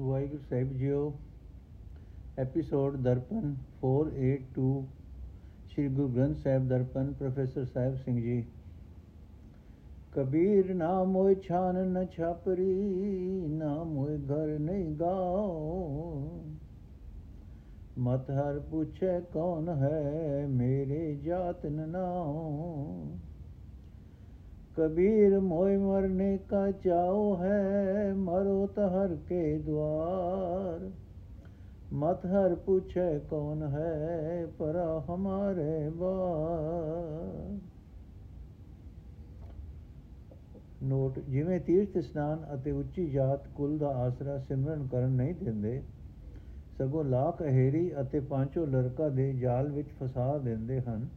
ਵਾਹਿਗੁਰੂ 0.00 0.42
ਸਾਹਿਬ 0.50 0.72
ਜੀਓ 0.72 1.12
episode 2.38 2.96
Darpan 2.96 3.54
482 3.84 4.84
Shri 5.66 5.88
Guru 5.88 6.08
Granth 6.08 6.36
Sahib 6.36 6.68
Darpan, 6.68 7.12
professor 7.12 7.64
Sahib 7.64 7.96
Singh 7.96 8.20
ji. 8.22 8.44
Kabir 10.12 10.74
ਨਾ 10.74 11.04
ਮੋਇ 11.04 11.34
ਛਾਨ 11.34 11.76
ਨ 11.76 12.06
ਛਾਪਰੀ, 12.06 13.46
ਨਾ 13.48 13.84
ਮੋਇ 13.84 14.18
ਘਰ 14.18 14.58
ਨਹੀਂ 14.58 14.96
ਗਾਓ 14.96 16.44
ਮਤ 17.98 18.30
ਹਰ 18.30 18.58
ਪੁੱਛੇ 18.58 19.20
ਕੌਣ 19.32 19.68
ਹੈ 19.68 20.46
ਮੇਰੇ 20.50 21.14
ਜਾਤ 21.14 21.66
ਨ 21.66 21.88
ਨਾਉ। 21.88 23.06
कबीर 24.79 25.39
मोय 25.39 25.77
मरने 25.77 26.37
का 26.49 26.61
चाओ 26.79 27.21
है 27.35 28.13
मरो 28.19 28.55
तो 28.75 28.87
हर 28.89 29.15
के 29.29 29.41
द्वार 29.59 30.85
मत 31.91 32.21
हर 32.25 32.55
पूछे 32.65 33.07
कौन 33.29 33.63
है 33.69 34.45
पर 34.59 34.81
हमारे 35.09 35.71
बार 35.95 37.63
ਨੋਟ 40.81 41.19
ਜਿਵੇਂ 41.19 41.59
ਤੀਰਥ 41.59 41.95
ਇਸ਼ਨਾਨ 41.97 42.43
ਅਤੇ 42.53 42.71
ਉੱਚੀ 42.71 43.05
ਜਾਤ 43.11 43.47
ਕੁਲ 43.49 43.77
ਦਾ 43.77 43.89
ਆਸਰਾ 43.97 44.37
ਸਿਮਰਨ 44.39 44.87
ਕਰਨ 44.87 45.11
ਨਹੀਂ 45.11 45.33
ਦਿੰਦੇ 45.35 45.81
ਸਗੋਂ 46.79 47.03
ਲਾਖ 47.03 47.41
ਅਹੇਰੀ 47.41 47.89
ਅਤੇ 48.01 48.19
ਪਾਂਚੋ 48.19 48.65
ਲੜਕਾ 48.65 49.09
ਦੇ 49.09 49.31
ਜਾਲ 49.33 49.71
ਵਿੱਚ 49.71 49.91
ਫਸਾ 49.99 50.37
ਦਿੰਦੇ 50.37 50.79
ਹਨ 50.81 51.07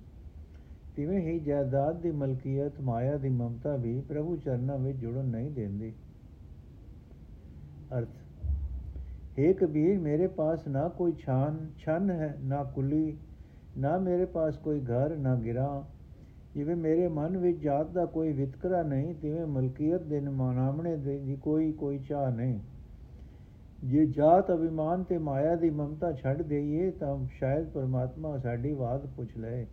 ਤਿਵੇਂ 0.96 1.20
ਹੀ 1.20 1.40
ਜਾਇਦਾਦ 1.40 2.02
ਦੀ 2.02 2.12
ਮਲਕੀਅਤ, 2.12 2.82
ਮਾਇਆ 2.82 3.18
ਦੀ 3.18 3.30
ਮਮਤਾ 3.30 3.76
ਵੀ 3.76 4.02
ਪ੍ਰਭੂ 4.02 4.36
ਚਰਨਾਂ 4.36 4.78
ਵਿੱਚ 4.78 4.98
ਜੁੜਨ 4.98 5.26
ਨਹੀਂ 5.26 5.52
ਦਿੰਦੀ। 5.52 5.94
ਅਰਥ 7.98 8.08
हे 9.40 9.54
ਕਬੀਰ, 9.54 10.00
ਮੇਰੇ 10.00 10.28
ਪਾਸ 10.28 10.68
ਨਾ 10.68 10.88
ਕੋਈ 10.88 11.12
ਛਾਨ, 11.12 11.70
ਛਨ 11.78 12.12
ਹੈ, 12.12 12.38
ਨਾ 12.44 12.64
ਕੁਲੀ, 12.64 13.18
ਨਾ 13.78 13.98
ਮੇਰੇ 13.98 14.26
ਪਾਸ 14.26 14.58
ਕੋਈ 14.58 14.80
ਘਰ, 14.80 15.18
ਨਾ 15.18 15.36
ਗਿਰਾ। 15.36 15.86
ਜਿਵੇਂ 16.56 16.76
ਮੇਰੇ 16.76 17.08
ਮਨ 17.08 17.38
ਵਿੱਚ 17.38 17.58
ਜਾਤ 17.58 17.92
ਦਾ 17.92 18.06
ਕੋਈ 18.06 18.34
ਵਿਤਕਰਾ 18.34 18.84
ਨਹੀਂ, 18.84 19.16
ਤਿਵੇਂ 19.16 19.46
ਮਲਕੀਅਤ 19.46 20.02
ਦੇ 20.02 20.20
ਮਾਨਾਮਣੇ 20.20 20.98
ਦੀ 20.98 21.36
ਕੋਈ 21.36 21.72
ਕੋਈ 21.72 22.00
ਚਾਹ 22.00 22.32
ਨਹੀਂ। 22.32 22.60
ਜੇ 23.84 24.06
ਜਾਤ 24.06 24.52
ਅਭਿਮਾਨ 24.52 25.04
ਤੇ 25.04 25.18
ਮਾਇਆ 25.18 25.56
ਦੀ 25.56 25.70
ਮਮਤਾ 25.70 26.12
ਛੱਡ 26.12 26.42
ਦੇਈਏ, 26.42 26.92
ਤਾਂ 26.92 27.26
ਸ਼ਾਇਦ 27.32 27.70
ਪਰਮਾਤਮਾ 27.70 28.38
ਸਾਡੀ 28.38 28.74
ਬਾਤ 28.74 29.06
ਪੁੱਛ 29.06 29.38
ਲਏ। 29.38 29.66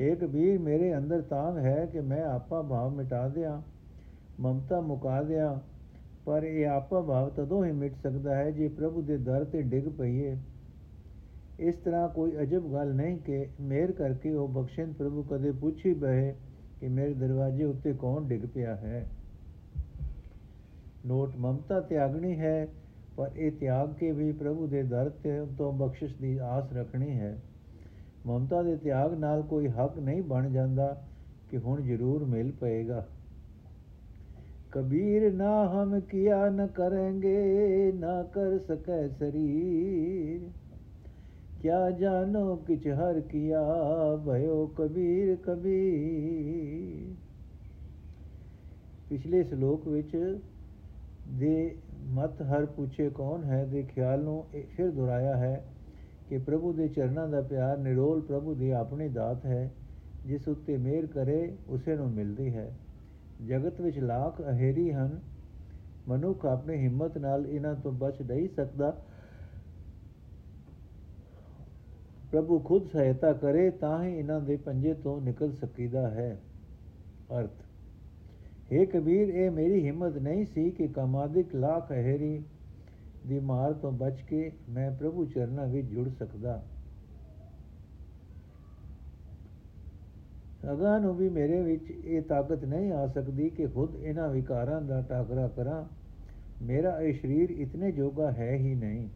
ਏ 0.00 0.14
ਕਬੀਰ 0.14 0.58
ਮੇਰੇ 0.58 0.96
ਅੰਦਰ 0.96 1.20
ਤਾਂਗ 1.20 1.58
ਹੈ 1.58 1.86
ਕਿ 1.92 2.00
ਮੈਂ 2.00 2.24
ਆਪਾ 2.24 2.62
ਭਾਵ 2.62 2.94
ਮਿਟਾ 2.94 3.28
ਦਿਆਂ, 3.28 3.62
ਮਮਤਾ 4.40 4.80
ਮੁਕਾ 4.80 5.22
ਦਿਆਂ, 5.22 5.56
ਪਰ 6.24 6.42
ਇਹ 6.42 6.66
ਆਪਾ 6.66 7.00
ਭਾਵ 7.00 7.30
ਤਦੋਂ 7.30 7.64
ਹੀ 7.64 7.72
ਮਿਟ 7.72 7.94
ਸਕਦਾ 8.02 8.34
ਹੈ 8.36 8.50
ਜੇ 8.50 8.68
ਪ੍ਰਭੂ 8.68 9.02
ਦੇ 9.02 9.16
ਦਰ 9.16 9.44
ਤੇ 9.44 9.62
ਡਿੱਗ 9.62 9.88
ਪਈਏ। 9.88 10.36
ਇਸ 11.58 11.74
ਤਰ੍ਹਾਂ 11.74 12.08
ਕੋਈ 12.08 12.32
ਅਜਬ 12.42 12.72
ਗੱਲ 12.72 12.94
ਨਹੀਂ 12.94 13.18
ਕਿ 13.18 13.46
ਮੇਰ 13.60 13.92
ਕਰਕੇ 13.92 14.32
ਉਹ 14.32 14.48
ਬਖਸ਼ਿੰਦ 14.48 14.94
ਪ੍ਰਭੂ 14.94 15.22
ਕਦੇ 15.22 15.52
ਪੁੱਛ 15.52 15.86
ਹੀ 15.86 15.94
ਬਹਿ 15.94 16.32
ਕਿ 16.80 16.88
ਮੇਰੇ 16.88 17.14
ਦਰਵਾਜ਼ੇ 17.14 17.64
ਉੱਤੇ 17.64 17.92
ਕੌਣ 17.92 18.24
ਡਿੱਗ 18.24 18.42
ਪਿਆ 18.54 18.76
ਹੈ। 18.76 19.06
ਨੋਟ, 21.06 21.32
ਮਮਤਾ 21.36 21.80
ਤਿਆਗਣੀ 21.80 22.40
ਹੈ, 22.40 22.68
ਪਰ 23.16 23.30
ਇਹ 23.36 23.52
ਤਿਆਗ 23.52 23.94
ਕੇ 23.94 24.12
ਵੀ 24.12 24.32
ਪ੍ਰਭੂ 24.32 24.66
ਦੇ 24.66 24.82
ਦਰ 24.82 25.08
ਤੇ 25.08 25.46
ਤੋਂ 25.58 25.72
ਬਖਸ਼ਿਸ਼ 25.72 26.14
ਦੀ 26.22 26.38
ਆਸ 26.38 26.72
ਰੱਖਣੀ 26.72 27.10
ਹੈ। 27.10 27.38
ਮਮਤਾ 28.26 28.62
ਦੇ 28.62 28.76
ਤਿਆਗ 28.76 29.14
ਨਾਲ 29.14 29.42
ਕੋਈ 29.42 29.68
ਹੱਕ 29.68 29.98
ਨਹੀਂ 29.98 30.22
ਬਣ 30.22 30.50
ਜਾਂਦਾ 30.50 31.04
ਕਿ 31.50 31.58
ਹੁਣ 31.58 31.82
ਜ਼ਰੂਰ 31.82 32.24
ਮਿਲ 32.24 32.52
ਪਏਗਾ। 32.52 33.06
ਕਬੀਰ 34.72 35.32
ਨਾ 35.32 35.64
ਹਮ 35.66 36.00
ਕੀਆ 36.00 36.48
ਨ 36.50 36.66
ਕਰਾਂਗੇ 36.66 37.92
ਨਾ 37.92 38.22
ਕਰ 38.22 38.58
ਸਕੈ 38.58 39.08
ਸਰੀਰ। 39.08 40.50
ਕਿਆ 41.60 41.90
ਜਾਨੋ 41.90 42.56
ਕਿਛ 42.56 42.86
ਹਰ 42.86 43.20
ਕੀਆ, 43.20 43.62
ਭਇਓ 44.26 44.66
ਕਬੀਰ 44.66 45.36
ਕਬੀਰ। 45.36 47.14
ਪਿਛਲੇ 49.10 49.44
ਸ਼ਲੋਕ 49.44 49.88
ਵਿੱਚ 49.88 50.40
ਦੇ 51.28 51.76
ਮਤ 52.10 52.42
ਹਰ 52.42 52.66
ਪੁੱਛੇ 52.66 53.10
ਕੌਣ 53.10 53.44
ਹੈ 53.44 53.64
ਦੇ 53.64 53.82
ਖਿਆਲ 53.82 54.20
ਨੂੰ 54.20 54.44
ਫਿਰ 54.76 54.90
ਦੁਹਰਾਇਆ 54.90 55.36
ਹੈ 55.36 55.75
ਕਿ 56.28 56.38
ਪ੍ਰਭੂ 56.38 56.72
ਦੇ 56.72 56.88
ਚਰਨਾਂ 56.88 57.28
ਦਾ 57.28 57.40
ਪਿਆਰ 57.40 57.78
ਨਿਰੋਲ 57.78 58.20
ਪ੍ਰਭੂ 58.20 58.54
ਦੀ 58.54 58.70
ਆਪਣੀ 58.70 59.08
ਦਾਤ 59.08 59.46
ਹੈ, 59.46 59.72
ਜਿਸ 60.26 60.48
ਉੱਤੇ 60.48 60.76
ਮਿਹਰ 60.76 61.06
ਕਰੇ, 61.06 61.56
ਉਸੇ 61.68 61.96
ਨੂੰ 61.96 62.10
ਮਿਲਦੀ 62.10 62.54
ਹੈ। 62.54 62.76
ਜਗਤ 63.46 63.80
ਵਿੱਚ 63.80 63.98
ਲੱਖ 63.98 64.40
ਅਹੇਰੀ 64.40 64.92
ਹਨ। 64.92 65.20
ਮਨੁੱਖ 66.08 66.46
ਆਪਣੀ 66.46 66.76
ਹਿੰਮਤ 66.76 67.18
ਨਾਲ 67.18 67.46
ਇਹਨਾਂ 67.46 67.74
ਤੋਂ 67.74 67.92
ਬਚ 67.92 68.22
ਨਹੀਂ 68.22 68.48
ਸਕਦਾ। 68.48 69.02
ਪ੍ਰਭੂ 72.32 72.58
ਖੁਦ 72.58 72.86
ਸਹਾਇਤਾ 72.86 73.32
ਕਰੇ, 73.32 73.70
ਤਾਂ 73.70 74.04
ਹੀ 74.04 74.18
ਇਹਨਾਂ 74.18 74.40
ਦੇ 74.40 74.56
ਪੰਜੇ 74.56 74.94
ਤੋਂ 74.94 75.20
ਨਿਕਲ 75.20 75.52
ਸਕੀਦਾ 75.52 76.10
ਹੈ। 76.10 76.40
ਅਰਥ 77.40 77.50
हे 78.72 78.86
ਕਬੀਰ, 78.86 79.28
ਇਹ 79.28 79.50
ਮੇਰੀ 79.50 79.86
ਹਿੰਮਤ 79.86 80.16
ਨਹੀਂ 80.16 80.46
ਸੀ 80.46 80.70
ਕਿ 80.70 80.88
ਕਮਾਦਿਕ 80.88 81.54
ਲੱਖ 81.54 81.90
ਅਹੇਰੀ 81.90 82.42
ਦੀ 83.26 83.38
ਮਾਰ 83.40 83.72
ਤੋਂ 83.72 83.92
ਬਚ 83.92 84.22
ਕੇ 84.22 84.50
ਮੈਂ 84.68 84.90
ਪ੍ਰਭੂ 84.90 85.24
ਚਰਨਾਂ 85.26 85.66
ਵਿੱਚ 85.66 85.86
ਜੁੜ 85.86 86.08
ਸਕਦਾ। 86.08 86.62
ਅਗਾਂ 90.72 91.00
ਨੂੰ 91.00 91.14
ਵੀ 91.16 91.28
ਮੇਰੇ 91.28 91.60
ਵਿੱਚ 91.62 91.90
ਇਹ 91.90 92.22
ਤਾਕਤ 92.22 92.64
ਨਹੀਂ 92.64 92.92
ਆ 92.92 93.06
ਸਕਦੀ 93.06 93.48
ਕਿ 93.50 93.66
ਖੁਦ 93.66 93.94
ਇਹਨਾਂ 93.96 94.28
ਵਿਕਾਰਾਂ 94.28 94.80
ਦਾ 94.82 95.00
ਟਾਕਰਾ 95.00 95.48
ਕਰਾਂ। 95.48 95.84
ਮੇਰਾ 96.62 97.00
ਇਹ 97.00 97.12
ਸਰੀਰ 97.12 97.50
ਇਤਨੇ 97.50 97.92
ਜੋਗਾ 97.92 98.30
ਹੈ 98.32 98.50
ਹੀ 98.52 98.74
ਨਹੀਂ। 98.74 99.08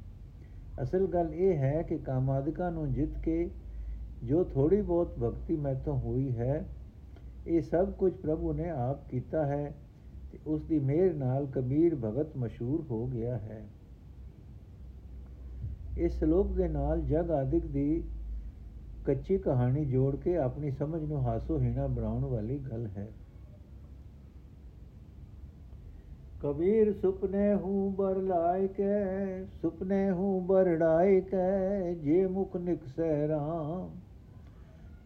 ਅਸਲ 0.83 1.07
ਗੱਲ 1.07 1.35
ਇਹ 1.35 1.57
ਹੈ 1.57 1.83
ਕਿ 1.83 1.99
ਕਾਮਾਦਿਕਾਂ 1.99 2.71
ਨੂੰ 2.73 2.93
ਜਿੱਤ 2.93 3.19
ਕੇ 3.19 3.51
ਜੋ 4.25 4.45
ਥੋੜੀ 4.45 4.81
ਬਹੁਤ 4.83 5.15
ਭਗਤੀ 5.19 5.57
ਮੈਥੋਂ 5.57 5.99
ਹੋਈ 5.99 6.31
ਹੈ, 6.37 6.65
ਇਹ 7.47 7.63
ਸਭ 7.63 7.91
ਕੁਝ 7.93 8.13
ਪ੍ਰਭੂ 8.13 8.53
ਨੇ 8.53 8.69
ਆਪ 8.71 9.09
ਕੀਤਾ 9.09 9.47
ਹੈ 9.47 9.75
ਤੇ 10.33 10.39
ਉਸ 10.47 10.63
ਦੀ 10.63 10.79
ਮਿਹਰ 10.79 11.15
ਨਾਲ 11.15 11.47
ਕਬੀਰ 11.47 11.95
ਭਗਤ 11.95 12.37
ਮਸ਼ਹੂਰ 12.37 12.85
ਹੋ 12.91 13.07
ਗਿਆ 13.07 13.39
ਹੈ। 13.39 13.63
ਇਸ 15.97 16.19
ਸ਼ਲੋਕ 16.19 16.53
ਦੇ 16.53 16.69
ਨਾਲ 16.69 17.01
ਜਗ 17.01 17.31
ਆਦਿਕ 17.31 17.67
ਦੀ 17.67 18.05
ਕੱਚੀ 19.05 19.39
ਕਹਾਣੀ 19.39 19.85
ਜੋੜ 19.85 20.17
ਕੇ 20.17 20.37
ਆਪਣੀ 20.37 20.71
ਸਮਝ 20.71 21.03
ਨੂੰ 21.03 21.23
ਹਾਸੋ 21.27 21.59
ਹੀਣਾ 21.59 21.87
ਬਣਾਉਣ 21.87 22.25
ਵਾਲੀ 22.25 22.59
ਗੱਲ 22.59 22.87
ਹੈ। 22.87 23.13
ਕਬੀਰ 26.41 26.93
ਸੁਪਨੇ 26.93 27.55
ਹੂੰ 27.55 27.95
ਬਰ 27.95 28.17
ਲਾਇ 28.17 28.69
ਕੇ, 28.69 29.45
ਸੁਪਨੇ 29.63 30.11
ਹੂੰ 30.11 30.47
ਬਰੜਾਇ 30.47 31.21
ਕੇ, 31.21 31.95
ਜੇ 31.95 32.27
ਮੁਖ 32.27 32.57
ਨਿਕਸੈ 32.57 33.29
ਰਾਮ, 33.29 34.01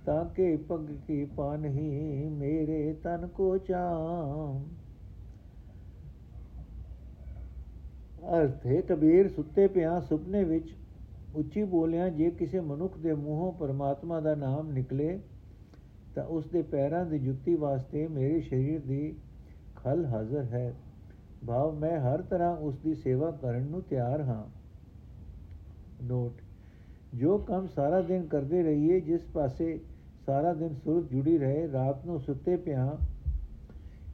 ਤਾਂ 0.05 0.25
ਕੇ 0.25 0.57
ਪਗ 0.57 0.91
ਕੀ 1.07 1.25
ਪਾਨਹੀ 1.25 2.29
ਮੇਰੇ 2.29 2.93
ਤਨ 3.03 3.27
ਕੋ 3.27 3.59
ਚਾਮ। 3.59 4.84
ਅਰਥ 8.33 8.67
ਹੈ, 8.67 8.81
ਕਬੀਰ 8.81 9.29
ਸੁੱਤੇ 9.29 9.67
ਪਿਆ 9.67 10.01
ਸੁਪਨੇ 10.01 10.45
ਵਿੱਚ 10.45 10.75
ਉੱਚੀ 11.35 11.65
ਬੋਲਿਆ, 11.65 12.09
ਜੇ 12.09 12.31
ਕਿਸੇ 12.31 12.61
ਮਨੁੱਖ 12.61 12.99
ਦੇ 12.99 13.15
ਮੂੰਹੋਂ 13.15 13.53
ਪਰਮਾਤਮਾ 13.53 14.21
ਦਾ 14.21 14.35
ਨਾਮ 14.35 14.71
ਨਿਕਲੇ, 14.73 15.19
ਤਾਂ 16.15 16.25
ਉਸ 16.25 16.47
ਦੇ 16.47 16.63
ਪੈਰਾਂ 16.63 17.05
ਦੀ 17.07 17.19
ਜੁੱਤੀ 17.19 17.55
ਵਾਸਤੇ 17.55 18.07
ਮੇਰੇ 18.09 18.41
ਸਰੀਰ 18.41 18.81
ਦੀ 18.81 19.15
ਖਲ 19.77 20.05
ਹਾਜ਼ਰ 20.05 20.45
ਹੈ। 20.45 20.75
ਭਾਵ 21.47 21.75
ਮੈਂ 21.75 21.99
ਹਰ 22.01 22.23
ਤਰ੍ਹਾਂ 22.23 22.57
ਉਸ 22.57 22.79
ਦੀ 22.79 22.95
ਸੇਵਾ 22.95 23.31
ਕਰਨ 23.31 23.63
ਨੂੰ 23.63 23.83
ਤਿਆਰ 23.83 24.21
ਹਾਂ। 24.21 24.45
ਨੋਟ, 26.05 26.33
ਜੋ 27.15 27.39
ਕੰਮ 27.39 27.67
ਸਾਰਾ 27.67 28.01
ਦਿਨ 28.01 28.27
ਕਰਦੇ 28.27 28.63
ਰਹੀਏ, 28.63 29.01
ਜਿਸ 29.01 29.25
ਪਾਸੇ 29.35 29.81
ਸਾਰਾ 30.27 30.55
ਦਿਨ 30.55 30.75
ਸੁਰਤ 30.75 31.11
ਜੁੜੀ 31.11 31.39
ਰਹੇ, 31.39 31.73
ਰਾਤ 31.73 32.07
ਨੂੰ 32.07 32.21
ਸੁੱਤੇ 32.21 32.57
ਪਿਆ 32.57 32.97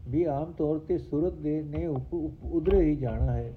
ਵੀ 0.08 0.24
ਆਮ 0.24 0.52
ਤੌਰ 0.52 0.78
ਤੇ 0.78 0.98
ਸੁਰਤ 0.98 1.32
ਦੇ 1.32 1.62
ਨੇ 1.62 1.86
ਉਧਰੇ 2.44 2.80
ਹੀ 2.80 2.96
ਜਾਣਾ 2.96 3.32
ਹੈ। 3.32 3.52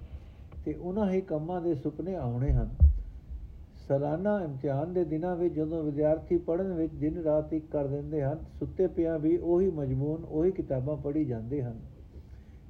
ਤੇ 0.65 0.73
ਉਹਨਾਂ 0.73 1.11
ਹੀ 1.11 1.21
ਕੰਮਾਂ 1.21 1.61
ਦੇ 1.61 1.75
ਸੁਪਨੇ 1.75 2.15
ਆਉਣੇ 2.15 2.51
ਹਨ। 2.51 2.69
ਸਾਲਾਨਾ 3.87 4.43
ਇਮਤਿਹਾਨ 4.43 4.93
ਦੇ 4.93 5.03
ਦਿਨਾਂ 5.05 5.35
ਵਿੱਚ 5.35 5.53
ਜਦੋਂ 5.55 5.83
ਵਿਦਿਆਰਥੀ 5.83 6.37
ਪੜ੍ਹਨ 6.37 6.73
ਵਿੱਚ 6.73 6.93
ਦਿਨ 6.93 7.17
ਰਾਤ 7.17 7.53
ਇੱਕ 7.53 7.65
ਕਰ 7.71 7.87
ਦਿੰਦੇ 7.87 8.23
ਹਨ, 8.23 8.39
ਸੁੱਤੇ 8.59 8.87
ਪਿਆ 8.87 9.17
ਵੀ 9.17 9.37
ਉਹੀ 9.37 9.71
ਮਜਮੂਨ, 9.71 10.23
ਉਹੀ 10.23 10.51
ਕਿਤਾਬਾਂ 10.51 10.97
ਪੜ੍ਹੀ 10.97 11.25
ਜਾਂਦੇ 11.25 11.61
ਹਨ। 11.63 11.79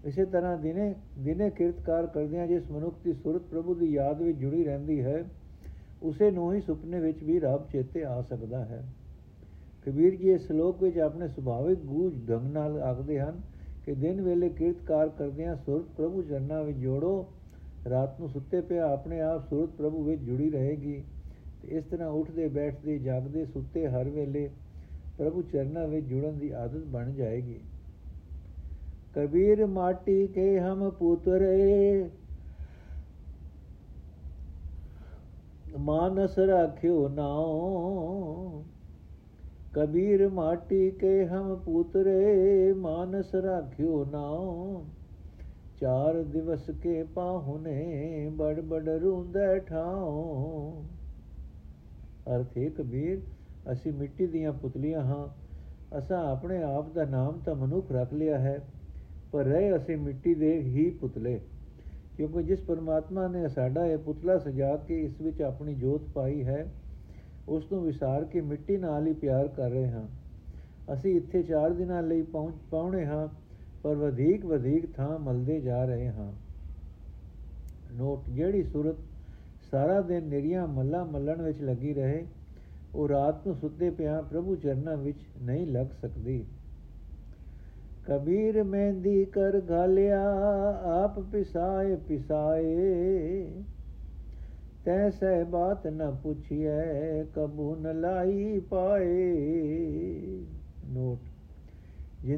ਇਸੇ 0.05 0.25
ਤਰ੍ਹਾਂ 0.25 0.57
ਦਿਨੇ 0.57 0.95
ਦਿਨੇ 1.19 1.49
ਕਿਰਤਕਾਰ 1.49 2.05
ਕਰਦਿਆਂ 2.05 2.47
ਜਿਸ 2.47 2.71
ਮਨੁੱਖ 2.71 2.95
ਦੀ 3.03 3.13
ਸੁਰਤ 3.13 3.41
ਪ੍ਰਭੂ 3.41 3.75
ਦੀ 3.75 3.93
ਯਾਦ 3.93 4.21
ਵਿੱਚ 4.21 4.37
ਜੁੜੀ 4.37 4.63
ਰਹਿੰਦੀ 4.63 5.01
ਹੈ, 5.01 5.25
ਉਸੇ 6.03 6.31
ਨੂੰ 6.31 6.53
ਹੀ 6.53 6.61
ਸੁਪਨੇ 6.61 6.99
ਵਿੱਚ 6.99 7.23
ਵੀ 7.23 7.39
ਰੱਬ 7.39 7.67
ਚੇਤੇ 7.71 8.03
ਆ 8.03 8.21
ਸਕਦਾ 8.21 8.65
ਹੈ। 8.65 8.83
ਕਬੀਰ 9.85 10.15
ਜੀ 10.15 10.29
ਇਸ 10.29 10.47
ਸ਼ਲੋਕ 10.47 10.83
ਵਿੱਚ 10.83 10.99
ਆਪਣੇ 10.99 11.27
ਸੁਭਾਵਿਕ 11.27 11.79
ਗੂਝ 11.79 12.29
ਢੰਗ 12.29 12.51
ਨਾਲ 12.51 12.79
ਆਖਦੇ 12.79 13.19
ਹਨ 13.19 13.41
ਕਿ 13.85 13.93
ਦਿਨ 13.93 14.21
ਵੇਲੇ 14.21 14.49
ਕਿਰਤਕਾਰ 14.49 15.09
ਕਰਦਿਆਂ 15.09 15.55
ਸੁਰਤ 15.55 15.85
ਪ੍ਰਭੂ 15.97 16.21
ਚਰਨਾਂ 16.21 16.63
ਵਿੱਚ 16.63 16.77
ਜੋੜੋ 16.77 17.27
ਰਾਤ 17.89 18.19
ਨੂੰ 18.19 18.29
ਸੁੱਤੇ 18.29 18.61
ਪਿਆ 18.61 18.91
ਆਪਣੇ 18.91 19.21
ਆਪ 19.21 19.49
ਸੁਰਤ 19.49 19.69
ਪ੍ਰਭੂ 19.69 20.03
ਵਿੱਚ 20.03 20.21
ਜੁੜੀ 20.21 20.49
ਰਹੇਗੀ। 20.51 21.03
ਤੇ 21.61 21.67
ਇਸ 21.67 21.83
ਤਰ੍ਹਾਂ 21.83 22.09
ਉੱਠਦੇ 22.09 22.47
ਬੈਠਦੇ 22.47 22.99
ਜਾਗਦੇ 22.99 23.45
ਸੁੱਤੇ 23.45 23.87
ਹਰ 23.87 24.09
ਵੇਲੇ 24.09 24.49
ਪ੍ਰਭੂ 25.17 25.41
ਚਰਨਾਂ 25.41 25.87
ਵਿੱਚ 25.87 26.05
ਜੁੜਨ 26.05 26.39
ਦੀ 26.39 26.49
ਆਦਤ 26.49 26.83
ਬਣ 26.85 27.11
ਜਾਏਗੀ। 27.11 27.59
ਕਬੀਰ 29.13 29.65
ਮਾਟੀ 29.65 30.27
ਕੇ 30.27 30.59
ਹਮ 30.59 30.89
ਪੁੱਤਰੇ, 30.89 32.09
ਮਾਨਸ 35.79 36.39
ਰਾਖਿਓ 36.39 37.07
ਨਾਉ। 37.07 38.63
ਕਬੀਰ 39.73 40.29
ਮਾਟੀ 40.29 40.91
ਕੇ 40.91 41.25
ਹਮ 41.25 41.55
ਪੁੱਤਰੇ, 41.55 42.73
ਮਾਨਸ 42.73 43.35
ਰਾਖਿਓ 43.35 44.05
ਨਾਉ। 44.05 44.85
ਚਾਰ 45.83 46.21
ਦਿਵਸ 46.23 46.69
ਕੇ 46.83 47.03
ਪਾਹੁਨੇ 47.03 48.29
ਬੜ 48.33 48.59
ਬੜ 48.59 48.89
ਰੁੰਦੈ 48.89 49.57
ਠਾਉ। 49.59 50.83
ਅਰਥੇ 52.35 52.69
ਕਬੀਰ 52.69 53.19
ਅਸੀਂ 53.71 53.91
ਮਿੱਟੀ 53.93 54.27
ਦੀਆਂ 54.27 54.53
ਪੁਤਲੀਆਂ 54.53 55.01
ਹਾਂ। 55.01 55.27
ਅਸਾਂ 55.97 56.23
ਆਪਣੇ 56.27 56.61
ਆਪ 56.63 56.93
ਦਾ 56.93 57.05
ਨਾਮ 57.05 57.39
ਤਾਂ 57.39 57.55
ਮਨੁੱਖ 57.55 57.91
ਰੱਖ 57.91 58.13
ਲਿਆ 58.13 58.37
ਹੈ, 58.37 58.57
ਪਰ 59.31 59.43
ਰਹੇ 59.43 59.75
ਅਸੀਂ 59.75 59.97
ਮਿੱਟੀ 59.97 60.35
ਦੇ 60.35 60.53
ਹੀ 60.61 60.89
ਪੁਤਲੇ। 61.01 61.39
ਕਿਉਂਕਿ 62.17 62.43
ਜਿਸ 62.43 62.61
ਪਰਮਾਤਮਾ 62.61 63.27
ਨੇ 63.27 63.47
ਸਾਡਾ 63.49 63.85
ਇਹ 63.85 63.97
ਪੁਤਲਾ 63.97 64.37
ਸਜਾ 64.39 64.75
ਕੇ 64.77 65.03
ਇਸ 65.03 65.21
ਵਿੱਚ 65.21 65.41
ਆਪਣੀ 65.41 65.75
ਜੋਤ 65.75 66.09
ਪਾਈ 66.09 66.43
ਹੈ, 66.43 66.65
ਉਸ 67.47 67.71
ਨੂੰ 67.71 67.83
ਵਿਸਾਰ 67.83 68.23
ਕੇ 68.23 68.41
ਮਿੱਟੀ 68.41 68.77
ਨਾਲ 68.77 69.07
ਹੀ 69.07 69.13
ਪਿਆਰ 69.13 69.47
ਕਰ 69.47 69.69
ਰਹੇ 69.69 69.87
ਹਾਂ। 69.89 70.07
ਅਸੀਂ 70.93 71.15
ਇੱਥੇ 71.15 71.43
4 71.43 71.73
ਦਿਨਾਂ 71.73 72.03
ਲਈ 72.03 72.21
ਪਹੁੰਚ 72.21 72.55
ਪਾਉਣੇ 72.71 73.05
ਹਾਂ। 73.05 73.27
ਪਰ 73.83 73.95
ਵਧੇਕ 73.95 74.45
ਵਧੇਕ 74.45 74.95
ਥਾਂ 74.95 75.19
ਮਲਦੇ 75.19 75.61
ਜਾ 75.61 75.85
ਰਹੇ 75.85 76.09
ਹਾਂ। 76.09 76.33
ਨੋਟ 77.93 78.29
ਜਿਹੜੀ 78.29 78.63
ਸੂਰਤ 78.63 78.95
ਸਾਰਾ 79.71 80.01
ਦਿਨ 80.01 80.23
ਨਿਰੀਆਂ 80.23 80.67
ਮੱਲਾ 80.67 81.03
ਮੱਲਣ 81.03 81.41
ਵਿੱਚ 81.41 81.61
ਲੱਗੀ 81.61 81.93
ਰਹੇ, 81.93 82.25
ਉਹ 82.95 83.07
ਰਾਤ 83.09 83.47
ਨੂੰ 83.47 83.55
ਸੁੱਤੇ 83.55 83.89
ਪਿਆ 83.89 84.21
ਪ੍ਰਭੂ 84.21 84.55
ਚਰਨਾਂ 84.55 84.97
ਵਿੱਚ 84.97 85.19
ਨਹੀਂ 85.41 85.67
ਲੱਗ 85.67 85.85
ਸਕਦੀ। 86.01 86.45
ਕਬੀਰ 88.05 88.63
ਮਹਿੰਦੀ 88.63 89.25
ਕਰ 89.25 89.61
ਗਾਲਿਆ 89.61 90.21
ਆਪ 91.03 91.19
ਪਿਸਾਏ 91.19 91.95
ਪਿਸਾਏ। 91.95 93.45
ਤੈਸੈ 94.85 95.43
ਬਾਤ 95.43 95.87
ਨ 95.87 96.15
ਪੁੱਛਿਐ, 96.23 97.23
ਕਬੂ 97.23 97.75
ਨ 97.75 98.01
ਲਾਈ 98.01 98.59
ਪਾਏ। 98.59 99.11
ਨੋਟ 99.91 99.92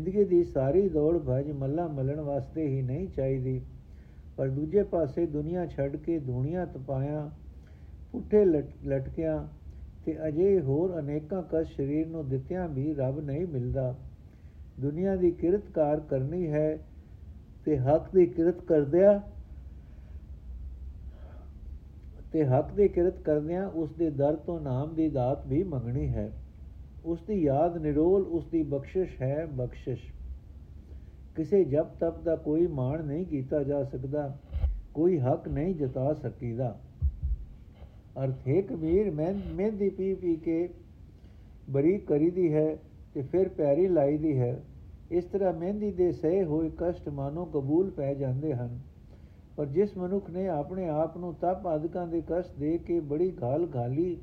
ਜ਼ਿੰਦਗੀ 0.06 0.24
ਦੀ 0.26 0.44
ਸਾਰੀ 0.44 0.88
ਦੌੜ 0.90 1.18
ਭਜ 1.20 1.50
ਮੱਲਾ 1.52 1.88
ਮਲਣ 1.88 2.20
ਵਾਸਤੇ 2.22 2.66
ਹੀ 2.68 2.82
ਨਹੀਂ 2.82 3.08
ਚਾਹੀਦੀ। 3.08 3.62
ਪਰ 4.38 4.50
ਦੂਜੇ 4.50 4.84
ਪਾਸੇ 4.84 5.26
ਦੁਨੀਆ 5.26 5.66
ਛੱਡ 5.66 5.96
ਕੇ 5.96 6.18
ਦੁਨੀਆ 6.20 6.66
ਤਪਾਇਆ, 6.66 7.30
ਪੁੱਠੇ 8.12 8.44
ਲਟਕਿਆ 8.46 9.48
ਤੇ 10.06 10.16
ਅਜੇ 10.28 10.60
ਹੋਰ 10.62 10.98
ਅਨੇਕਾਂ 11.00 11.42
ਕਸ਼ 11.52 11.76
ਸਰੀਰ 11.76 12.08
ਨੂੰ 12.08 12.28
ਦਿੱਤਿਆਂ 12.30 12.68
ਵੀ 12.70 12.94
ਰੱਬ 12.94 13.20
ਨਹੀਂ 13.20 13.48
ਮਿਲਦਾ। 13.48 13.96
ਦੁਨੀਆ 14.80 15.16
ਦੀ 15.16 15.32
ਕਿਰਤਕਾਰ 15.32 16.00
ਕਰਨੀ 16.00 16.48
ਹੈ 16.48 16.78
ਤੇ 17.66 17.78
ਹੱਕ 17.78 18.14
ਦੀ 18.14 18.26
ਕਿਰਤ 18.28 18.62
ਕਰਦਿਆਂ, 18.64 19.20
ਤੇ 22.34 22.46
ਹੱਕ 22.46 22.74
ਦੀ 22.74 22.88
ਕਿਰਤ 22.88 23.22
ਕਰਦਿਆਂ 23.22 23.68
ਉਸ 23.68 23.94
ਦੇ 23.94 24.10
ਦਰ 24.12 24.36
ਤੋਂ 24.36 24.60
ਨਾਮ 24.62 24.96
ਦੀ 24.96 25.10
ਦਾਤ 25.10 25.48
ਵੀ 25.48 25.64
ਮੰਗਣੀ 25.64 26.08
ਹੈ। 26.08 26.32
ਉਸ 27.06 27.20
ਦੀ 27.28 27.44
ਯਾਦ 27.44 27.78
ਨਿਰੋਲ 27.78 28.22
ਉਸ 28.22 28.46
ਦੀ 28.46 28.64
ਬਖਸ਼ਿਸ਼ 28.64 29.22
ਹੈ 29.22 29.46
ਬਖਸ਼ਿਸ਼। 29.46 30.02
ਕਿਸੇ 31.36 31.64
ਜਪ 31.64 31.88
ਤਪ 32.00 32.22
ਦਾ 32.24 32.36
ਕੋਈ 32.36 32.68
ਮਾਣ 32.68 33.04
ਨਹੀਂ 33.04 33.26
ਕੀਤਾ 33.26 33.64
ਜਾ 33.64 33.84
ਸਕਦਾ, 33.84 34.38
ਕੋਈ 34.94 35.20
ਹੱਕ 35.20 35.48
ਨਹੀਂ 35.48 35.76
ਜਤਾ 35.76 36.14
ਸਕੀਦਾ। 36.14 36.80
ਅਰਥ, 38.24 38.48
ਹੈ 38.48 38.62
ਕਬੀਰ, 38.62 39.12
ਮੈਂ 39.12 39.34
ਮਹਿੰਦੀ 39.54 39.90
ਪੀ 39.90 40.14
ਪੀ 40.16 40.36
ਕੇ 40.36 40.70
ਬਰੀ 41.70 41.98
ਕਰੀਦੀ 41.98 42.54
ਹੈ 42.54 42.78
ਤੇ 43.14 43.22
ਫਿਰ 43.22 43.50
ਪੈਰੀ 43.50 43.88
ਲਾਈਦੀ 43.88 44.38
ਹੈ। 44.40 44.64
ਇਸ 45.12 45.26
ਤਰ੍ਹਾਂ 45.26 45.54
ਮਹਿੰਦੀ 45.54 45.92
ਦੇ 45.92 46.12
ਸਹੇ 46.12 46.44
ਹੋਏ 46.44 46.72
ਕਸ਼ਟ 46.78 47.10
ਮਾਨੋ 47.10 47.46
ਕਬੂਲ 47.46 47.90
ਪੈ 47.90 48.14
ਜਾਂਦੇ 48.14 48.54
ਹਨ। 48.54 48.80
ਪਰ 49.58 49.66
ਜਿਸ 49.66 49.98
ਮਨੁੱਖ 49.98 50.30
ਨੇ 50.30 50.48
ਆਪਣੇ 50.48 50.88
ਆਪ 50.90 51.18
ਨੂੰ 51.18 51.34
ਤਪ 51.34 51.68
ਆਦਿਕਾਂ 51.68 52.08
ਦੇ 52.08 52.22
ਕਸ਼ਟ 52.22 52.60
ਦੇ 52.60 52.78
ਕੇ 52.78 53.00
ਬੜੀ 53.00 53.34
ਘਾਲ 53.44 53.68
ਘਾਲੀ 53.76 54.18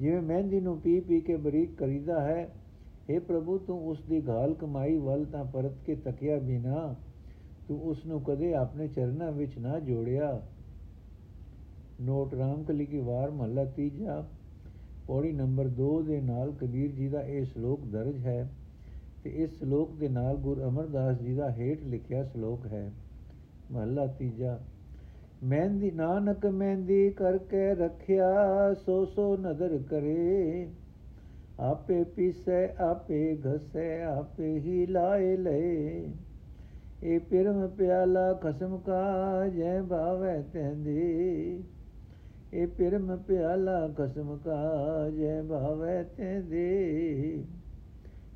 ਜਿਵੇਂ 0.00 0.20
ਮਹਿੰਦੀ 0.22 0.60
ਨੂੰ 0.60 0.78
ਪੀ 0.80 0.98
ਪੀ 1.00 1.20
ਕੇ 1.20 1.36
ਬਰੀਕ 1.36 1.74
ਕਰੀਦਾ 1.74 2.20
ਹੈ 2.20 2.48
हे 3.10 3.20
ਪ੍ਰਭੂ, 3.20 3.58
ਤੂੰ 3.58 3.88
ਉਸ 3.88 4.02
ਦੀ 4.02 4.20
ਘਾਲ 4.28 4.54
ਕਮਾਈ 4.54 4.96
ਵੱਲ 4.96 5.24
ਤਾਂ 5.24 5.44
ਪਰਤ 5.44 5.78
ਕੇ 5.86 5.94
ਤਕਿਆ 5.94 6.38
ਬਿਨਾ 6.38 6.94
ਤੂੰ 7.68 7.80
ਉਸ 7.82 8.04
ਨੂੰ 8.06 8.20
ਕਦੇ 8.20 8.52
ਆਪਣੇ 8.54 8.88
ਚਰਨਾਂ 8.88 9.32
ਵਿੱਚ 9.32 9.58
ਨਾ 9.58 9.78
ਜੋੜਿਆ। 9.80 10.40
ਨੋਟ 12.00 12.34
ਰਾਮਕਲੀ 12.34 12.86
ਕੀ 12.86 12.98
ਵਾਰ 12.98 13.30
ਮਹਲਾ 13.30 13.64
ਤੀਜਾ, 13.64 14.24
ਪੌੜੀ 15.06 15.32
ਨੰਬਰ 15.32 15.68
2 15.78 15.90
ਦੇ 16.02 16.20
ਨਾਲ 16.20 16.52
ਕਬੀਰ 16.52 16.92
ਜੀ 16.92 17.08
ਦਾ 17.08 17.20
ਇਹ 17.22 17.44
ਸ਼ਲੋਕ 17.44 17.84
ਦਰਜ 17.84 18.16
ਹੈ 18.16 18.48
ਤੇ 19.24 19.30
ਇਸ 19.30 19.58
ਸ਼ਲੋਕ 19.58 19.94
ਦੇ 19.94 20.08
ਨਾਲ 20.08 20.36
ਗੁਰ 20.36 20.62
ਅਮਰਦਾਸ 20.64 21.18
ਜੀ 21.18 21.34
ਦਾ 21.34 21.50
ਹੇਠ 21.50 21.82
ਲਿਖਿਆ 21.84 22.22
ਸ਼ਲੋਕ 22.24 22.66
ਹੈ। 22.66 22.90
ਮਹਲਾ 23.72 24.06
ਤੀਜਾ 24.06 24.58
ਮਹਿੰਦੀ 25.44 25.90
ਨਾਨਕ 25.90 26.46
ਮਹਿੰਦੀ 26.46 27.10
ਕਰਕੇ 27.10 27.74
ਰੱਖਿਆ, 27.74 28.74
ਸੋ 28.74 29.04
ਸੋ 29.04 29.36
ਨਦਰ 29.36 29.78
ਕਰੇ। 29.90 30.68
ਆਪੇ 31.60 32.04
ਪੀਸੈ, 32.04 32.68
ਆਪੇ 32.80 33.38
ਘਸੈ, 33.46 34.04
ਆਪੇ 34.04 34.58
ਹੀ 34.58 34.86
ਲਾਏ 34.86 35.36
ਲਏ। 35.36 36.12
ਇਹ 37.02 37.20
ਪਿਰਮ 37.20 37.68
ਪਿਆਲਾ 37.68 38.32
ਖਸਮ 38.32 38.76
ਕਾ 38.78 39.48
ਜੈ 39.48 39.82
ਭਾਵੈ 39.82 40.42
ਤੈਂਦੇ 40.52 41.62
ਇਹ 42.52 42.66
ਪਿਰਮ 42.66 43.16
ਪਿਆਲਾ 43.16 43.88
ਖਸਮ 43.88 44.36
ਕਾ 44.36 45.10
ਜੈ 45.10 45.42
ਭਾਵੈ 45.42 46.02
ਤੈਂਦੇ 46.16 47.44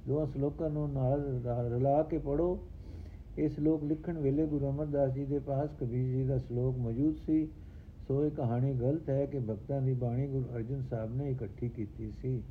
ਦੋ 0.09 0.27
ਸ਼ਲੋਕਾਂ 0.27 0.71
ਨੂੰ 0.71 0.93
ਨਾਲ 0.93 1.43
ਰਲਾ 1.47 2.03
ਕੇ 2.03 2.19
ਪੜੋ 2.19 2.59
ਇਹ 3.39 3.49
ਸ਼ਲੋਕ 3.49 3.85
ਲਿਖਣ 3.85 4.19
ਵੇਲੇ 4.19 4.47
ਗੁਰੂ 4.47 4.71
ਅਮਰਦਾਸ 4.71 5.13
ਜੀ 5.13 5.25
ਦੇ 5.25 5.39
ਪਾਸ 5.39 5.71
ਕਬੀਰ 5.81 6.17
ਜੀ 6.17 6.25
ਦਾ 6.25 6.39
ਸ਼ਲੋਕ 6.39 6.79
ਮੌਜੂਦ 6.79 7.17
ਸੀ। 7.17 7.49
ਸੋ 8.09 8.25
ਇਹ 8.25 8.31
ਕਹਾਣੀ 8.31 8.73
ਗਲਤ 8.73 9.11
ਹੈ 9.11 9.27
ਕਿ 9.27 9.39
ਭਗਤਾਂ 9.39 9.81
ਦੀ 9.81 9.93
ਬਾਣੀ 9.93 10.27
ਗੁਰੂ 10.27 10.45
ਅਰਜਨ 10.57 10.83
ਸਾਹਿਬ 10.91 11.17
ਨੇ 11.17 11.31
ਇਕੱਠੀ 11.31 11.69
ਕੀਤੀ 11.69 12.11
ਸੀ। 12.11 12.43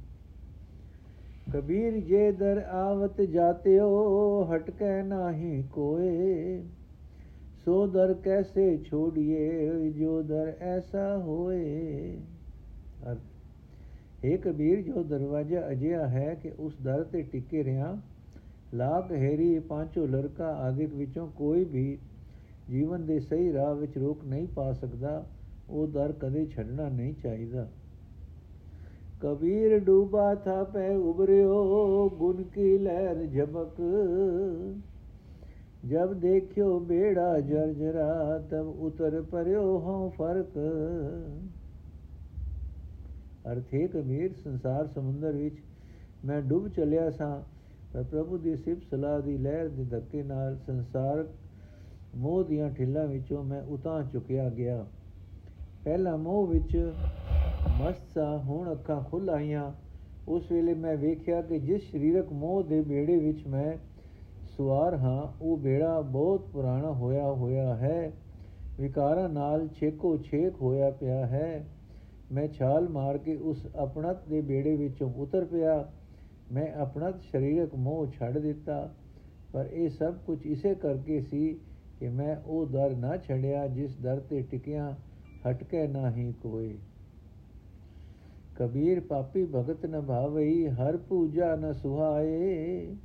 ਕਬੀਰ 1.53 1.97
ਜੇ 1.97 2.31
ਦਰ 2.31 2.57
ਆਵਤ 2.71 3.21
ਜਾਤਿਓ, 3.21 4.43
ਹਟਕੇ 4.43 5.01
ਨਾਹੀ 5.03 5.63
ਕੋਏ। 5.73 6.63
ਸੋ 7.65 7.87
ਦਰ 7.87 8.13
ਕੈਸੇ 8.13 8.77
ਛੋੜੀਏ, 8.77 9.69
ਜੋ 9.91 10.21
ਦਰ 10.21 10.53
ਐਸਾ 10.59 11.17
ਹੋਏ। 11.17 12.17
ਅਰਥ 13.11 14.25
ਇਹ 14.25 14.37
ਕਬੀਰ, 14.37 14.81
ਜੋ 14.81 15.03
ਦਰਵਾਜ਼ਾ 15.03 15.71
ਅਜਿਹਾ 15.71 16.07
ਹੈ 16.07 16.35
ਕਿ 16.43 16.51
ਉਸ 16.59 16.73
ਦਰ 16.83 17.03
ਤੇ 17.03 17.21
ਟਿੱਕੇ 17.21 17.63
ਰਿਆਂ 17.63 18.10
ਲਾਗ 18.73 19.11
ਹੈਰੀ 19.11 19.59
ਪਾਂਚੋ 19.59 20.05
ਲੜਕਾ 20.07 20.47
ਆਦਿਕ 20.47 20.93
ਵਿੱਚੋਂ 20.93 21.27
ਕੋਈ 21.27 21.63
ਵੀ 21.63 21.97
ਜੀਵਨ 22.69 23.05
ਦੇ 23.05 23.19
ਸਹੀ 23.19 23.53
ਰਾਹ 23.53 23.75
ਵਿੱਚ 23.75 23.97
ਰੋਕ 23.97 24.23
ਨਹੀਂ 24.25 24.47
ਪਾ 24.47 24.73
ਸਕਦਾ, 24.73 25.25
ਉਹ 25.69 25.87
ਦਰ 25.87 26.11
ਕਦੇ 26.11 26.45
ਛੱਡਣਾ 26.45 26.89
ਨਹੀਂ 26.89 27.13
ਚਾਹੀਦਾ। 27.13 27.67
ਕਬੀਰ 29.21 29.79
ਡੂਬਾ 29.79 30.35
ਥਾ 30.35 30.63
ਪੈ 30.63 30.95
ਉਬਰਿਓ 30.95 32.09
ਗੁਣ 32.09 32.43
ਕੀ 32.43 32.77
ਲਹਿਰ 32.77 33.25
ਝਬਕ। 33.27 33.81
ਜਬ 35.85 36.13
ਦੇਖਿਓ 36.13 36.79
ਬੇੜਾ 36.79 37.39
ਜਰਜਰਾ 37.39 38.39
ਤਬ 38.51 38.67
ਉਤਰ 38.79 39.21
ਪਰਿਓ 39.21 39.79
ਹਾਂ 39.79 40.09
ਫ਼ਰਕ। 40.09 40.57
ਅਰਥੇ 43.51 43.87
ਕਬੀਰ 43.87 44.33
ਸੰਸਾਰ 44.43 44.87
ਸਮੁੰਦਰ 44.87 45.31
ਵਿੱਚ 45.31 45.55
ਮੈਂ 46.25 46.41
ਡੁੱਬ 46.41 46.67
ਚਲਿਆ 46.67 47.09
ਸਾਂ 47.09 47.41
ਪਰ 47.93 48.03
ਪ੍ਰਭੂ 48.03 48.37
ਦੀ 48.37 48.55
ਸਿਫਤ 48.55 48.83
ਸਲਾਹ 48.91 49.19
ਦੀ 49.19 49.37
ਲਹਿਰ 49.37 49.67
ਦੇ 49.67 49.83
ਧੱਕੇ 49.83 50.23
ਨਾਲ 50.23 50.57
ਸੰਸਾਰ 50.57 51.27
ਮੋਹ 52.15 52.43
ਦੀਆਂ 52.43 52.69
ਠਿੱਲਾਂ 52.71 53.07
ਵਿੱਚੋਂ 53.07 53.43
ਮੈਂ 53.43 53.61
ਉਤਾਂ 53.61 54.03
ਚੁੱਕਿਆ 54.03 54.49
ਗਿਆ। 54.49 54.85
ਪਹਿਲਾ 55.83 56.15
ਮੋਹ 56.15 56.47
ਵਿੱਚ 56.47 56.93
ਮਸਤਾ 57.81 58.37
ਹੁਣ 58.37 58.71
ਅੱਖਾਂ 58.71 59.01
ਖੁੱਲ 59.01 59.29
ਆਈਆਂ। 59.29 59.71
ਉਸ 60.27 60.51
ਵੇਲੇ 60.51 60.73
ਮੈਂ 60.73 60.97
ਵੇਖਿਆ 60.97 61.41
ਕਿ 61.41 61.59
ਜਿਸ 61.59 61.91
ਸਰੀਰਕ 61.91 62.31
ਮੋਹ 62.31 62.63
ਦੇ 62.63 62.81
ਬੇੜੇ 62.81 63.17
ਵਿੱਚ 63.17 63.47
ਮੈਂ 63.47 63.73
ਸਵਾਰ 64.57 64.95
ਹਾਂ, 64.95 65.43
ਉਹ 65.43 65.57
ਬੇੜਾ 65.57 66.01
ਬਹੁਤ 66.01 66.47
ਪੁਰਾਣਾ 66.47 66.91
ਹੋਇਆ 66.91 67.31
ਹੋਇਆ 67.31 67.75
ਹੈ। 67.75 68.11
ਵਿਕਾਰਾਂ 68.79 69.29
ਨਾਲ 69.29 69.67
ਛੇਕੋ 69.67 70.17
ਛੇਕ 70.17 70.53
ਹੋਇਆ 70.61 70.89
ਪਿਆ 70.91 71.25
ਹੈ। 71.25 71.67
ਮੈਂ 72.31 72.47
ਛਾਲ 72.47 72.89
ਮਾਰ 72.89 73.17
ਕੇ 73.17 73.35
ਉਸ 73.35 73.67
ਆਪਣਤ 73.75 74.17
ਦੇ 74.29 74.41
ਬੇੜੇ 74.41 74.75
ਵਿੱਚੋਂ 74.75 75.13
ਉਤਰ 75.13 75.45
ਪਿਆ। 75.45 75.93
ਮੈਂ 76.51 76.67
ਆਪਣਾ 76.75 77.11
ਸਰੀਰਕ 77.31 77.75
ਮੋਹ 77.75 78.05
ਛੱਡ 78.11 78.37
ਦਿੱਤਾ 78.37 78.89
ਪਰ 79.53 79.65
ਇਹ 79.65 79.89
ਸਭ 79.89 80.15
ਕੁਝ 80.25 80.39
ਇਸੇ 80.45 80.73
ਕਰਕੇ 80.75 81.19
ਸੀ 81.21 81.47
ਕਿ 81.99 82.09
ਮੈਂ 82.09 82.35
ਉਹ 82.37 82.65
ਦਰ 82.65 82.95
ਨਾ 82.95 83.17
ਛੱਡਿਆ 83.17 83.67
ਜਿਸ 83.67 83.97
ਦਰ 83.97 84.19
ਤੇ 84.19 84.41
ਟਿਕਿਆ 84.41 84.95
ਹਟਕੇ 85.45 85.87
ਨਾਹੀ 85.87 86.31
ਕੋਈ 86.41 86.77
ਕਬੀਰ 88.55 88.99
ਪਾਪੀ 88.99 89.45
ਭਗਤ 89.45 89.85
ਨ 89.85 90.01
ਭਾਵਈ 90.01 90.67
ਹਰ 90.69 90.97
ਪੂਜਾ 90.97 91.55
ਨ 91.55 91.71
ਸੁਹਾਏ 91.73 92.95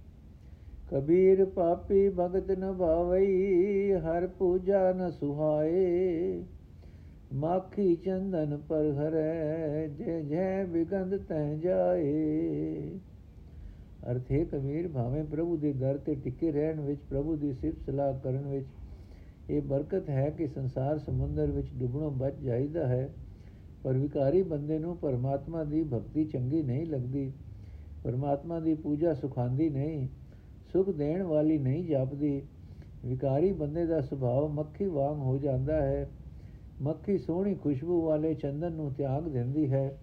ਕਬੀਰ 0.90 1.44
ਪਾਪੀ 1.44 2.08
ਭਗਤ 2.08 2.50
ਨ 2.50 2.72
ਭਾਵਈ 2.72 3.92
ਹਰ 4.04 4.26
ਪੂਜਾ 4.38 4.92
ਨ 4.92 5.10
ਸੁਹਾਏ 5.10 6.42
ਮਾਖੀ 7.34 7.94
ਚੰਦਨ 7.96 8.56
ਪਰ 8.68 8.92
ਹਰੈ 8.92 9.86
ਜੇ 9.88 10.20
ਜੇ 10.22 10.64
ਬਿਗੰਦ 10.64 11.16
ਤੈ 11.18 11.44
ਜਾਏ 11.54 12.98
ਅਰਥ 14.10 14.32
ਹੈ 14.32 14.44
ਕਬੀਰ 14.44 14.88
ਭਾਵੇਂ 14.88 15.24
ਪ੍ਰਭੂ 15.24 15.56
ਦੇ 15.56 15.72
ਦਰ 15.72 15.96
ਤੇ 15.96 16.14
ਟਿਕੇ 16.14 16.52
ਰਹਿਣ 16.52 16.80
ਵਿੱਚ, 16.80 17.00
ਪ੍ਰਭੂ 17.10 17.36
ਦੀ 17.36 17.52
ਸਿਫਤ 17.52 17.78
ਸਲਾਹ 17.86 18.18
ਕਰਨ 18.18 18.48
ਵਿੱਚ 18.48 18.66
ਇਹ 19.50 19.62
ਬਰਕਤ 19.62 20.10
ਹੈ 20.10 20.30
ਕਿ 20.30 20.46
ਸੰਸਾਰ 20.46 20.98
ਸਮੁੰਦਰ 20.98 21.46
ਵਿੱਚ 21.46 21.68
ਡੁੱਬਣੋਂ 21.74 22.10
ਬਚ 22.10 22.34
ਜਾਈਦਾ 22.42 22.86
ਹੈ, 22.86 23.08
ਪਰ 23.84 23.92
ਵਿਕਾਰੀ 23.92 24.42
ਬੰਦੇ 24.42 24.78
ਨੂੰ 24.78 24.96
ਪਰਮਾਤਮਾ 24.96 25.64
ਦੀ 25.64 25.82
ਭਗਤੀ 25.82 26.24
ਚੰਗੀ 26.24 26.62
ਨਹੀਂ 26.62 26.86
ਲੱਗਦੀ, 26.86 27.32
ਪਰਮਾਤਮਾ 28.04 28.60
ਦੀ 28.60 28.74
ਪੂਜਾ 28.74 29.14
ਸੁਖਾਂਦੀ 29.14 29.70
ਨਹੀਂ, 29.70 30.08
ਸੁਖ 30.72 30.90
ਦੇਣ 30.90 31.22
ਵਾਲੀ 31.22 31.58
ਨਹੀਂ 31.58 31.84
ਜਾਪਦੀ। 31.84 32.42
ਵਿਕਾਰੀ 33.04 33.52
ਬੰਦੇ 33.52 33.86
ਦਾ 33.86 34.00
ਸੁਭਾਅ 34.00 34.48
ਮੱਖੀ 34.48 34.86
ਵਾਂਗ 34.86 35.18
ਹੋ 35.18 35.38
ਜਾਂਦਾ 35.38 35.82
ਹੈ। 35.82 36.08
ਮੱਖੀ 36.82 37.18
ਸੋਹਣੀ 37.18 37.54
ਖੁਸ਼ਬੂ 37.54 38.02
ਵਾਲੇ 38.02 38.34
ਚੰਦਨ 38.34 38.72
ਨੂੰ 38.72 38.92
ਤਿਆਗ 38.94 39.28
ਦਿੰਦੀ 39.28 39.72
ਹੈ, 39.72 39.98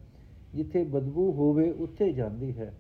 ਜਿੱਥੇ 0.56 0.84
ਬਦਬੂ 0.84 1.32
ਹੋਵੇ 1.32 1.70
ਉੱਥੇ 1.72 2.12
ਜਾਂਦੀ 2.14 2.58
ਹੈ। 2.58 2.74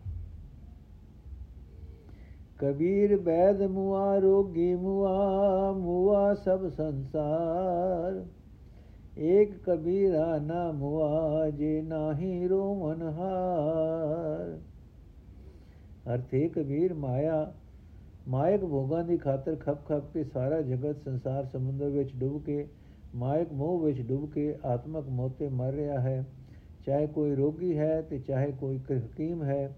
ਕਬੀਰ 2.63 3.17
ਬੈਦ 3.17 3.61
ਮੁਆ, 3.61 4.17
ਰੋਗੀ 4.17 4.75
ਮੁਆ 4.75 5.71
ਮੁਆ 5.71 6.33
ਸਭ 6.33 6.69
ਸੰਸਾਰ। 6.69 8.25
ਏਕ 9.17 9.63
ਕਬੀਰਾ 9.63 10.37
ਨਾ 10.37 10.71
ਮੁਆ, 10.71 11.49
ਜੇ 11.49 11.81
ਨਾਹੀ 11.81 12.47
ਰੋਵਨ 12.47 13.01
ਹਾਰ। 13.01 14.59
ਅਰਥੇ 16.15 16.47
ਕਬੀਰ 16.47 16.93
ਮਾਇਆ, 16.93 17.53
ਮਾਇਕ 18.27 18.65
ਭੋਗਾਂ 18.65 19.03
ਦੀ 19.03 19.17
ਖਾਤਰ 19.17 19.55
ਖਪ 19.55 19.85
ਖਪ 19.85 20.13
ਕੇ 20.13 20.23
ਸਾਰਾ 20.23 20.61
ਜਗਤ 20.61 20.97
ਸੰਸਾਰ 20.97 21.45
ਸਮੁੰਦਰ 21.45 21.89
ਵਿੱਚ 21.89 22.15
ਡੁੱਬ 22.15 22.43
ਕੇ, 22.43 22.67
ਮਾਇਕ 23.15 23.53
ਮੋਹ 23.53 23.79
ਵਿੱਚ 23.79 24.01
ਡੁੱਬ 24.01 24.31
ਕੇ 24.31 24.55
ਆਤਮਕ 24.65 25.09
ਮੋਤੇ 25.09 25.49
ਮਰ 25.49 25.73
ਰਿਹਾ 25.73 25.99
ਹੈ। 25.99 26.25
ਚਾਹੇ 26.85 27.07
ਕੋਈ 27.07 27.35
ਰੋਗੀ 27.35 27.77
ਹੈ 27.77 28.01
ਤੇ 28.01 28.19
ਚਾਹੇ 28.19 28.51
ਕੋਈ 28.51 28.77
ਹਕੀਮ 28.77 29.43
ਹੈ 29.43 29.77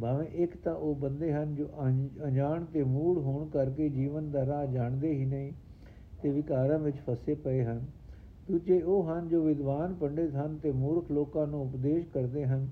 ਭਾਵੇਂ 0.00 0.26
ਇੱਕ 0.26 0.56
ਤਾਂ 0.56 0.74
ਉਹ 0.74 0.94
ਬੰਦੇ 0.94 1.32
ਹਨ 1.32 1.54
ਜੋ 1.54 1.66
ਅਣਜਾਣ 2.24 2.64
ਤੇ 2.64 2.82
ਮੂੜ 2.82 3.18
ਹੋਣ 3.18 3.48
ਕਰਕੇ 3.48 3.88
ਜੀਵਨ 3.88 4.30
ਦਾ 4.30 4.46
ਰਾਹ 4.46 4.66
ਜਾਣਦੇ 4.66 5.12
ਹੀ 5.12 5.24
ਨਹੀਂ 5.24 5.52
ਤੇ 6.22 6.30
ਵਿਕਾਰਾਂ 6.30 6.78
ਵਿੱਚ 6.78 6.96
ਫਸੇ 7.10 7.34
ਪਏ 7.34 7.64
ਹਨ। 7.64 7.84
ਦੂਜੇ 8.50 8.80
ਉਹ 8.82 9.04
ਹਨ 9.04 9.28
ਜੋ 9.28 9.42
ਵਿਦਵਾਨ 9.42 9.94
ਪੰਡਿਤ 9.94 10.34
ਹਨ 10.34 10.56
ਤੇ 10.56 10.72
ਮੂਰਖ 10.72 11.10
ਲੋਕਾਂ 11.10 11.46
ਨੂੰ 11.46 11.62
ਉਪਦੇਸ਼ 11.62 12.06
ਕਰਦੇ 12.06 12.44
ਹਨ। 12.44 12.68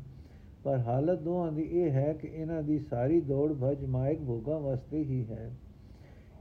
ਪਰ 0.64 0.78
ਹਾਲਤ 0.78 1.20
ਦੋਹਾਂ 1.20 1.52
ਦੀ 1.52 1.62
ਇਹ 1.62 1.90
ਹੈ 1.90 2.12
ਕਿ 2.12 2.28
ਇਹਨਾਂ 2.28 2.62
ਦੀ 2.62 2.78
ਸਾਰੀ 2.78 3.20
ਦੌੜ 3.20 3.52
ਭਜ 3.52 3.84
ਮਾਇਕ 3.84 4.18
ਭੋਗਾਂ 4.20 4.60
ਵਾਸਤੇ 4.60 5.04
ਹੀ 5.04 5.24
ਹੈ। 5.30 5.50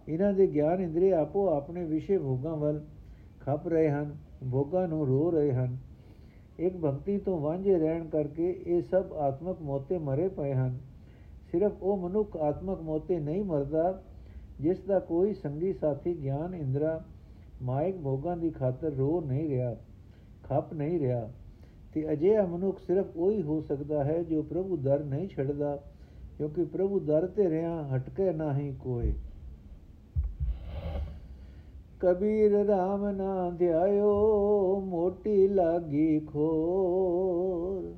ਇਹਨਾਂ 0.08 0.34
ਦੇ 0.34 0.48
ਗਿਆਨ 0.48 0.82
ਇੰਦਰੀ 0.82 1.10
ਆਪੋ 1.10 1.48
ਆਪਣੇ 1.50 1.86
ਵਿਸ਼ੇ 1.86 2.18
ਭੋਗਾਂ 2.18 2.58
ਵੱਲ 2.58 2.82
ਖਪ 3.42 3.68
ਰਹੇ 3.68 3.90
ਹਨ, 3.90 4.16
ਭੋਗਾਂ 4.52 4.88
ਨੂੰ 4.88 5.08
ਰੋ 5.08 5.32
ਰਹੇ 5.32 5.54
ਹਨ। 5.54 5.78
ਇੱਕ 6.62 6.78
ਭਗਤੀ 6.78 7.18
ਤੋਂ 7.18 7.40
ਵਾਂਝੇ 7.40 7.78
ਰਹਿਣ 7.78 8.08
ਕਰਕੇ 8.08 8.64
ਇਹ 8.68 8.82
ਸਭ 8.82 9.14
ਆਤਮਕ 9.14 9.62
ਮੋਤੇ 9.62 9.98
ਮਰੇ 9.98 10.28
ਪਏ 10.28 10.54
ਹਨ। 10.54 10.78
ਸਿਰਫ 11.52 11.72
ਉਹ 11.82 11.98
ਮਨੁੱਖ 11.98 12.38
ਆਤਮਕ 12.38 12.82
ਮੋਤੇ 12.82 13.20
ਨਹੀਂ 13.20 13.44
ਮਰਦਾ, 13.44 14.02
ਜਿਸ 14.60 14.80
ਦਾ 14.80 15.00
ਕੋਈ 15.00 15.34
ਸੰਗੀ 15.34 15.74
ਸਾਥੀ, 15.74 16.24
ਗਿਆਨ, 16.24 16.54
ਇੰਦਰਾ, 16.56 17.04
ਮਾਇਕ 17.62 17.96
ਭੋਗਾਂ 17.98 18.38
ਦੀ 18.38 18.50
ਖਾਤਰ 18.50 18.92
ਰੋ 18.92 19.22
ਨਹੀਂ 19.22 19.50
ਰਿਹਾ, 19.50 19.76
ਖਪ 20.44 20.74
ਨਹੀਂ 20.74 21.00
ਰਿਹਾ। 21.00 21.30
ਤੇ 21.94 22.12
ਅਜਿਹਾ 22.12 22.46
ਮਨੁੱਖ 22.46 22.80
ਸਿਰਫ 22.80 23.06
ਉਹੀ 23.16 23.42
ਹੋ 23.42 23.62
ਸਕਦਾ 23.62 24.04
ਹੈ 24.04 24.24
ਜੋ 24.24 24.42
ਪ੍ਰਭੂ 24.42 24.78
ਦਰ 24.78 25.04
ਨਹੀਂ 25.04 25.28
ਛੱਡਦਾ, 25.28 25.80
ਕਿਉਂਕਿ 26.38 26.64
ਪ੍ਰਭੂ 26.64 27.00
ਦਰ 27.00 27.28
ਤੇ 27.28 27.50
ਰਿਆ 27.50 27.88
ਹਟਕੇ 27.96 28.32
ਨਹੀਂ 28.32 28.74
ਕੋਈ 28.74 29.14
ਕਬੀਰ 32.02 32.52
RAM 32.62 33.12
ਨਾ 33.16 33.50
ਧਿਆਇਓ, 33.50 34.80
ਮੋਟੀ 34.86 35.48
ਲਾਗੀ 35.48 36.20
ਖੋਰ। 36.20 37.98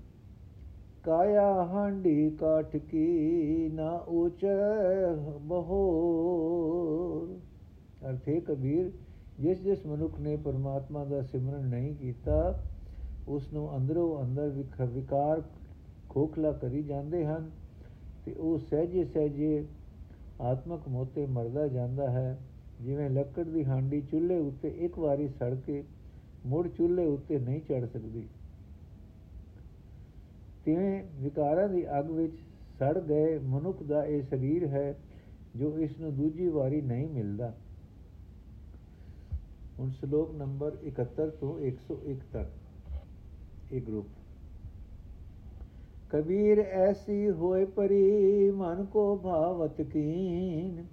ਕਾਇਆ 1.03 1.63
ਹਾਂਡੀ 1.63 2.29
ਕਾਠ 2.29 2.77
ਕੀ 2.77 3.69
ਨਾ 3.73 3.89
ਉਚ 4.07 4.45
ਬਹੋਰ। 5.41 7.39
ਅਰਥੇ 8.09 8.41
ਕਬੀਰ, 8.41 8.91
ਜਿਸ 9.39 9.61
ਜਿਸ 9.61 9.85
ਮਨੁੱਖ 9.85 10.19
ਨੇ 10.19 10.35
ਪਰਮਾਤਮਾ 10.35 11.05
ਦਾ 11.05 11.21
ਸਿਮਰਨ 11.21 11.65
ਨਹੀਂ 11.65 11.95
ਕੀਤਾ, 11.95 12.63
ਉਸ 13.27 13.53
ਨੂੰ 13.53 13.77
ਅੰਦਰੋਂ 13.77 14.21
ਅੰਦਰ 14.21 14.49
ਵਿਕਾਰ 14.85 15.41
ਖੋਖਲਾ 16.09 16.51
ਕਰੀ 16.51 16.83
ਜਾਂਦੇ 16.83 17.25
ਹਨ 17.25 17.51
ਤੇ 18.25 18.33
ਉਹ 18.33 18.57
ਸਹਜੇ 18.57 19.05
ਸਹਜੇ 19.05 19.67
ਆਤਮਕ 20.41 20.87
ਮੋਤੇ 20.87 21.25
ਮਰਦਾ 21.25 21.67
ਜਾਂਦਾ 21.67 22.09
ਹੈ। 22.09 22.39
ਜਿਵੇਂ 22.83 23.09
ਲੱਕੜ 23.09 23.43
ਦੀ 23.43 23.63
ਹਾਂਡੀ 23.65 24.01
ਚੁੱਲ੍ਹੇ 24.01 24.37
ਉੱਤੇ 24.37 24.67
ਇੱਕ 24.69 24.99
ਵਾਰੀ 24.99 25.27
ਸੜ 25.27 25.55
ਕੇ 25.55 25.83
ਮੁੜ 26.45 26.67
ਚੁੱਲ੍ਹੇ 26.67 27.05
ਉੱਤੇ 27.05 27.39
ਨਹੀਂ 27.39 27.61
ਚੜ 27.61 27.85
ਸਕਦੀ। 27.85 28.27
ਤਿਵੇਂ 30.65 31.03
ਵਿਕਾਰਾਂ 31.15 31.69
ਦੀ 31.69 31.99
ਅੱਗ 31.99 32.11
ਵਿੱਚ 32.11 32.33
ਸੜ 32.79 32.99
ਗਏ 32.99 33.39
ਮਨੁੱਖ 33.39 33.83
ਦਾ 33.83 34.05
ਇਹ 34.05 34.23
ਸਰੀਰ 34.23 34.67
ਹੈ 34.67 34.97
ਜੋ 35.55 35.79
ਇਸ 35.79 35.99
ਨੂੰ 35.99 36.15
ਦੂਜੀ 36.15 36.47
ਵਾਰੀ 36.47 36.81
ਨਹੀਂ 36.81 37.07
ਮਿਲਦਾ। 37.07 37.53
ਹੁਣ 39.79 39.89
ਸ਼ਲੋਕ 39.89 40.35
ਨੰਬਰ 40.35 40.77
71 40.83 41.29
ਤੋਂ 41.29 41.59
101 41.59 42.17
ਤੱਕ। 42.31 42.49
ਇਹ 43.71 43.81
ਗਰੁੱਪ। 43.81 44.07
ਕਬੀਰ 46.09 46.59
ਐਸੀ 46.59 47.29
ਹੋਏ 47.29 47.65
ਪਰੀ 47.65 48.51
ਮਨ 48.51 48.85
ਕੋ 48.85 49.15
ਭਾਵਤ 49.15 49.81
ਕੀਨ। 49.81 50.85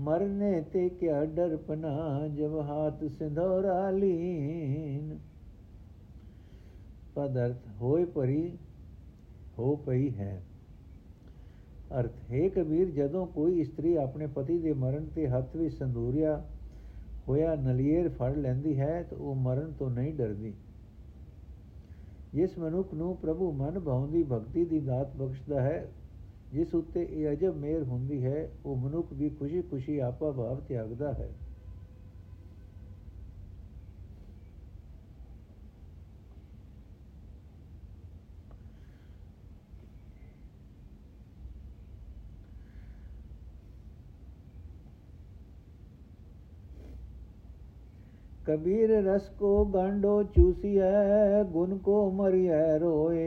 ਮਰਨੇ 0.00 0.60
ਤੇ 0.72 0.88
ਕਿਆ 0.88 1.24
ਡਰ 1.24 1.56
ਪਨਾ 1.56 2.28
ਜਬ 2.28 2.60
ਹਾਥ 2.60 3.04
ਸਿੰਧੋਰਾ 3.04 3.90
ਲੀਨ। 3.90 5.18
ਪਦਰਥ 7.14 7.68
ਹੋਏ 7.80 8.04
ਪਰੀ, 8.04 8.58
ਹੋ 9.58 9.76
ਪਈ 9.76 10.10
ਹੈ। 10.10 10.42
ਅਰਥ, 12.00 12.12
ਹੈ 12.30 12.48
ਕਬੀਰ, 12.48 12.90
ਜਦੋਂ 12.90 13.26
ਕੋਈ 13.26 13.60
ਇਸਤਰੀ 13.60 13.96
ਆਪਣੇ 13.96 14.26
ਪਤੀ 14.26 14.58
ਦੇ 14.58 14.72
ਮਰਨ 14.72 15.06
ਤੇ 15.06 15.28
ਹੱਥ 15.28 15.56
ਵਿੱਚ 15.56 15.74
ਸੰਦੂਰਿਆ 15.74 16.44
ਹੋਇਆ 17.28 17.54
ਨਲੀਰ 17.54 18.08
ਫੜ 18.08 18.36
ਲੈਂਦੀ 18.36 18.80
ਹੈ, 18.80 19.02
ਤਾਂ 19.02 19.18
ਉਹ 19.18 19.34
ਮਰਨ 19.34 19.72
ਤੋਂ 19.72 19.90
ਨਹੀਂ 19.90 20.14
ਡਰਦੀ। 20.14 20.54
ਜਿਸ 22.34 22.58
ਮਨੁੱਖ 22.58 22.94
ਨੂੰ 22.94 23.16
ਪ੍ਰਭੂ 23.16 23.52
ਮਨ 23.52 23.80
ਭਾਉਂਦੀ, 23.80 24.22
ਭਗਤੀ 24.22 24.64
ਦੀ 24.64 24.80
ਦਾਤ 24.80 25.16
ਬਖਸ਼ਦਾ 25.16 25.60
ਹੈ 25.60 25.88
ਜਿਸ 26.51 26.75
ਉੱਤੇ 26.75 27.03
ਇਹ 27.03 27.31
ਅਜਬ 27.31 27.55
ਮੇਰ 27.55 27.83
ਹੁੰਦੀ 27.83 28.23
ਹੈ 28.25 28.49
ਉਹ 28.65 28.75
ਮਨੁੱਖ 28.75 29.13
ਵੀ 29.13 29.29
ਖੁਸ਼ੀ-ਖੁਸ਼ੀ 29.29 29.99
ਆਪਾ 29.99 30.31
ਭਾਵ 30.31 30.59
ਤਿਆਗਦਾ 30.59 31.13
ਹੈ 31.13 31.29
कबीर 48.45 48.91
रस 49.05 49.27
को 49.39 49.51
गांडो 49.65 50.11
चूसिया 50.33 50.89
गुण 51.51 51.77
को 51.77 51.95
मरिया 52.11 52.59
रोए 52.75 53.23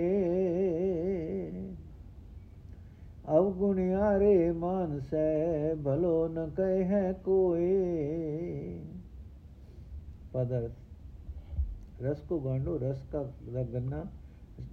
ਅਵਗੁਣਿਆ 3.30 4.20
ਰੇ 4.20 4.52
ਮਾਨਸੈ 4.52 5.76
ਭਲੋ 5.76 6.28
ਨ 6.28 6.50
ਕਹਿ 6.58 7.14
ਕੋਏ। 7.14 8.80
ਪਦਾਰਥ। 10.34 10.72
ਰਸ 12.02 12.20
ਕੋ 12.20 12.40
ਗਾਂਡੋ 12.40 12.78
ਰਸ 12.78 13.02
ਕਾ 13.12 13.24
ਗੰਨਾ, 13.74 14.06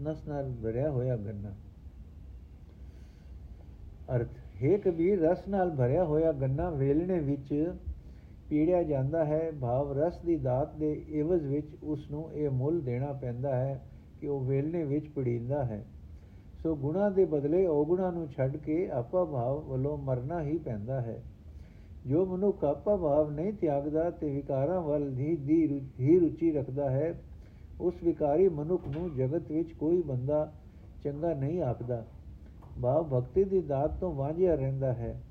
ਨਸ 0.03 0.29
ਨਾਲ 0.29 0.53
ਭਰਿਆ 0.63 0.91
ਹੋਇਆ 0.91 1.17
ਗੰਨਾ। 1.17 1.51
ਅਰਥ 4.17 4.29
हे 4.65 4.79
ਕਬੀਰ, 4.79 5.21
ਰਸ 5.21 5.49
ਨਾਲ 5.49 5.71
ਭਰਿਆ 5.71 6.05
ਹੋਇਆ 6.05 6.33
ਗੰਨਾ 6.33 6.71
ਵੇਲਣੇ 6.71 7.21
ਵਿੱਚ 7.21 7.75
ਪੀੜਿਆ 8.49 8.83
ਜਾਂਦਾ 8.83 9.25
ਹੈ। 9.25 9.53
ਭਾਵ, 9.61 9.93
ਰਸ 9.93 10.19
ਦੀ 10.19 10.37
ਦਾਤ 10.37 10.77
ਦੇ 10.77 10.93
ਇਵਜ਼ 11.09 11.47
ਵਿੱਚ 11.47 11.77
ਉਸ 11.83 12.11
ਨੂੰ 12.11 12.33
ਇਹ 12.33 12.51
ਮੁੱਲ 12.51 12.81
ਦੇਣਾ 12.81 13.13
ਪੈਂਦਾ 13.13 13.57
ਹੈ 13.57 13.83
ਕਿ 14.21 14.29
ਉਹ 14.29 14.45
ਵੇਲਣੇ 14.45 14.85
ਵਿੱਚ 14.85 15.09
ਪੜੀਂਦਾ 15.09 15.65
ਹੈ। 15.65 15.85
ਸੋ 16.63 16.75
ਗੁਣਾ 16.77 17.09
ਦੇ 17.11 17.25
ਬਦਲੇ 17.25 17.67
ਔਗੁਣਾ 17.67 18.11
ਨੂੰ 18.11 18.29
ਛੱਡ 18.29 18.57
ਕੇ 18.57 18.91
ਆਪਾ 18.91 19.25
ਭਾਵ 19.25 19.61
ਵੱਲੋਂ 19.61 19.99
ਮਰਨਾ 19.99 20.43
ਹੀ 20.43 20.59
ਪੈਂਦਾ 20.59 21.01
ਹੈ। 21.01 21.23
ਜੋ 22.07 22.25
ਮਨੁੱਖ 22.27 22.65
ਆਪਾ 22.65 22.97
ਭਾਵ 22.97 23.31
ਨਹੀਂ 23.31 23.53
ਤਿਆਗਦਾ 23.53 24.11
ਤੇ 24.11 24.31
ਵਿਕਾਰਾਂ 24.31 24.81
ਵੱਲ 24.81 25.11
ਦੀ 25.11 25.37
ਦੀ 25.37 25.81
ਹੀ 26.01 26.19
ਰੁਚੀ 26.19 26.53
ਰੱਖਦਾ 26.53 26.91
ਹੈ, 26.91 27.21
ਉਸ 27.81 27.95
ਵਿਕਾਰੀ 28.05 28.49
ਮਨੁੱਖ 28.49 28.89
ਨੂੰ 28.89 29.15
ਜਗਤ 29.15 29.51
ਵਿੱਚ 29.51 29.73
ਕੋਈ 29.73 30.03
ਬੰਦਾ 30.03 30.53
ਚੰਗਾ 31.05 31.35
ਨਹੀਂ 31.35 31.63
ਆਖਦਾ। 31.63 32.05
ਭਾਵ 32.83 33.09
ਭਗਤੀ 33.09 33.45
ਦੀ 33.45 33.61
ਦਾਤ 33.61 34.01
ਤੋਂ 34.01 34.13
ਵਾਂਝਿਆ 34.13 34.55
ਰਹਿੰਦਾ 34.55 34.93
ਹੈ 34.93 35.23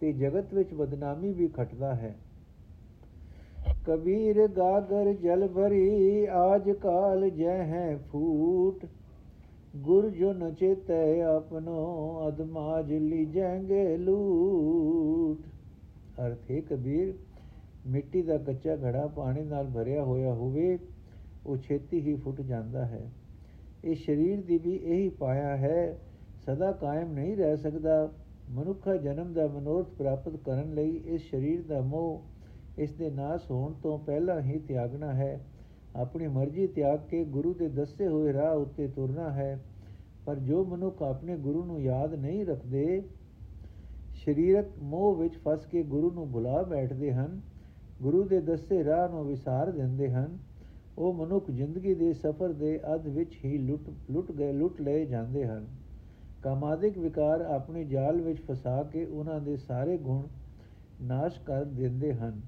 ਤੇ 0.00 0.12
ਜਗਤ 0.12 0.54
ਵਿੱਚ 0.54 0.74
ਬਦਨਾਮੀ 0.74 1.32
ਵੀ 1.32 1.48
ਖਟਦਾ 1.48 1.94
ਹੈ। 1.94 2.16
ਕਬੀਰ 3.86 4.46
ਗਾਗਰ 4.48 5.12
ਜਲ 5.12 5.48
ਭਰੀ, 5.48 6.26
ਆਜ 6.26 6.70
ਕਾਲ 6.70 7.30
ਜੈ 7.30 7.56
ਹੈ 7.64 7.98
ਫੂਟ 8.12 8.86
ਗੁਰ 9.76 10.10
ਜੋ 10.10 10.32
ਨ 10.32 10.54
ਚੇਤੈ 10.54 11.20
ਆਪਨੋ 11.20 12.28
ਅਦਮਾਜ 12.28 12.92
ਲੀਜੈਂਗੇ 12.92 13.96
ਲੂਟ। 13.96 15.46
ਅਰਥ 16.20 16.50
ਹੈ 16.50 16.60
ਕਬੀਰ, 16.60 17.14
ਮਿੱਟੀ 17.86 18.22
ਦਾ 18.22 18.38
ਕੱਚਾ 18.38 18.76
ਘੜਾ 18.76 19.06
ਪਾਣੀ 19.06 19.42
ਨਾਲ 19.42 19.66
ਭਰਿਆ 19.66 20.04
ਹੋਇਆ 20.04 20.32
ਹੋਵੇ, 20.34 20.78
ਉਹ 21.46 21.56
ਛੇਤੀ 21.56 22.00
ਹੀ 22.00 22.14
ਫੁੱਟ 22.14 22.40
ਜਾਂਦਾ 22.40 22.84
ਹੈ। 22.86 23.10
ਇਹ 23.84 23.94
ਸਰੀਰ 23.94 24.42
ਦੀ 24.42 24.58
ਵੀ 24.58 24.76
ਇਹੀ 24.76 25.08
ਪਾਇਆ 25.08 25.56
ਹੈ, 25.56 25.98
ਸਦਾ 26.46 26.72
ਕਾਇਮ 26.72 27.12
ਨਹੀਂ 27.12 27.36
ਰਹਿ 27.36 27.56
ਸਕਦਾ। 27.56 28.12
ਮਨੁੱਖਾ 28.50 28.96
ਜਨਮ 28.96 29.32
ਦਾ 29.32 29.46
ਮਨੋਰਥ 29.46 29.86
ਪ੍ਰਾਪਤ 29.88 30.36
ਕਰਨ 30.36 30.74
ਲਈ 30.74 30.96
ਇਸ 30.96 31.30
ਸਰੀਰ 31.30 31.62
ਦਾ 31.62 31.80
ਮੋਹ 31.80 32.22
ਇਸ 32.78 32.92
ਦੇ 32.92 33.10
ਨਾਸ 33.10 33.50
ਹੋਣ 33.50 33.72
ਤੋਂ 33.72 33.98
ਪਹਿਲਾਂ 33.98 34.40
ਹੀ 34.40 34.58
ਤਿਆਗਣਾ 34.58 35.14
ਹੈ। 35.14 35.40
ਆਪਣੀ 35.96 36.26
ਮਰਜ਼ੀ 36.26 36.66
ਤਿਆਗ 36.66 36.98
ਕੇ 37.10 37.24
ਗੁਰੂ 37.24 37.54
ਦੇ 37.54 37.68
ਦੱਸੇ 37.68 38.08
ਹੋਏ 38.08 38.32
ਰਾਹ 38.32 38.54
ਉੱਤੇ 38.54 38.88
ਤੁਰਨਾ 38.88 39.30
ਹੈ, 39.30 39.60
ਪਰ 40.26 40.36
ਜੋ 40.36 40.64
ਮਨੁੱਖ 40.64 41.02
ਆਪਣੇ 41.02 41.36
ਗੁਰੂ 41.36 41.64
ਨੂੰ 41.64 41.80
ਯਾਦ 41.82 42.14
ਨਹੀਂ 42.14 42.46
ਰੱਖਦੇ, 42.46 43.02
ਸਰੀਰਕ 44.24 44.66
ਮੋਹ 44.78 45.16
ਵਿੱਚ 45.16 45.36
ਫਸ 45.36 45.66
ਕੇ 45.66 45.82
ਗੁਰੂ 45.82 46.10
ਨੂੰ 46.10 46.30
ਭੁਲਾ 46.32 46.62
ਬੈਠਦੇ 46.62 47.12
ਹਨ, 47.12 47.40
ਗੁਰੂ 48.02 48.22
ਦੇ 48.22 48.40
ਦੱਸੇ 48.40 48.84
ਰਾਹ 48.84 49.08
ਨੂੰ 49.08 49.26
ਵਿਸਾਰ 49.26 49.70
ਦਿੰਦੇ 49.70 50.10
ਹਨ, 50.10 50.38
ਉਹ 50.98 51.14
ਮਨੁੱਖ 51.14 51.50
ਜ਼ਿੰਦਗੀ 51.50 51.94
ਦੇ 51.94 52.12
ਸਫ਼ਰ 52.12 52.52
ਦੇ 52.52 52.80
ਅੱਧ 52.94 53.06
ਵਿੱਚ 53.06 53.36
ਹੀ 53.44 53.58
ਲੁੱਟ 53.58 54.10
ਲੁੱਟ 54.10 54.32
ਗਏ, 54.32 54.52
ਲੁੱਟ 54.52 54.80
ਲਏ 54.80 55.06
ਜਾਂਦੇ 55.06 55.46
ਹਨ। 55.46 55.66
ਕਾਮਾਦਿਕ 56.42 56.98
ਵਿਕਾਰ 56.98 57.40
ਆਪਣੇ 57.40 57.84
ਜਾਲ 57.84 58.20
ਵਿੱਚ 58.20 58.40
ਫਸਾ 58.40 58.82
ਕੇ 58.82 59.04
ਉਹਨਾਂ 59.04 59.40
ਦੇ 59.40 59.56
ਸਾਰੇ 59.56 59.96
ਗੁਣ 59.98 60.22
ਨਾਸ਼ 61.02 61.40
ਕਰ 61.40 61.64
ਦਿੰਦੇ 61.64 62.12
ਹਨ। 62.12 62.40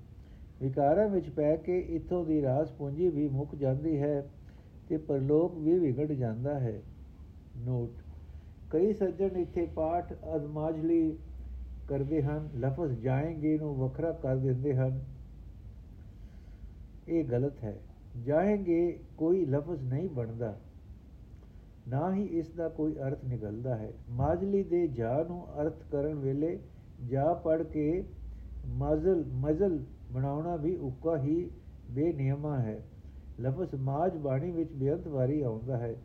ਵਿਕਾਰਾਂ 0.61 1.09
ਵਿੱਚ 1.09 1.29
ਪੈ 1.29 1.55
ਕੇ 1.57 1.79
ਇਥੋਂ 1.81 2.25
ਦੀ 2.25 2.41
ਰਾਸ 2.43 2.71
ਪੂੰਜੀ 2.71 3.09
ਵੀ 3.09 3.29
ਮੁੱਕ 3.29 3.55
ਜਾਂਦੀ 3.55 3.99
ਹੈ 3.99 4.31
ਤੇ 4.88 4.97
ਪਰਲੋਕ 4.97 5.57
ਵੀ 5.59 5.79
ਵਿਗੜ 5.79 6.12
ਜਾਂਦਾ 6.12 6.59
ਹੈ। 6.59 6.81
ਨੋਟ, 7.57 8.03
ਕਈ 8.71 8.93
ਸੱਜਣ 8.93 9.37
ਇੱਥੇ 9.37 9.67
ਪਾਠ 9.67 10.12
ਅਜ਼ਮਾਜਲੀ 10.37 11.17
ਕਰਦੇ 11.88 12.23
ਹਨ, 12.23 12.49
ਲਫ਼ਜ਼ 12.59 12.99
ਜਾਏਂਗੇ 13.00 13.59
ਨੂੰ 13.59 13.75
ਵੱਖਰਾ 13.75 14.12
ਕਰ 14.12 14.37
ਦਿੰਦੇ 14.37 14.75
ਹਨ। 14.75 15.00
ਇਹ 17.09 17.25
ਗਲਤ 17.25 17.62
ਹੈ। 17.65 17.77
ਜਾਏਂਗੇ 18.25 18.99
ਕੋਈ 19.17 19.45
ਲਫ਼ਜ਼ 19.47 19.83
ਨਹੀਂ 19.85 20.09
ਬਣਦਾ, 20.09 20.55
ਨਾ 21.88 22.15
ਹੀ 22.15 22.25
ਇਸ 22.38 22.49
ਦਾ 22.50 22.69
ਕੋਈ 22.69 22.95
ਅਰਥ 22.99 23.25
ਨਿਕਲਦਾ 23.25 23.77
ਹੈ। 23.77 23.93
ਮਾਜਲੀ 24.11 24.62
ਦੇ 24.62 24.87
ਜਾ 24.88 25.23
ਨੂੰ 25.29 25.47
ਅਰਥ 25.61 25.83
ਕਰਨ 25.93 26.15
ਵੇਲੇ 26.15 26.59
ਜਾ 27.07 27.33
ਪੜ 27.35 27.62
ਕੇ 27.62 28.05
ਮਜ਼ਲ 28.67 29.25
ਮਜ਼ਲ 29.35 29.79
ਬਣਾਉਣਾ 30.12 30.56
ਵੀ 30.56 30.77
ਉੱਕਾ 30.77 31.18
ਹੀ 31.18 31.51
ਬੇਨਿਯਮਾ 31.92 32.60
ਹੈ 32.60 32.84
ਲਫ਼ਜ਼ 33.38 33.75
ਮਾਜ 33.75 34.18
ਬਾਣੀ 34.18 34.51
ਵਿੱਚ 34.51 34.74
ਬੇਅੰਤ 34.74 35.08
ਵਾਰੀ 35.08 35.42
ਆਉਂਦਾ 35.42 35.77
ਹੈ 35.77 35.96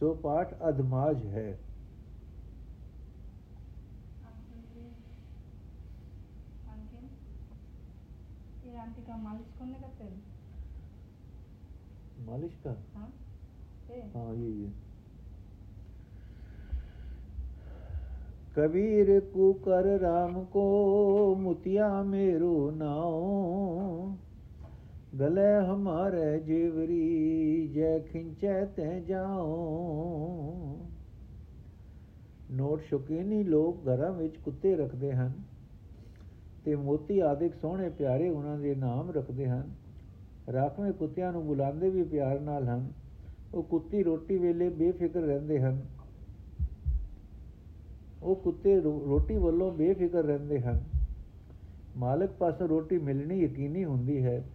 ਸੋ 0.00 0.14
ਪਾਠ 0.14 0.54
ਅਧਮਾਜ 0.68 1.26
ਹੈ 1.26 1.58
आंटी 8.78 9.02
का 9.02 9.16
मालिश 9.16 9.46
कौन 9.58 9.74
करते 9.74 10.04
हैं 10.04 10.22
मालिश 12.26 12.52
का 12.64 12.76
हाँ 12.94 13.12
ये 13.88 14.02
हाँ 14.14 14.34
ये 14.34 14.72
ਕਬੀਰ 18.55 19.19
ਕੂ 19.19 19.53
ਕਰ 19.53 19.83
RAM 19.95 20.45
ਕੋ 20.45 21.35
ਮੁਤਿਆ 21.35 22.03
ਮੇਰੋ 22.03 22.71
ਨਾਉ। 22.71 24.15
ਗਲੇ 25.19 25.65
ਹਮਾਰੇ 25.65 26.39
ਜਿਵਰੀ, 26.39 27.67
ਜੈ 27.67 27.99
ਖਿੰਚੈ 27.99 28.65
ਤੈ 28.65 28.99
ਜਾਉ। 28.99 29.47
ਨੋਟ 32.51 32.81
ਸ਼ੁਕੀਨੀ 32.81 33.43
ਲੋਕ 33.43 33.77
ਘਰਾਂ 33.87 34.11
ਵਿੱਚ 34.11 34.37
ਕੁੱਤੇ 34.37 34.75
ਰੱਖਦੇ 34.75 35.13
ਹਨ 35.13 35.31
ਤੇ 36.65 36.75
ਮੋਤੀ 36.75 37.19
ਆਦਿਕ 37.19 37.53
ਸੋਹਣੇ 37.55 37.89
ਪਿਆਰੇ 37.89 38.29
ਉਹਨਾਂ 38.29 38.57
ਦੇ 38.57 38.75
ਨਾਮ 38.75 39.11
ਰੱਖਦੇ 39.11 39.47
ਹਨ। 39.47 39.73
ਰਾਖਵੇਂ 40.53 40.93
ਕੁੱਤਿਆਂ 40.93 41.31
ਨੂੰ 41.31 41.45
ਬੁਲਾਉਂਦੇ 41.45 41.89
ਵੀ 41.89 42.03
ਪਿਆਰ 42.03 42.39
ਨਾਲ 42.39 42.63
ਹਨ। 42.63 42.93
ਉਹ 43.53 43.63
ਕੁੱਤੀ 43.63 44.03
ਰੋਟੀ 44.03 44.37
ਵੇਲੇ 44.37 44.69
ਬੇਫਿਕਰ 44.69 45.19
ਰਹਿੰਦੇ 45.19 45.59
ਹਨ। 45.59 45.81
ਉਹ 48.23 48.35
ਕੁੱਤੇ 48.35 48.79
ਰੋ- 48.79 49.05
ਰੋਟੀ 49.05 49.37
ਵੱਲੋਂ 49.37 49.71
ਬੇਫਿਕਰ 49.71 50.23
ਰਹਿੰਦੇ 50.23 50.59
ਹਨ। 50.59 50.83
ਮਾਲਕ 51.97 52.29
ਪਾਸੋਂ 52.29 52.67
ਰੋਟੀ 52.67 52.97
ਮਿਲਣੀ 52.97 53.39
ਯਕੀਨੀ 53.39 53.85
ਹੁੰਦੀ 53.85 54.23
ਹੈ, 54.23 54.49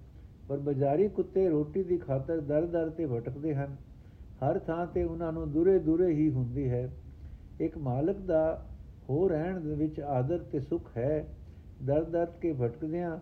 ਪਰ 0.48 0.58
ਬਾਜ਼ਾਰੀ 0.58 1.08
ਕੁੱਤੇ 1.08 1.48
ਰੋਟੀ 1.48 1.82
ਦੀ 1.82 1.98
ਖਾਤਰ 1.98 2.40
ਦਰ-ਦਰ 2.40 2.90
ਤੇ 2.90 3.06
ਭਟਕਦੇ 3.06 3.54
ਹਨ। 3.54 3.76
ਹਰ 4.28 4.58
ਥਾਂ 4.58 4.86
ਤੇ 4.86 5.04
ਉਹਨਾਂ 5.04 5.32
ਨੂੰ 5.32 5.52
ਦੂਰੇ 5.52 5.78
ਦੂਰੇ 5.78 6.14
ਹੀ 6.14 6.30
ਹੁੰਦੀ 6.30 6.68
ਹੈ। 6.68 6.94
ਇੱਕ 7.60 7.78
ਮਾਲਕ 7.78 8.16
ਦਾ 8.16 8.66
ਹੋ 9.10 9.28
ਰਹਿਣ 9.28 9.60
ਦੇ 9.60 9.74
ਵਿੱਚ 9.74 10.00
ਆਦਰ 10.00 10.38
ਤੇ 10.38 10.60
ਸੁਖ 10.60 10.84
ਹੈ। 10.96 11.28
ਦਰ 11.84 12.04
ਦਰ 12.04 12.26
ਕੇ 12.26 12.52
ਭਟਕਦਿਆਂ 12.52 13.18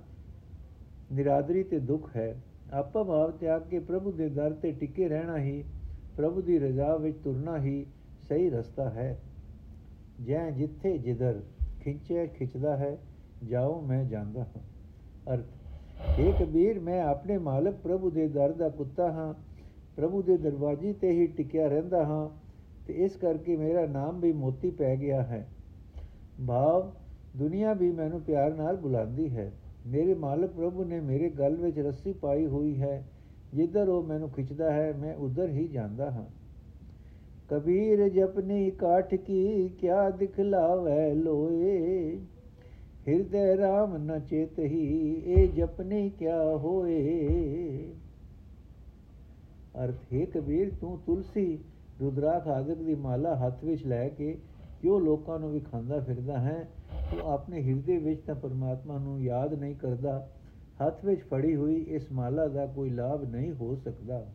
ਨਿਰਾਦਰੀ 1.12 1.62
ਤੇ 1.62 1.78
ਦੁੱਖ 1.78 2.16
ਹੈ। 2.16 2.40
ਆਪਾ 2.72 3.02
ਭਾਵ 3.02 3.30
ਤਿਆਗ 3.30 3.62
ਕੇ 3.62 3.78
ਪ੍ਰਭੂ 3.78 4.12
ਦੇ 4.12 4.28
ਦਰ 4.28 4.52
ਤੇ 4.52 4.72
ਟਿਕੇ 4.72 5.08
ਰਹਿਣਾ 5.08 5.38
ਹੀ, 5.38 5.64
ਪ੍ਰਭੂ 6.16 6.42
ਦੀ 6.42 6.58
ਰਜ਼ਾ 6.58 6.96
ਵਿੱਚ 6.96 7.16
ਤੁਰਨਾ 7.24 7.58
ਹੀ 7.58 7.86
ਸਹੀ 8.28 8.50
ਰਸਤਾ 8.50 8.90
ਹੈ। 8.90 9.20
ਜੈ 10.24 10.50
ਜਿੱਥੇ 10.50 10.98
ਜਿਦਰ 10.98 11.42
ਖਿੱਚੇ 11.80 12.26
ਖਿੱਚਦਾ 12.26 12.76
ਹੈ, 12.76 12.98
ਜਾਓ 13.44 13.80
ਮੈਂ 13.80 14.04
ਜਾਂਦਾ 14.04 14.40
ਹਾਂ। 14.40 14.62
ਅਰਥ 15.34 16.18
ਇਹ 16.18 16.32
ਕਬੀਰ, 16.32 16.80
ਮੈਂ 16.80 17.02
ਆਪਣੇ 17.02 17.38
ਮਾਲਕ 17.38 17.74
ਪ੍ਰਭੂ 17.74 18.10
ਦੇ 18.10 18.28
ਦਰ 18.28 18.52
ਦਾ 18.52 18.68
ਕੁੱਤਾ 18.68 19.12
ਹਾਂ। 19.12 19.34
ਪ੍ਰਭੂ 19.96 20.22
ਦੇ 20.22 20.36
ਦਰਵਾਜ਼ੇ 20.36 20.92
ਤੇ 20.92 21.10
ਹੀ 21.10 21.26
ਟਿਕਿਆ 21.26 21.68
ਰਹਿੰਦਾ 21.68 22.04
ਹਾਂ 22.04 22.30
ਤੇ 22.86 22.92
ਇਸ 22.94 23.16
ਕਰਕੇ 23.16 23.56
ਮੇਰਾ 23.56 23.86
ਨਾਮ 23.86 24.20
ਵੀ 24.20 24.32
ਮੋਤੀ 24.32 24.70
ਪੈ 24.70 24.96
ਗਿਆ 24.96 25.22
ਹੈ। 25.22 25.48
ਭਾਵ, 26.46 26.92
ਦੁਨੀਆ 27.36 27.74
ਵੀ 27.74 27.92
ਮੈਨੂੰ 27.92 28.20
ਪਿਆਰ 28.20 28.54
ਨਾਲ 28.54 28.76
ਬੁਲਾਉਂਦੀ 28.76 29.36
ਹੈ। 29.36 29.52
ਮੇਰੇ 29.86 30.14
ਮਾਲਕ 30.14 30.50
ਪ੍ਰਭੂ 30.50 30.84
ਨੇ 30.84 31.00
ਮੇਰੇ 31.00 31.30
ਗਲ 31.30 31.56
ਵਿੱਚ 31.56 31.78
ਰੱਸੀ 31.78 32.12
ਪਾਈ 32.12 32.46
ਹੋਈ 32.46 32.80
ਹੈ। 32.80 33.08
ਜਿੱਧਰ 33.54 33.88
ਉਹ 33.88 34.02
ਮੈਨੂੰ 34.02 34.30
ਖਿੱਚਦਾ 34.30 34.72
ਹੈ, 34.72 34.92
ਮੈਂ 34.92 35.14
ਉਧਰ 35.14 35.48
ਹੀ 35.48 35.68
ਜਾਂਦਾ 35.68 36.10
ਹਾਂ। 36.10 36.26
ਕਬੀਰ 37.48 38.08
ਜਪਨੀ 38.08 38.70
ਕਾਠ 38.70 39.14
ਕੀ 39.14 39.68
ਕਿਆ 39.68 40.10
ਦਿਖਲਾਵੇ 40.10 41.14
ਲੋਏ? 41.14 42.16
ਹਿਰਦੇ 43.08 43.54
RAM 43.54 43.98
ਨ 43.98 44.20
ਚੇਤਹੀ 44.20 45.14
ਇਹ 45.26 45.48
ਜਪਨੀ 45.48 46.10
ਕਿਆ 46.10 46.56
ਹੋਏ? 46.56 47.28
ਅਰਥ, 49.84 50.14
ਹੈ 50.14 50.24
ਕਬੀਰ, 50.24 50.72
ਤੂੰ 50.80 50.98
ਤੁਲਸੀ 51.06 51.58
ਰੁਦਰਾਖ 52.00 52.48
ਆਦਿਕ 52.48 52.78
ਦੀ 52.78 52.94
ਮਾਲਾ 52.94 53.36
ਹੱਥ 53.36 53.64
ਵਿੱਚ 53.64 53.86
ਲੈ 53.86 54.08
ਕੇ 54.08 54.38
ਕਿਉਂ 54.82 55.00
ਲੋਕਾਂ 55.00 55.38
ਨੂੰ 55.38 55.52
ਵਿਖਾਉਂਦਾ 55.52 56.00
ਫਿਰਦਾ 56.00 56.38
ਹੈ? 56.38 56.68
ਤੂੰ 57.10 57.32
ਆਪਣੇ 57.32 57.62
ਹਿਰਦੇ 57.62 57.98
ਵਿੱਚ 57.98 58.20
ਤਾਂ 58.20 58.34
ਪਰਮਾਤਮਾ 58.34 58.98
ਨੂੰ 58.98 59.22
ਯਾਦ 59.22 59.54
ਨਹੀਂ 59.54 59.74
ਕਰਦਾ। 59.74 60.28
ਹੱਥ 60.86 61.04
ਵਿੱਚ 61.04 61.20
ਫੜੀ 61.20 61.56
ਹੋਈ 61.56 61.76
ਇਸ 61.76 62.12
ਮਾਲਾ 62.12 62.48
ਦਾ 62.48 62.66
ਕੋਈ 62.66 62.90
ਲਾਭ 62.90 63.24
ਨਹੀਂ 63.24 63.52
ਹੋ 63.52 63.74
ਸਕਦਾ। 63.74 64.26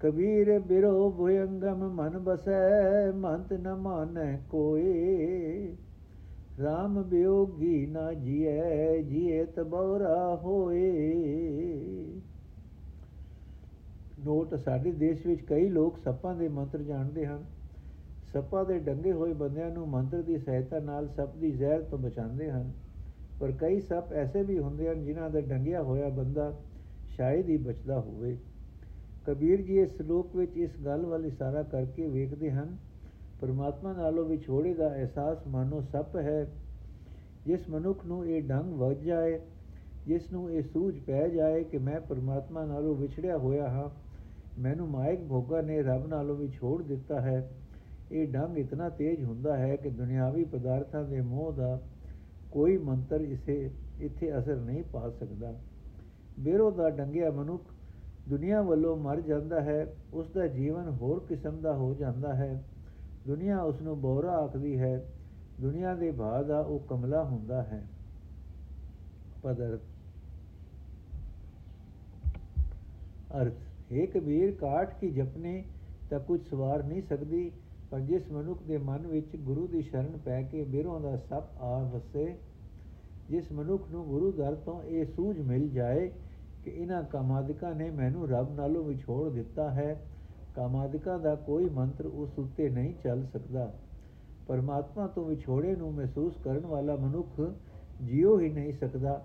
ਕਬੀਰ 0.00 0.58
ਬਿਰੋ 0.58 1.10
ਭੁਯੰਗਮ 1.10 1.94
ਮਨ 1.94 2.18
ਬਸੈ 2.18 3.12
ਮੰਤ 3.12 3.52
ਨ 3.52 3.74
ਮਾਨੈ 3.74 4.38
ਕੋਏ। 4.50 5.76
RAM 6.60 7.02
ਬਿਯੋਗੀ 7.02 7.86
ਨਾ 7.86 8.12
ਜੀਐ, 8.12 9.02
ਜੀਏ 9.02 9.44
ਤਬੌਰਾ 9.44 10.36
ਹੋਏ। 10.36 11.14
ਨੋਟ, 14.24 14.54
ਸਾਡੇ 14.54 14.92
ਦੇਸ਼ 14.92 15.26
ਵਿੱਚ 15.26 15.40
ਕਈ 15.40 15.68
ਲੋਕ 15.68 15.98
ਸੱਪਾਂ 15.98 16.34
ਦੇ 16.34 16.48
ਮੰਤਰ 16.48 16.82
ਜਾਣਦੇ 16.82 17.26
ਹਨ। 17.26 17.44
ਸੱਪਾਂ 18.32 18.64
ਦੇ 18.64 18.78
ਡੰਗੇ 18.78 19.12
ਹੋਏ 19.12 19.32
ਬੰਦਿਆਂ 19.32 19.70
ਨੂੰ 19.70 19.88
ਮੰਤਰ 19.88 20.22
ਦੀ 20.22 20.38
ਸਹਾਇਤਾ 20.38 20.78
ਨਾਲ 20.78 21.08
ਸੱਪ 21.08 21.36
ਦੀ 21.36 21.50
ਜ਼ਹਿਰ 21.50 21.82
ਤੋਂ 21.82 21.98
ਬਚਾਉਂਦੇ 21.98 22.50
ਹਨ। 22.50 22.72
ਪਰ 23.40 23.52
ਕਈ 23.52 23.80
ਸੱਪ 23.80 24.12
ਐਸੇ 24.12 24.42
ਵੀ 24.42 24.58
ਹੁੰਦੇ 24.58 24.88
ਹਨ 24.88 25.04
ਜਿਨ੍ਹਾਂ 25.04 25.30
ਦਾ 25.30 25.40
ਡੰਗਿਆ 25.40 25.82
ਹੋਇਆ 25.82 26.08
ਬੰਦਾ 26.08 26.60
ਸ਼ਾਇਦ 27.06 27.48
ਹੀ 27.48 27.56
ਬਚਦਾ 27.56 28.00
ਹੋਵੇ। 28.00 28.38
ਕਬੀਰ 29.26 29.62
ਜੀ 29.62 29.78
ਇਸ 29.78 29.96
ਸ਼ਲੋਕ 29.96 30.36
ਵਿੱਚ 30.36 30.56
ਇਸ 30.56 30.70
ਗੱਲ 30.84 31.06
ਵੱਲ 31.06 31.26
ਇਸ਼ਾਰਾ 31.26 31.62
ਕਰਕੇ 31.62 32.06
ਵੇਖਦੇ 32.06 32.50
ਹਨ, 32.50 32.76
ਪਰਮਾਤਮਾ 33.40 33.92
ਨਾਲੋਂ 33.92 34.24
ਵਿਛੋੜੇ 34.24 34.74
ਦਾ 34.74 34.94
ਅਹਿਸਾਸ 34.94 35.46
ਮਾਨੋ 35.46 35.80
ਸੱਪ 35.80 36.16
ਹੈ। 36.16 36.46
ਜਿਸ 37.46 37.68
ਮਨੁੱਖ 37.70 38.06
ਨੂੰ 38.06 38.26
ਇਹ 38.26 38.42
ਡੰਗ 38.42 38.72
ਵੱਜ 38.72 38.98
ਜਾਏ, 38.98 39.40
ਜਿਸ 40.06 40.32
ਨੂੰ 40.32 40.50
ਇਹ 40.50 40.62
ਸੂਝ 40.62 40.98
ਪੈ 40.98 41.28
ਜਾਏ 41.28 41.64
ਕਿ 41.64 41.78
ਮੈਂ 41.78 42.00
ਪਰਮਾਤਮਾ 42.00 42.64
ਨਾਲੋਂ 42.64 42.94
ਵਿਛੜਿਆ 42.94 43.38
ਹੋਇਆ 43.38 43.68
ਹਾਂ, 43.68 43.90
ਮੈਨੂੰ 44.60 44.88
ਮਾਇਕ 44.88 45.20
ਭੋਗਾ 45.20 45.60
ਨੇ 45.60 45.82
ਰੱਬ 45.82 46.06
ਨਾਲੋਂ 46.06 46.36
ਵਿਛੋੜ 46.36 46.82
ਦਿੱਤਾ 46.82 47.20
ਹੈ। 47.20 47.50
ਇਹ 48.12 48.26
ਡੰਗ 48.28 48.58
ਇਤਨਾ 48.58 48.88
ਤੇਜ਼ 48.88 49.24
ਹੁੰਦਾ 49.24 49.56
ਹੈ 49.56 49.76
ਕਿ 49.76 49.90
ਦੁਨਿਆਵੀ 49.90 50.44
ਪਦਾਰਥਾਂ 50.44 51.04
ਦੇ 51.04 51.20
ਮੋਹ 51.20 51.52
ਦਾ 51.52 51.80
ਕੋਈ 52.50 52.76
ਮੰਤਰ 52.78 53.20
ਇਸੇ, 53.20 53.70
ਇੱਥੇ 54.00 54.38
ਅਸਰ 54.38 54.56
ਨਹੀਂ 54.56 54.82
ਪਾ 54.82 55.10
ਸਕਦਾ। 55.10 55.54
ਬੇਰੋ 56.40 56.70
ਦਾ 56.70 56.90
ਡੰਗਿਆ 56.90 57.30
ਮਨੁੱਖ 57.30 57.73
ਦੁਨੀਆ 58.28 58.62
ਵੱਲੋਂ 58.62 58.96
ਮਰ 58.96 59.20
ਜਾਂਦਾ 59.20 59.60
ਹੈ 59.60 59.86
ਉਸ 60.12 60.30
ਦਾ 60.30 60.46
ਜੀਵਨ 60.46 60.88
ਹੋਰ 60.90 61.24
ਕਿਸਮ 61.28 61.60
ਦਾ 61.60 61.74
ਹੋ 61.74 61.94
ਜਾਂਦਾ 61.94 62.34
ਹੈ। 62.34 62.62
ਦੁਨੀਆ 63.26 63.60
ਉਸ 63.62 63.82
ਨੂੰ 63.82 64.00
ਬੋਰਾ 64.00 64.32
ਆਖਦੀ 64.32 64.78
ਹੈ, 64.78 65.04
ਦੁਨੀਆ 65.60 65.94
ਦੇ 65.94 66.10
ਭਾਅ 66.10 66.42
ਦਾ 66.42 66.60
ਉਹ 66.60 66.78
ਕਮਲਾ 66.78 67.24
ਹੁੰਦਾ 67.24 67.62
ਹੈ। 67.62 67.82
ਪਦਰ 69.42 69.78
ਅਰਥ, 73.42 73.52
ਹੈ 73.92 74.06
ਕਬੀਰ, 74.06 74.52
ਕਾਠ 74.52 74.98
ਕੀ 75.00 75.10
ਜਪਨੇ 75.10 75.64
ਤਾਂ 76.10 76.20
ਕੁਝ 76.20 76.40
ਸਵਾਰ 76.50 76.82
ਨਹੀਂ 76.82 77.02
ਸਕਦੀ, 77.02 77.50
ਪਰ 77.90 78.00
ਜਿਸ 78.00 78.30
ਮਨੁੱਖ 78.32 78.62
ਦੇ 78.62 78.78
ਮਨ 78.78 79.06
ਵਿੱਚ 79.06 79.36
ਗੁਰੂ 79.36 79.66
ਦੀ 79.66 79.82
ਸ਼ਰਨ 79.82 80.16
ਪੈ 80.24 80.42
ਕੇ 80.42 80.64
ਬਿਰੋਂ 80.64 81.00
ਦਾ 81.00 81.16
ਸੱਪ 81.16 81.62
ਆ 81.62 81.78
ਵਸੇ, 81.94 82.36
ਜਿਸ 83.30 83.52
ਮਨੁੱਖ 83.52 83.90
ਨੂੰ 83.90 84.04
ਗੁਰੂ 84.04 84.32
ਦਰ 84.32 84.54
ਤੋਂ 84.54 84.82
ਇਹ 84.82 85.06
ਸੂਝ 85.06 85.38
ਮਿਲ 85.38 85.68
ਜਾਏ 85.68 86.10
ਕਿ 86.64 86.70
ਇਹਨਾਂ 86.70 87.02
ਕਾਮਾਦਿਕਾਂ 87.02 87.74
ਨੇ 87.74 87.90
ਮੈਨੂੰ 87.90 88.28
ਰੱਬ 88.28 88.54
ਨਾਲੋਂ 88.54 88.84
ਵਿਛੋੜ 88.84 89.32
ਦਿੱਤਾ 89.32 89.70
ਹੈ। 89.70 90.02
ਕਾਮਾਦਿਕਾਂ 90.56 91.18
ਦਾ 91.18 91.34
ਕੋਈ 91.34 91.68
ਮੰਤਰ 91.68 92.06
ਉਸ 92.06 92.38
ਉੱਤੇ 92.38 92.70
ਨਹੀਂ 92.70 92.94
ਚੱਲ 93.04 93.26
ਸਕਦਾ। 93.26 93.72
ਪਰਮਾਤਮਾ 94.46 95.06
ਤੋਂ 95.06 95.24
ਵਿਛੋੜੇ 95.24 95.76
ਨੂੰ 95.76 95.94
ਮਹਿਸੂਸ 95.94 96.36
ਕਰਨ 96.44 96.66
ਵਾਲਾ 96.66 96.96
ਮਨੁੱਖ 96.96 97.52
ਜਿਉ 98.02 98.40
ਹੀ 98.40 98.48
ਨਹੀਂ 98.48 98.72
ਸਕਦਾ। 98.72 99.24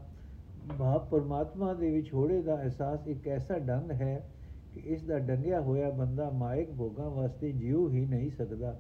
ਭਾਵ 0.80 1.06
ਪਰਮਾਤਮਾ 1.06 1.74
ਦੇ 1.74 1.92
ਵਿਛੋੜੇ 1.92 2.42
ਦਾ 2.42 2.56
ਅਹਿਸਾਸ 2.56 3.08
ਇੱਕ 3.08 3.28
ਐਸਾ 3.28 3.60
ਡੰਗ 3.60 3.92
ਹੈ 3.92 4.30
ਕਿ 4.74 4.80
ਇਸ 4.80 5.04
ਦਾ 5.04 5.20
ਡੰਗਿਆ 5.20 5.62
ਹੋਇਆ 5.62 5.90
ਬੰਦਾ 5.90 6.30
ਮਾਇਕ 6.30 6.72
ਭੋਗਾਂ 6.72 7.10
ਵਾਸਤੇ 7.10 7.52
ਜਿਉ 7.52 7.90
ਹੀ 7.90 8.06
ਨਹੀਂ 8.06 8.32
ਸਕਦਾ। 8.32 8.80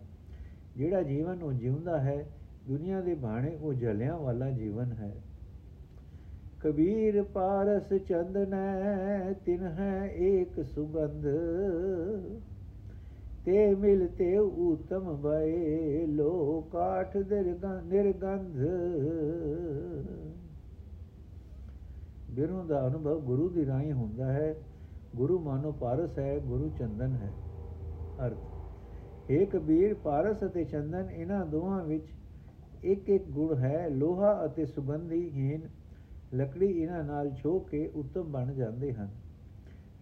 ਜਿਹੜਾ 0.75 1.03
ਜੀਵਨ 1.03 1.43
ਉਹ 1.43 1.53
ਜਿਉਂਦਾ 1.53 2.01
ਹੈ, 2.01 2.27
ਦੁਨੀਆ 2.67 3.01
ਦੇ 3.01 3.15
ਬਾਣੇ 3.15 3.57
ਉਹ 3.61 3.73
ਜਲਿਆਂ 3.73 4.17
ਵਾਲਾ 4.17 4.49
ਜੀਵਨ 4.49 4.91
ਹੈ। 4.91 5.15
ਕਬੀਰ 6.59 7.23
ਪਾਰਸ 7.23 7.93
ਚੰਦਨੈ 7.93 9.33
ਤਿਨ 9.33 9.61
ਹੈ 9.63 10.11
ਏਕ 10.13 10.65
ਸੁਗੰਧ। 10.65 11.27
ਤੇ 13.45 13.75
ਮਿਲਤੇ 13.75 14.37
ਉਤਮ 14.37 15.15
ਭਏ 15.21 16.05
ਲੋ 16.05 16.61
ਕਾਠ 16.61 17.17
ਨਿਰਗੰਧ। 17.17 18.57
ਬਿਰੋਂ 22.29 22.65
ਦਾ 22.65 22.87
ਅਨੁਭਵ 22.87 23.19
ਗੁਰੂ 23.19 23.49
ਦੀ 23.49 23.65
ਰਾਹੀਂ 23.65 23.93
ਹੁੰਦਾ 23.93 24.31
ਹੈ। 24.33 24.55
ਗੁਰੂ 25.15 25.39
ਮਾਨੋ 25.39 25.71
ਪਾਰਸ 25.71 26.19
ਹੈ, 26.19 26.37
ਗੁਰੂ 26.39 26.69
ਚੰਦਨ 26.79 27.13
ਹੈ। 27.13 27.33
ਅਰਥ 28.27 29.31
ਏ 29.31 29.45
ਕਬੀਰ 29.45 29.93
ਪਾਰਸ 29.93 30.43
ਅਤੇ 30.45 30.63
ਚੰਦਨ 30.65 31.09
ਇਹਨਾਂ 31.11 31.45
ਦੋਹਾਂ 31.45 31.83
ਵਿੱਚ 31.83 32.07
ਇੱਕ 32.83 33.09
ਇੱਕ 33.09 33.23
ਗੁਣ 33.23 33.57
ਹੈ। 33.57 33.89
ਲੋਹਾ 33.89 34.45
ਅਤੇ 34.45 34.65
ਸੁਗੰਧੀ 34.65 35.29
ਹੀਨ 35.29 35.78
ਲੱਕੜੀ 36.33 36.81
ਇਹਨਾਂ 36.81 37.03
ਨਾਲ 37.03 37.31
ਛੋ 37.31 37.59
ਕੇ 37.59 37.91
ਉੱਤਮ 37.95 38.31
ਬਣ 38.31 38.53
ਜਾਂਦੇ 38.53 38.93
ਹਨ। 38.93 39.09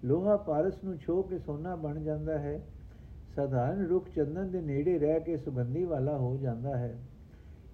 ਲੋਹਾ 0.05 0.37
ਪਾਰਸ 0.37 0.83
ਨੂੰ 0.83 0.97
ਛੋ 0.97 1.21
ਕੇ 1.21 1.39
ਸੋਨਾ 1.39 1.75
ਬਣ 1.75 1.99
ਜਾਂਦਾ 1.99 2.39
ਹੈ। 2.39 2.61
ਸਧਾਰਨ 3.35 3.85
ਰੁੱਖ 3.85 4.09
ਚੰਦਨ 4.09 4.51
ਦੇ 4.51 4.61
ਨੇੜੇ 4.61 4.99
ਰਹਿ 4.99 5.19
ਕੇ 5.19 5.37
ਸੁਗੰਧੀ 5.37 5.83
ਵਾਲਾ 5.83 6.17
ਹੋ 6.17 6.37
ਜਾਂਦਾ 6.37 6.77
ਹੈ। 6.77 6.97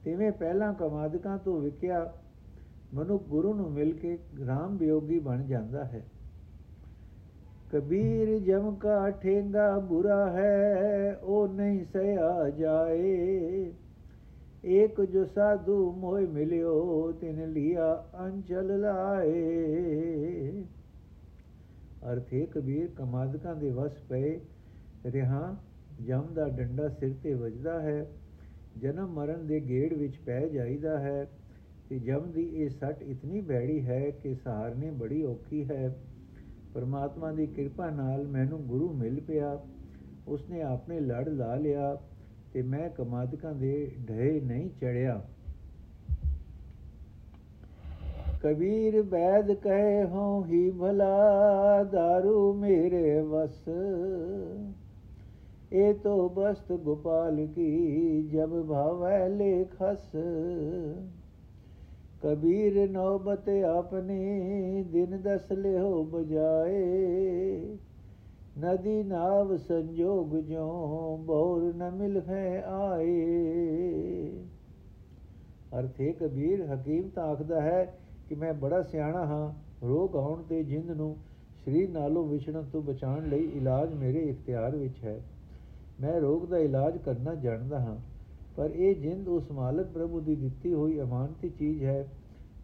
ਤਿਵੇਂ 0.04 0.32
ਪਹਿਲਾਂ 0.32 0.74
ਕਮਾਦਕਾਂ 0.74 1.38
ਤੋਂ 1.38 1.62
ਵਿਕਿਆ 1.62 2.14
ਮਨੁ 2.94 3.20
ਗੁਰੂ 3.20 3.54
ਨੂੰ 3.54 3.72
ਮਿਲ 3.72 3.94
ਕੇ 3.94 4.18
ਰਾਮ 4.48 4.78
ਬਿਯੋਗੀ 4.78 5.20
ਬਣ 5.20 5.44
ਜਾਂਦਾ 5.44 5.86
ਹੈ। 5.86 6.06
ਕਬੀਰ 7.72 8.40
ਜਮ 8.40 8.76
ਕਾ 8.76 9.10
ਠੇਂਗਾ 9.10 9.80
ਬੁਰਾ 9.80 10.32
ਹੈ, 10.32 11.20
ਉਹ 11.24 11.48
ਨਹੀਂ 11.48 11.86
ਸਹਿਆ 11.94 12.50
ਜਾਏ। 12.50 13.74
ਏਕ 14.64 15.02
ਜੋ 15.02 15.26
ਸਾਧੂ 15.26 15.92
ਮੋਇ 15.92 16.26
ਮਿਲਿਓ 16.26 17.12
ਤਿਨ 17.12 17.52
ਲਿਆ 17.52 17.94
ਅੰਚਲ 18.20 18.80
ਲਾਏ 18.82 20.64
ਅਰਥੇ 22.12 22.46
ਕਬੀਰ 22.46 22.88
ਕਮਾਦਕਾਂ 22.88 23.56
ਦੇ 23.56 23.70
ਵਸ 23.70 23.98
ਪਏ 24.10 24.40
ਰਹਾ 25.06 25.56
ਜਮ 26.02 26.34
ਦਾ 26.34 26.48
ਡੰਡਾ 26.50 26.88
ਸਿਰ 26.90 27.14
ਤੇ 27.24 27.34
ਵੱਜਦਾ 27.34 27.80
ਹੈ 27.82 28.06
ਜਨਮ 28.78 29.14
ਮਰਨ 29.14 29.46
ਦੇ 29.48 29.60
ਗੇੜ 29.60 29.94
ਵਿੱਚ 29.94 30.18
ਪੈ 30.18 30.40
ਜਾਈਦਾ 30.48 30.98
ਹੈ 31.00 31.28
ਤੇ 31.90 32.00
ਜਮ 32.00 32.32
ਦੀ 32.32 32.44
ਇਹ 32.56 32.70
ਸੱਟ 32.70 33.02
ਇਤਨੀ 33.02 33.42
ਬੈੜੀ 33.42 33.80
ਹੈ 33.82 34.10
ਕਿ 34.24 34.34
ਸਹਾਰਨੇ 34.36 34.92
ਬੜੀ 34.92 35.24
ਔਖੀ 35.24 35.64
ਹੈ 35.70 35.96
ਪਰਮਾਤਮਾ 36.74 37.32
ਦੀ 37.32 37.48
ਕਿਰਪਾ 37.48 37.90
ਨਾਲ 37.90 38.28
ਮੈਨੂੰ 38.28 38.62
ਗੁਰੂ 38.64 38.92
ਮਿਲ 38.94 39.20
ਪਿਆ 39.22 39.58
ਉਸਨੇ 40.28 40.62
ਆਪਣੇ 40.62 41.00
ਲੜ 41.00 41.28
ਲਾ 41.30 41.56
ਲਿਆ 41.56 41.96
ਤੇ 42.54 42.62
ਮੈਂ 42.62 42.90
ਕਮਾਦਕਾਂ 42.90 43.54
ਦੇ 43.54 43.92
ਢੇ 44.10 44.42
ਨਹੀਂ 44.42 44.70
ਚੜਿਆ। 44.82 45.22
ਕਬੀਰ 48.44 49.02
ਬੈਦ 49.02 49.54
ਕਹੇ 49.54 50.04
ਹੋ 50.04 50.46
ਹੀ 50.46 50.72
ਭਲਾ 50.72 51.10
दारू 51.84 52.54
ਮੇਰੇ 52.54 53.22
ਵਸ। 53.22 53.70
ਇਹ 55.74 55.94
ਤੋ 55.94 56.30
ਬਸਤ 56.30 56.72
ਗੋਪਾਲ 56.72 57.48
ਕੀ, 57.56 58.22
ਜਬ 58.24 58.68
ਭਾਵੈ 58.68 59.30
ਲੇਖਸ 59.30 60.12
ਕਬੀਰ 62.22 62.90
ਨੌਬਤ 62.90 63.50
ਆਪਣੀ, 63.50 64.84
ਦਿਨ 64.84 65.22
ਦਸ 65.22 65.52
ਲਿਓ 65.52 66.04
ਬਜਾਏ 66.04 67.78
ਨਦੀ 68.56 69.04
ਨਾਵ 69.04 69.56
ਸੰਜੋਗ 69.58 70.36
ਜੋ 70.40 70.66
ਬੌਰ 71.18 71.62
ਨ 71.76 71.90
ਮਿਲ 71.92 72.22
ਹੈ 72.22 72.64
ਆਏ। 72.64 74.30
ਅਰਥੇ 75.80 76.12
ਕਬੀਰ 76.12 76.62
ਹਕੀਮ 76.66 77.10
ਤਾਂ 77.10 77.24
ਆਖਦਾ 77.24 77.62
ਹੈ 77.62 77.84
ਕਿ 78.30 78.36
ਮੈਂ 78.36 78.54
ਬੜਾ 78.54 78.82
ਸਿਆਣਾ 78.82 79.26
ਹਾਂ, 79.26 79.54
ਰੋਗ 79.86 80.16
ਆਉਣ 80.16 80.44
ਤੇ 80.44 80.64
ਜਿੰਦ 80.64 80.92
ਨੂੰ 80.92 81.16
ਸਰੀਰ 81.66 81.90
ਨਾਲੋਂ 81.90 82.26
ਵਿਛੜਨ 82.28 82.64
ਤੋਂ 82.64 82.82
ਬਚਾਉਣ 82.82 83.28
ਲਈ 83.30 83.50
ਇਲਾਜ 83.56 83.94
ਮੇਰੇ 83.94 84.20
ਇਖਤਿਆਰ 84.20 84.76
ਵਿੱਚ 84.76 85.04
ਹੈ। 85.04 85.20
ਮੈਂ 86.02 86.20
ਰੋਗ 86.22 86.46
ਦਾ 86.46 86.58
ਇਲਾਜ 86.58 86.98
ਕਰਨਾ 86.98 87.36
ਜਾਣਦਾ 87.36 87.80
ਹਾਂ, 87.80 87.98
ਪਰ 88.56 88.70
ਇਹ 88.70 88.96
ਜਿੰਦ 88.96 89.28
ਉਸ 89.28 89.52
ਮਾਲਕ 89.52 89.88
ਪ੍ਰਭੂ 89.88 90.20
ਦੀ 90.20 90.36
ਦਿੱਤੀ 90.36 90.74
ਹੋਈ 90.74 91.00
ਅਮਾਨਤੀ 91.02 91.50
ਚੀਜ਼ 91.50 91.84
ਹੈ, 91.84 92.08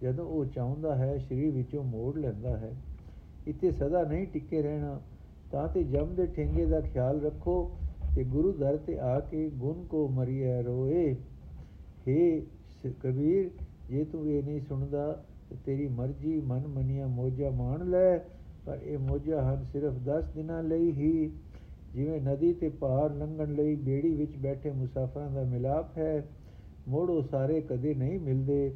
ਜਦੋਂ 0.01 0.25
ਉਹ 0.25 0.45
ਚਾਹੁੰਦਾ 0.45 0.95
ਹੈ, 0.95 1.17
ਸਰੀਰ 1.17 1.51
ਵਿੱਚੋਂ 1.51 1.83
ਮੋੜ 1.83 2.17
ਲੈਂਦਾ 2.17 2.57
ਹੈ। 2.57 2.75
ਇੱਥੇ 3.47 3.71
ਸਦਾ 3.71 4.03
ਨਹੀਂ 4.03 4.27
ਟਿੱਕੇ 4.27 4.61
ਰਹਿਣਾ 4.61 4.99
ਤਾਂ 5.51 5.67
ਤੇ 5.67 5.83
ਜਮ 5.83 6.13
ਦੇ 6.15 6.25
ਠੇਂਗੇ 6.25 6.65
ਦਾ 6.65 6.79
ਖਿਆਲ 6.81 7.21
ਰੱਖੋ 7.21 7.71
ਤੇ 8.15 8.23
ਗੁਰੂ 8.23 8.51
ਦਰ 8.51 8.77
ਤੇ 8.77 8.99
ਆ 8.99 9.19
ਕੇ 9.19 9.49
ਗੁਣ 9.49 9.83
ਕੋ 9.85 10.07
ਮਰੀਏ 10.07 10.61
ਰੋਏ। 10.61 11.15
हे 12.07 12.41
ਕਬੀਰ, 13.03 13.49
ਜੇ 13.89 14.03
ਤੂੰ 14.03 14.29
ਇਹ 14.29 14.43
ਨਹੀਂ 14.43 14.61
ਸੁਣਦਾ, 14.61 15.23
ਤੇ 15.49 15.55
ਤੇਰੀ 15.65 15.87
ਮਰਜ਼ੀ 15.87 16.39
ਮਨ 16.39 16.67
ਮਨੀਆਂ 16.67 17.07
ਮੋਜਾ 17.07 17.49
ਮਾਣ 17.49 17.89
ਲੈ, 17.89 18.17
ਪਰ 18.65 18.79
ਇਹ 18.83 18.97
ਮੋਜਾ 18.97 19.41
ਹਨ 19.43 19.65
ਸਿਰਫ 19.73 19.93
10 20.05 20.33
ਦਿਨਾਂ 20.35 20.63
ਲਈ 20.63 20.91
ਹੀ। 20.91 21.31
ਜਿਵੇਂ 21.93 22.21
ਨਦੀ 22.21 22.53
ਤੇ 22.53 22.69
ਪਾਰ 22.69 23.13
ਲੰਘਣ 23.13 23.53
ਲਈ 23.53 23.75
ਬੇੜੀ 23.75 24.13
ਵਿੱਚ 24.15 24.37
ਬੈਠੇ 24.37 24.71
ਮੁਸਾਫਰਾਂ 24.71 25.29
ਦਾ 25.31 25.43
ਮਿਲਾਪ 25.43 25.97
ਹੈ, 25.97 26.25
ਮੋੜੋ 26.87 27.21
ਸਾਰੇ 27.21 27.61
ਕਦੇ 27.61 27.93
ਨਹੀਂ 27.93 28.19
ਮਿਲਦੇ। 28.19 28.73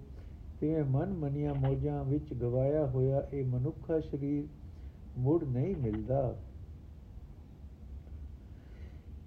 ਤਿਵੇਂ 0.59 0.83
ਮਨ 0.83 1.13
ਮਨੀਆਂ 1.13 1.53
ਮੋਜਾਂ 1.55 2.03
ਵਿੱਚ 2.03 2.33
ਗਵਾਇਆ 2.33 2.85
ਹੋਇਆ 2.85 3.27
ਇਹ 3.33 3.45
ਮਨੁੱਖਾ 3.45 3.99
ਸਰੀਰ 3.99 4.43
ਮੁੜ 5.17 5.43
ਨਹੀਂ 5.43 5.75
ਮਿਲਦਾ। 5.75 6.35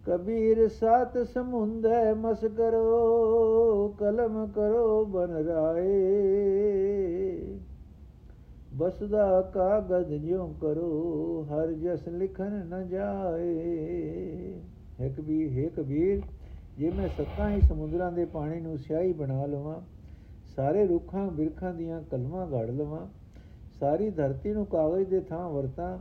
ਕਬੀਰ 0.06 0.68
ਸਾਤ 0.68 1.18
ਸਮੁੰਦਰ 1.18 2.14
ਮਸ 2.14 2.44
ਕਰੋ, 2.44 3.96
ਕਲਮ 3.98 4.46
ਕਰੋ 4.46 5.04
ਬਨ 5.04 5.30
ਰਾਏ। 5.30 5.86
ਬਸਦਾ 8.74 9.40
ਕਾਗਜ਼ 9.40 10.12
ਜਿਉ 10.12 10.46
ਕਰੋ, 10.60 11.46
ਹਰ 11.50 11.72
ਜਸ 11.72 12.08
ਲਿਖਨ 12.08 12.66
ਨ 12.66 12.88
ਜਾਏ। 12.88 14.60
ਹੈ 15.00 15.08
ਕਬੀਰ 15.08 15.64
ਹੈ 15.64 15.68
ਕਬੀਰ, 15.68 16.20
ਜੇ 16.78 16.90
ਮੈਂ 16.90 17.08
ਸੱਤਾਂ 17.08 17.50
ਹੀ 17.50 17.60
ਸਮੁੰਦਰਾਂ 17.60 18.12
ਦੇ 18.12 18.24
ਪਾਣੀ 18.24 18.60
ਨੂੰ 18.60 18.78
ਸਿਆਹੀ 18.78 19.12
ਬਣਾ 19.12 19.46
ਲਵਾਂ, 19.46 19.80
ਸਾਰੇ 20.56 20.86
ਰੁੱਖਾਂ 20.86 21.26
ਬਿਰਖਾਂ 21.30 21.74
ਦੀਆਂ 21.74 22.02
ਕਲਮਾਂ 22.10 22.46
ਗੜ 22.46 22.70
ਲਵਾਂ, 22.70 23.06
ਸਾਰੀ 23.80 24.10
ਧਰਤੀ 24.10 24.52
ਨੂੰ 24.52 24.66
ਕਾਗਜ਼ 24.66 25.08
ਦੇ 25.08 25.20
ਥਾਂ 25.20 25.50
ਵਰਤਾਂ 25.50 25.98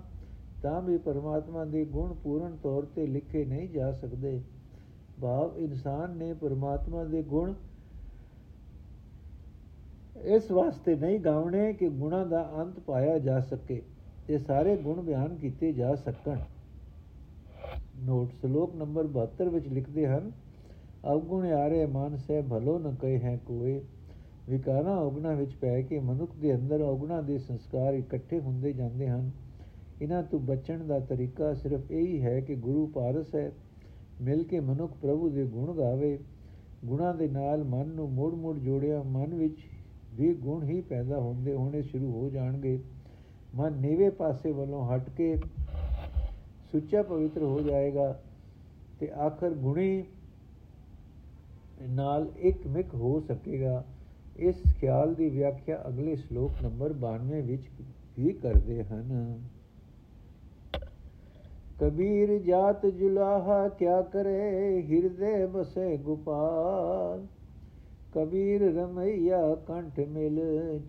ਤਾਂ 0.66 0.82
ਵੀ 0.82 0.98
ਪਰਮਾਤਮਾ 0.98 1.66
ਦੇ 1.66 1.86
ਗੁਣ 1.86 2.14
ਪੂਰਨ 2.14 2.56
ਤੌਰ 2.64 2.86
ਤੇ 2.96 3.08
ਲਿਖੇ 3.08 3.46
ਨਹੀਂ 3.46 3.70
ਜਾ 3.70 3.92
ਸਕਦੇ। 3.92 4.42
ਭਾਵ 5.22 5.58
ਇਨਸਾਨ 5.58 6.18
ਨੇ 6.18 6.34
ਪਰਮਾਤਮਾ 6.34 7.04
ਦੇ 7.04 7.24
ਗੁਣ 7.24 7.54
ਇਸ 10.24 10.52
ਵਾਸਤੇ 10.52 10.96
ਨਹੀਂ 10.96 11.20
ਗਾਉਣੇ 11.20 11.74
ਕਿ 11.74 11.90
ਗੁਣਾ 11.90 12.26
ਦਾ 12.26 12.52
ਅੰਤ 12.58 12.80
ਪਾਇਆ 12.80 13.20
ਜਾ 13.20 13.40
ਸਕੇ। 13.40 13.82
ਤੇ 14.28 14.38
ਸਾਰੇ 14.38 14.78
ਗੁਣ 14.78 15.02
ਬਿਆਨ 15.02 15.36
ਕੀਤੇ 15.36 15.74
ਜਾ 15.74 15.96
ਸਕਣ। 15.96 16.38
ਨੋਟ 18.04 18.32
ਸ਼ਲੋਕ 18.32 18.76
ਨੰਬਰ 18.76 19.08
72 19.08 19.50
ਵਿੱਚ 19.50 19.68
ਲਿਖਦੇ 19.68 20.08
ਹਨ, 20.08 20.32
ਅਵਗੁਣ 21.12 21.46
ਆਰੇ 21.46 21.86
ਮਨ 21.86 22.18
ਸੇ 22.18 22.42
ਭਲੋ 22.42 22.80
ਨ 22.80 22.96
ਕਹੇ 22.96 23.20
ਹੈ 23.20 23.40
ਕੋਈ 23.46 23.82
ਵਿਕਾਰਾਂ 24.50 24.98
ਔਗਣਾ 24.98 25.34
ਵਿੱਚ 25.34 25.56
ਪੈ 25.56 25.82
ਕੇ 25.82 26.00
ਮਨੁੱਖ 26.00 26.36
ਦੇ 26.36 26.56
ਅੰਦਰ 26.56 26.82
ਔਗਣਾ 26.82 27.22
ਦੇ 27.22 27.38
ਸੰਸਕਾਰ 27.38 27.94
ਇਕੱਠੇ 27.94 28.40
ਹੁੰਦੇ 28.40 28.74
ਜਾਂਦੇ 28.74 29.10
ਹਨ। 29.10 29.32
ਇਹਨਾਂ 30.02 30.24
ਤੋਂ 30.24 30.40
ਬਚਣ 30.40 30.84
ਦਾ 30.84 31.00
ਤਰੀਕਾ 31.00 31.54
ਸਿਰਫ 31.54 31.92
ਇਹੀ 31.92 32.22
ਹੈ 32.22 32.40
ਕਿ 32.40 32.56
ਗੁਰੂ 32.56 32.88
ਪਾਰਸ 32.88 33.36
ਹੈ 33.36 33.52
ਮਿਲ 34.22 34.44
ਕੇ 34.44 34.60
ਮਨੁੱਖ 34.60 34.94
ਪ੍ਰਭੂ 35.02 35.30
ਦੇ 35.30 35.46
ਗੁਣ 35.46 35.78
ਗਾਵੇ, 35.78 36.20
ਗੁਣਾ 36.86 37.14
ਦੇ 37.14 37.28
ਨਾਲ 37.28 37.64
ਮਨ 37.64 37.88
ਨੂੰ 37.88 38.12
ਮੋੜ-ਮੋੜ 38.12 38.58
ਜੋੜਿਆ, 38.58 39.04
ਮਨ 39.04 39.34
ਵਿੱਚ 39.34 39.58
ਵੀ 40.14 40.34
ਗੁਣ 40.34 40.64
ਹੀ 40.64 40.82
ਪੈਦਾ 40.82 41.20
ਹੁੰਦੇ 41.20 41.54
ਹੋਣੇ 41.54 41.82
ਸ਼ੁਰੂ 41.82 42.12
ਹੋ 42.12 42.30
ਜਾਣਗੇ। 42.30 42.80
ਮਨ 43.56 43.74
ਨੀਵੇਂ 43.74 44.12
ਪਾਸੇ 44.12 44.52
ਵੱਲੋਂ 44.52 44.88
ਹਟ 44.88 45.10
ਕੇ 45.10 45.36
ਸੁੱਚਾ 46.72 47.02
ਪਵਿੱਤਰ 47.02 47.44
ਹੋ 47.44 47.60
ਜਾਏਗਾ 47.62 48.22
ਤੇ 49.00 49.12
ਆਖਰ 49.12 49.50
ਗੁਣੀ 49.50 50.04
ਨਾਲ 51.90 52.32
ਇੱਕ 52.38 52.68
ਮਿਕ 52.68 52.96
ਹੋ 52.96 53.20
ਸਕੇਗਾ। 53.20 53.86
ਇਸ 54.38 54.56
ਖਿਆਲ 54.80 55.16
ਦੀ 55.16 55.30
ਵਿਆਖਿਆ 55.30 55.84
ਅਗਲੇ 55.88 56.16
ਸ਼ਲੋਕ 56.16 56.52
ਨੰਬਰ 56.64 56.94
92 56.94 57.42
ਵਿੱਚ 57.42 57.64
ਵੀ 58.20 58.34
ਕਰਦੇ 58.34 58.84
ਹਨ। 58.84 59.42
ਕਬੀਰ 61.80 62.40
ਜਾਤ 62.40 62.86
ਜੁਲਾਹਾ 62.86 63.68
ਕਿਆ 63.68 64.02
ਕਰੇ, 64.02 64.82
ਹਿਰਦੇ 64.82 65.46
ਬਸੇ 65.46 65.98
ਗੋਪਾਲ। 65.98 67.26
ਕਬੀਰ 68.14 68.76
ਰਮਈਆ 68.76 69.56
ਕੰਠ 69.56 70.00
ਮਿਲ, 70.00 70.40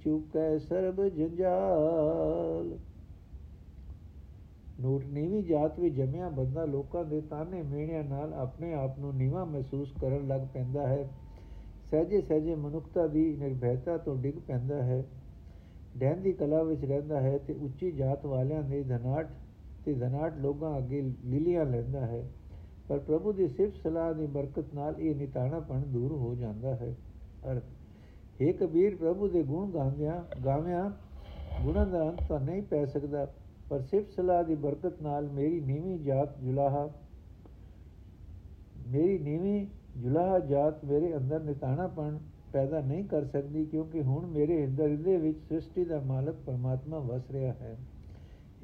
ਚੁਕੈ 0.05 0.59
ਸਰਬ 0.59 1.09
ਜੰਜਾਲ। 1.09 2.79
ਨੋਟ 4.81 5.05
ਨੀਵੀਂ 5.05 5.45
ਜਾਤ 5.45 5.81
ਵਿੱਚ 5.81 5.95
ਜਮਿਆ 5.95 6.29
ਬੰਦਾ 6.29 6.65
ਲੋਕਾਂ 6.65 7.05
ਦੇ 7.05 7.21
ਤਾਨੇ 7.21 7.63
ਮੇਣਿਆਂ 7.63 8.05
ਨਾਲ 8.05 8.35
ਆਪਣੇ 8.35 8.75
ਆਪ 8.75 8.99
ਨੂੰ 8.99 9.15
ਨੀਵਾ 9.17 9.45
ਮਹਿਸੂਸ 9.45 9.93
ਕਰਨ 10.01 10.29
ਲੱਗ 10.29 10.41
ਪੈਂਦਾ 10.55 10.87
ਹੈ। 10.87 11.11
ਸਹਜੇ 11.91 12.21
ਸਹਜੇ 12.21 12.55
ਮਨੁੱਖਤਾ 12.55 13.07
ਦੀ 13.07 13.37
ਨਿਰਭੈਤਾ 13.37 13.99
ਤੋਂ 13.99 14.17
ਡਿੱਗ 14.17 14.39
ਪੈਂਦਾ 14.47 14.83
ਹੈ। 14.83 15.05
ਡੈਨ 15.99 16.23
ਦੀ 16.23 16.33
ਕਲਾ 16.33 16.63
ਵਿੱਚ 16.63 16.85
ਰਹਿੰਦਾ 16.85 17.21
ਹੈ 17.21 17.39
ਤੇ 17.39 17.53
ਉੱਚੀ 17.53 17.93
ਜਾਤ 17.93 18.27
ਵਾਲਿਆਂ 18.27 18.63
ਦੇ 18.63 18.83
ਧਨਾਟ 18.83 19.27
ਤੇ 19.87 19.93
ਧਨਾਟ 19.95 20.39
ਲੋਕਾਂ 20.39 20.77
ਅੱਗੇ 20.79 21.01
ਲੀਲੀਆਂ 21.25 21.65
ਲੈਂਦਾ 21.65 22.01
ਹੈ, 22.07 22.23
ਪਰ 22.89 22.99
ਪ੍ਰਭੂ 22.99 23.33
ਦੀ 23.33 23.47
ਸਿਫਤ 23.49 23.77
ਸਲਾਹ 23.83 24.13
ਦੀ 24.15 24.27
ਬਰਕਤ 24.29 24.75
ਨਾਲ 24.75 25.01
ਇਹ 25.01 25.15
ਨਿਤਾਣਾਪਣ 25.17 25.83
ਦੂਰ 25.89 26.13
ਹੋ 26.13 26.35
ਜਾਂਦਾ 26.35 26.75
ਹੈ। 26.75 26.95
ਅਰਥ 27.45 28.41
ਇਹ 28.41 28.53
ਕਬੀਰ, 28.55 28.97
ਪ੍ਰਭੂ 28.97 29.29
ਦੇ 29.29 29.43
ਗੁਣ 29.43 29.71
ਗਾਉਂਦਿਆਂ 29.71 30.21
ਗਾਵਿਆਂ 30.45 30.91
ਗੁਣਾਂ 31.63 31.87
ਦਾ 31.87 32.03
ਅੰਤ 32.03 32.23
ਤਾਂ 32.29 32.41
ਨਹੀਂ 32.41 32.63
ਪੈ 32.63 32.85
ਸਕਦਾ, 32.87 33.27
ਪਰ 33.71 33.83
ਸਿਫਤ 33.83 34.11
ਸਲਾਹ 34.11 34.43
ਦੀ 34.45 34.55
ਬਰਕਤ 34.57 35.03
ਨਾਲ 35.03 35.29
ਮੇਰੀ 35.31 35.61
ਨੀਵੀਂ 35.63 35.99
ਜਾਤ 36.01 36.39
ਜੁਲਾਹਾ, 36.41 36.89
ਮੇਰੀ 38.89 39.19
ਨੀਵੀਂ 39.19 39.67
ਜੁਲਾਹਾ 39.97 40.39
ਜਾਤ 40.39 40.85
ਮੇਰੇ 40.85 41.17
ਅੰਦਰ 41.17 41.43
ਨਿਤਾਣਾਪਣ 41.43 42.19
ਪੈਦਾ 42.53 42.81
ਨਹੀਂ 42.81 43.05
ਕਰ 43.05 43.25
ਸਕਦੀ, 43.25 43.65
ਕਿਉਂਕਿ 43.65 44.03
ਹੁਣ 44.03 44.27
ਮੇਰੇ 44.29 44.61
ਹਿਰਦੇ 44.61 45.17
ਵਿੱਚ 45.17 45.39
ਸ੍ਰਿਸ਼ਟੀ 45.39 45.85
ਦਾ 45.85 46.01
ਮਾਲਕ 46.07 46.37
ਪਰਮਾਤਮਾ 46.47 46.99
ਵਸ 46.99 47.31
ਰਿਹਾ 47.31 47.53
ਹੈ। 47.53 47.77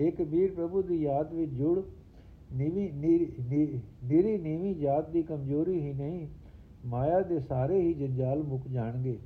ਇਹ 0.00 0.12
ਕਬੀਰ 0.12 0.52
ਪ੍ਰਭੂ 0.52 0.82
ਦੀ 0.82 1.02
ਯਾਦ 1.02 1.32
ਵਿੱਚ 1.34 1.52
ਜੁੜ, 1.52 1.82
ਨੀਵੀਂ 2.52 2.92
ਨੀਰੀ 4.04 4.38
ਨੀਵੀਂ 4.38 4.74
ਜਾਤ 4.76 5.10
ਦੀ 5.10 5.22
ਕਮਜ਼ੋਰੀ 5.22 5.80
ਹੀ 5.80 5.92
ਨਹੀਂ, 5.92 6.26
ਮਾਇਆ 6.86 7.20
ਦੇ 7.20 7.40
ਸਾਰੇ 7.40 7.80
ਹੀ 7.80 7.92
ਜੰਜਾਲ 7.94 8.42
ਮੁੱਕ 8.42 8.68
ਜਾਣਗੇ। 8.68 9.18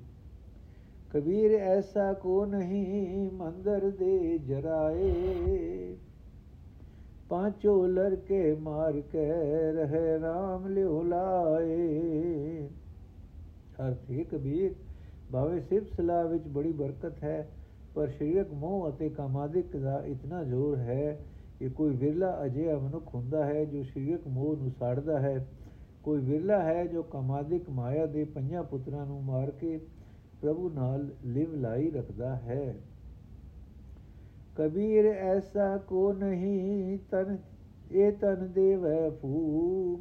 ਕਬੀਰ 1.12 1.50
ਐਸਾ 1.50 2.12
ਕੋ 2.12 2.44
ਨਹੀਂ 2.46 3.30
ਮੰਦਰ 3.30 3.90
ਦੇ 3.90 4.38
ਜਰਾਏ? 4.38 5.96
ਪਾਂਚੋ 7.28 7.86
ਲੜਕੇ 7.86 8.54
ਮਾਰ 8.54 9.00
ਕੇ 9.00 9.26
ਰਹੇ 9.72 10.16
RAM 10.16 10.68
ਲਿਓ 10.68 11.02
ਲਾਏ। 11.02 12.68
ਅਰਥ 13.80 14.10
ਹੈ 14.10 14.22
ਕਬੀਰ, 14.22 14.74
ਭਾਵੇਂ 15.32 15.60
ਸਿਰਫ 15.60 15.96
ਸਲਾਹ 15.96 16.28
ਵਿੱਚ 16.28 16.48
ਬੜੀ 16.48 16.72
ਬਰਕਤ 16.72 17.22
ਹੈ 17.24 17.48
ਪਰ 17.96 18.08
ਸ਼ਰੀਰਕ 18.08 18.52
ਮੋਹ 18.52 18.88
ਅਤੇ 18.88 19.08
ਕਾਮਾਦਿਕ 19.08 19.76
ਦਾ 19.76 20.04
ਇਤਨਾ 20.06 20.44
ਜ਼ੋਰ 20.44 20.76
ਹੈ 20.76 21.20
ਕਿ 21.58 21.68
ਕੋਈ 21.68 21.96
ਵਿਰਲਾ 21.96 22.44
ਅਜਿਹਾ 22.44 22.78
ਮਨੁੱਖ 22.78 23.14
ਹੁੰਦਾ 23.14 23.46
ਹੈ 23.46 23.64
ਜੋ 23.64 23.82
ਸਰੀਰਕ 23.82 24.28
ਮੋਹ 24.28 24.56
ਨੂੰ 24.56 24.70
ਸਾੜਦਾ 24.70 25.20
ਹੈ। 25.20 25.48
ਕੋਈ 26.04 26.20
ਵਿਰਲਾ 26.20 26.62
ਹੈ 26.62 26.86
ਜੋ 26.86 27.02
ਕਾਮਾਦਿਕ 27.02 27.70
ਮਾਇਆ 27.70 28.06
ਦੇ 28.06 28.24
ਪੰਜਾਂ 28.24 28.62
ਪੁੱਤਰਾਂ 28.62 29.06
ਨੂੰ 29.06 29.24
ਮਾਰ 29.24 29.50
ਕੇ 29.50 29.80
ਪ੍ਰਭੂ 30.42 30.70
ਨਾਲ 30.70 31.08
ਲਿਵ 31.24 31.54
ਲਾਈ 31.54 31.90
ਰੱਖਦਾ 31.90 32.36
ਹੈ। 32.36 32.74
ਕਬੀਰ 34.56 35.04
ਐਸਾ 35.06 35.76
ਕੋ 35.76 36.12
ਨਹੀਂ, 36.12 36.98
ਤਨ, 37.10 37.38
ਇਹ 37.90 38.12
ਤਨ 38.12 38.52
ਦੇਵੈ 38.52 39.10
ਫੂਕ। 39.10 40.00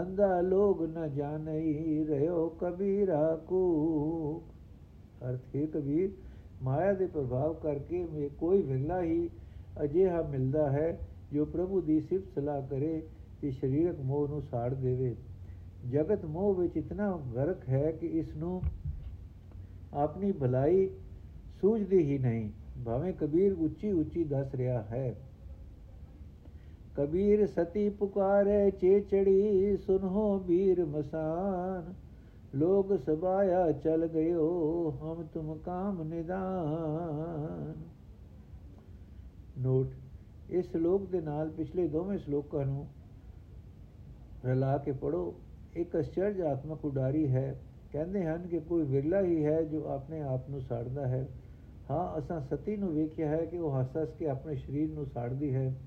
ਅੰਧਾ 0.00 0.40
ਲੋਗ 0.40 0.82
ਨ 0.82 1.14
ਜਾਣਈ 1.14 2.06
ਰਿਓ 2.06 2.48
ਕਬੀਰਾ 2.48 3.36
ਕੋ 3.36 3.62
ਅਰਥ 5.30 5.56
ਹੈ 5.56 5.66
ਕਬੀਰ 5.66 6.10
ਮਾਇਆ 6.62 6.92
ਦੇ 6.92 7.06
ਪ੍ਰਭਾਵ 7.06 7.54
ਕਰਕੇ 7.54 8.04
ਮੇ 8.12 8.28
ਕੋਈ 8.28 8.62
ਵਿਰਲਾ 8.62 9.02
ਹੀ 9.02 9.28
ਅਜਿਹਾ 9.84 10.22
ਮਿਲਦਾ 10.22 10.70
ਹੈ 10.70 10.98
ਜੋ 11.32 11.44
ਪ੍ਰਭੂ 11.44 11.80
ਦੀ 11.80 12.00
ਸਿਫਤ 12.00 12.34
ਸਲਾਹ 12.34 12.62
ਕਰੇ 12.62 13.02
ਤੇ 13.42 13.50
ਸਰੀਰਕ 13.50 14.00
ਮੋਹ 14.00 14.28
ਨੂੰ 14.28 14.42
ਸਾੜ 14.42 14.74
ਦੇਵੇ। 14.74 15.14
ਜਗਤ 15.90 16.24
ਮੋਹ 16.24 16.54
ਵਿੱਚ 16.54 16.76
ਇਤਨਾ 16.76 17.20
ਗਰਕ 17.34 17.68
ਹੈ 17.68 17.90
ਕਿ 17.92 18.06
ਇਸ 18.06 18.34
ਨੂੰ 18.36 18.62
ਆਪਣੀ 19.94 20.32
ਭਲਾਈ 20.32 20.88
ਸੂਝਦੀ 21.60 21.98
ਹੀ 21.98 22.18
ਨਹੀਂ, 22.18 22.50
ਭਾਵੇਂ 22.84 23.12
ਕਬੀਰ 23.12 23.52
ਉੱਚੀ 23.52 23.92
ਉੱਚੀ 23.92 24.24
ਦੱਸ 24.24 24.54
ਰਿਹਾ 24.54 24.82
ਹੈ। 24.82 25.14
ਕਬੀਰ 26.96 27.46
ਸਤੀ 27.46 27.88
ਪੁਕਾਰੇ 27.88 28.70
ਚੇਚੜੀ 28.70 29.76
ਸੁਨੋ 29.76 30.38
ਵੀਰ 30.38 30.84
ਮਸਾਨ। 30.84 32.05
ਲੋਕ 32.56 32.98
ਸਬਾਇਆ 33.06 33.72
ਚਲ 33.72 34.06
ਗਇਓ, 34.06 34.90
ਹਮ 35.02 35.22
ਤੁਮ 35.22 35.58
ਕਾਮ 35.58 36.02
ਨਿਦਾਨ। 36.02 37.74
ਨੋਟ 39.58 39.86
ਇਸ 40.50 40.70
ਸ਼ਲੋਕ 40.70 41.10
ਦੇ 41.10 41.20
ਨਾਲ 41.20 41.50
ਪਿਛਲੇ 41.50 41.88
ਦੋਵੇਂ 41.88 42.18
ਸ਼ਲੋਕਾਂ 42.18 42.66
ਨੂੰ 42.66 42.86
ਰਲਾ 44.44 44.78
ਕੇ 44.78 44.92
ਪੜੋ 44.92 45.34
ਇੱਕ 45.74 45.98
ਅਚਰਜ 45.98 46.40
ਆਤਮਕ 46.40 46.84
ਉਡਾਰੀ 46.84 47.28
ਹੈ। 47.28 47.60
ਕਹਿੰਦੇ 47.92 48.26
ਹਨ 48.26 48.46
ਕਿ 48.46 48.58
ਕੋਈ 48.58 48.82
ਵਿਰਲਾ 48.82 49.20
ਹੀ 49.20 49.44
ਹੈ 49.44 49.62
ਜੋ 49.62 49.84
ਆਪਣੇ 49.88 50.22
ਆਪ 50.22 50.50
ਨੂੰ 50.50 50.60
ਸਾੜਦਾ 50.60 51.06
ਹੈ। 51.06 51.28
ਹਾਂ, 51.90 52.18
ਅਸਾਂ 52.18 52.40
ਸਤੀ 52.40 52.76
ਨੂੰ 52.76 52.94
ਵੇਖਿਆ 52.94 53.28
ਹੈ 53.28 53.44
ਕਿ 53.44 53.58
ਉਹ 53.58 53.80
ਹੱਸ 53.80 53.96
ਹੱਸ 53.96 54.14
ਕੇ 54.14 54.28
ਆਪਣੇ 54.28 54.56
ਸਰੀਰ 54.56 54.90
ਨੂੰ 54.90 55.06
ਸਾੜਦੀ 55.06 55.54
ਹੈ। 55.54 55.80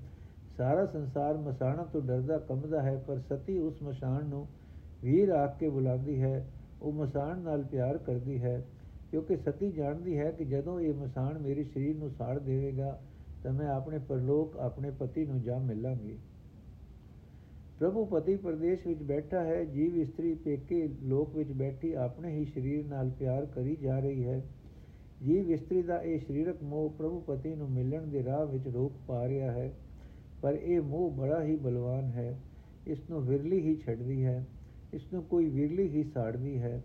ਸਾਰਾ 0.56 0.86
ਸੰਸਾਰ 0.86 1.36
ਮਸਾਣਾ 1.36 1.84
ਤੋਂ 1.84 2.00
ਡਰਦਾ 2.00 2.38
ਕੰਬਦਾ 2.38 2.82
ਹੈ, 2.82 3.04
ਪਰ 3.06 3.18
ਸਤੀ 3.18 3.58
ਉਸ 3.58 3.82
ਮਸਾਣ 3.82 4.24
ਨੂੰ 4.24 4.48
ਵੀਰ 5.02 5.28
ਆਖ 5.28 5.58
ਕੇ 5.58 5.68
ਬੁਲਾਉਂਦੀ 5.68 6.22
ਹੈ। 6.22 6.52
ਉਹ 6.82 6.92
ਮਸਾਣ 6.92 7.38
ਨਾਲ 7.38 7.62
ਪਿਆਰ 7.62 7.98
ਕਰਦੀ 7.98 8.38
ਹੈ, 8.42 8.64
ਕਿਉਂਕਿ 9.10 9.36
ਸਤੀ 9.36 9.70
ਜਾਣਦੀ 9.72 10.18
ਹੈ 10.18 10.30
ਕਿ 10.30 10.44
ਜਦੋਂ 10.44 10.80
ਇਹ 10.80 10.94
ਮਸਾਣ 10.94 11.38
ਮੇਰੇ 11.38 11.64
ਸਰੀਰ 11.64 11.96
ਨੂੰ 11.96 12.10
ਸਾੜ 12.10 12.38
ਦੇਵੇਗਾ, 12.38 13.00
ਤਾਂ 13.42 13.52
ਮੈਂ 13.52 13.68
ਆਪਣੇ 13.68 13.98
ਪਰਲੋਕ, 13.98 14.56
ਆਪਣੇ 14.56 14.90
ਪਤੀ 14.90 15.24
ਨੂੰ 15.26 15.40
ਜਾ 15.42 15.58
ਮਿਲਾਂਗੀ। 15.58 16.16
ਪ੍ਰਭੂ 17.78 18.04
ਪਤੀ 18.04 18.36
ਪ੍ਰਦੇਸ਼ 18.36 18.86
ਵਿੱਚ 18.86 19.02
ਬੈਠਾ 19.02 19.44
ਹੈ, 19.44 19.64
ਜੀਵ 19.64 19.96
ਇਸਤਰੀ 19.96 20.34
ਪੇਕੇ 20.34 20.88
ਲੋਕ 21.02 21.36
ਵਿੱਚ 21.36 21.52
ਬੈਠੀ 21.52 21.92
ਆਪਣੇ 21.92 22.30
ਹੀ 22.30 22.44
ਸਰੀਰ 22.44 22.86
ਨਾਲ 22.86 23.10
ਪਿਆਰ 23.10 23.46
ਕਰੀ 23.46 23.76
ਜਾ 23.76 23.98
ਰਹੀ 23.98 24.24
ਹੈ। 24.24 24.42
ਜੀਵ 25.24 25.50
ਇਸਤਰੀ 25.50 25.82
ਦਾ 25.82 26.02
ਇਹ 26.02 26.18
ਸਰੀਰਕ 26.18 26.62
ਮੋਹ 26.62 26.90
ਪ੍ਰਭੂ 26.90 27.20
ਪਤੀ 27.20 27.54
ਨੂੰ 27.54 27.70
ਮਿਲਣ 27.70 28.06
ਦੇ 28.06 28.24
ਰਾਹ 28.24 28.46
ਵਿੱਚ 28.46 28.68
ਰੋਕ 28.68 28.92
ਪਾ 29.08 29.28
ਰਿਹਾ 29.28 29.52
ਹੈ, 29.52 29.72
ਪਰ 30.42 30.54
ਇਹ 30.54 30.80
ਮੋਹ 30.80 31.10
ਬੜਾ 31.10 31.42
ਹੀ 31.44 31.56
ਬਲਵਾਨ 31.56 32.04
ਹੈ, 32.04 32.38
ਇਸ 32.86 33.10
ਨੂੰ 33.10 33.22
ਵਿਰਲੀ 33.22 33.60
ਹੀ 33.60 33.76
ਛੱਡਦੀ 33.76 34.24
ਹੈ। 34.24 34.46
ਇਸ 34.94 35.12
ਨੂੰ 35.12 35.22
ਕੋਈ 35.22 35.48
ਵਿਰਲੀ 35.48 35.88
ਹੀ 35.88 36.04
ਸਾੜਦੀ 36.04 36.58
ਹੈ। 36.58 36.82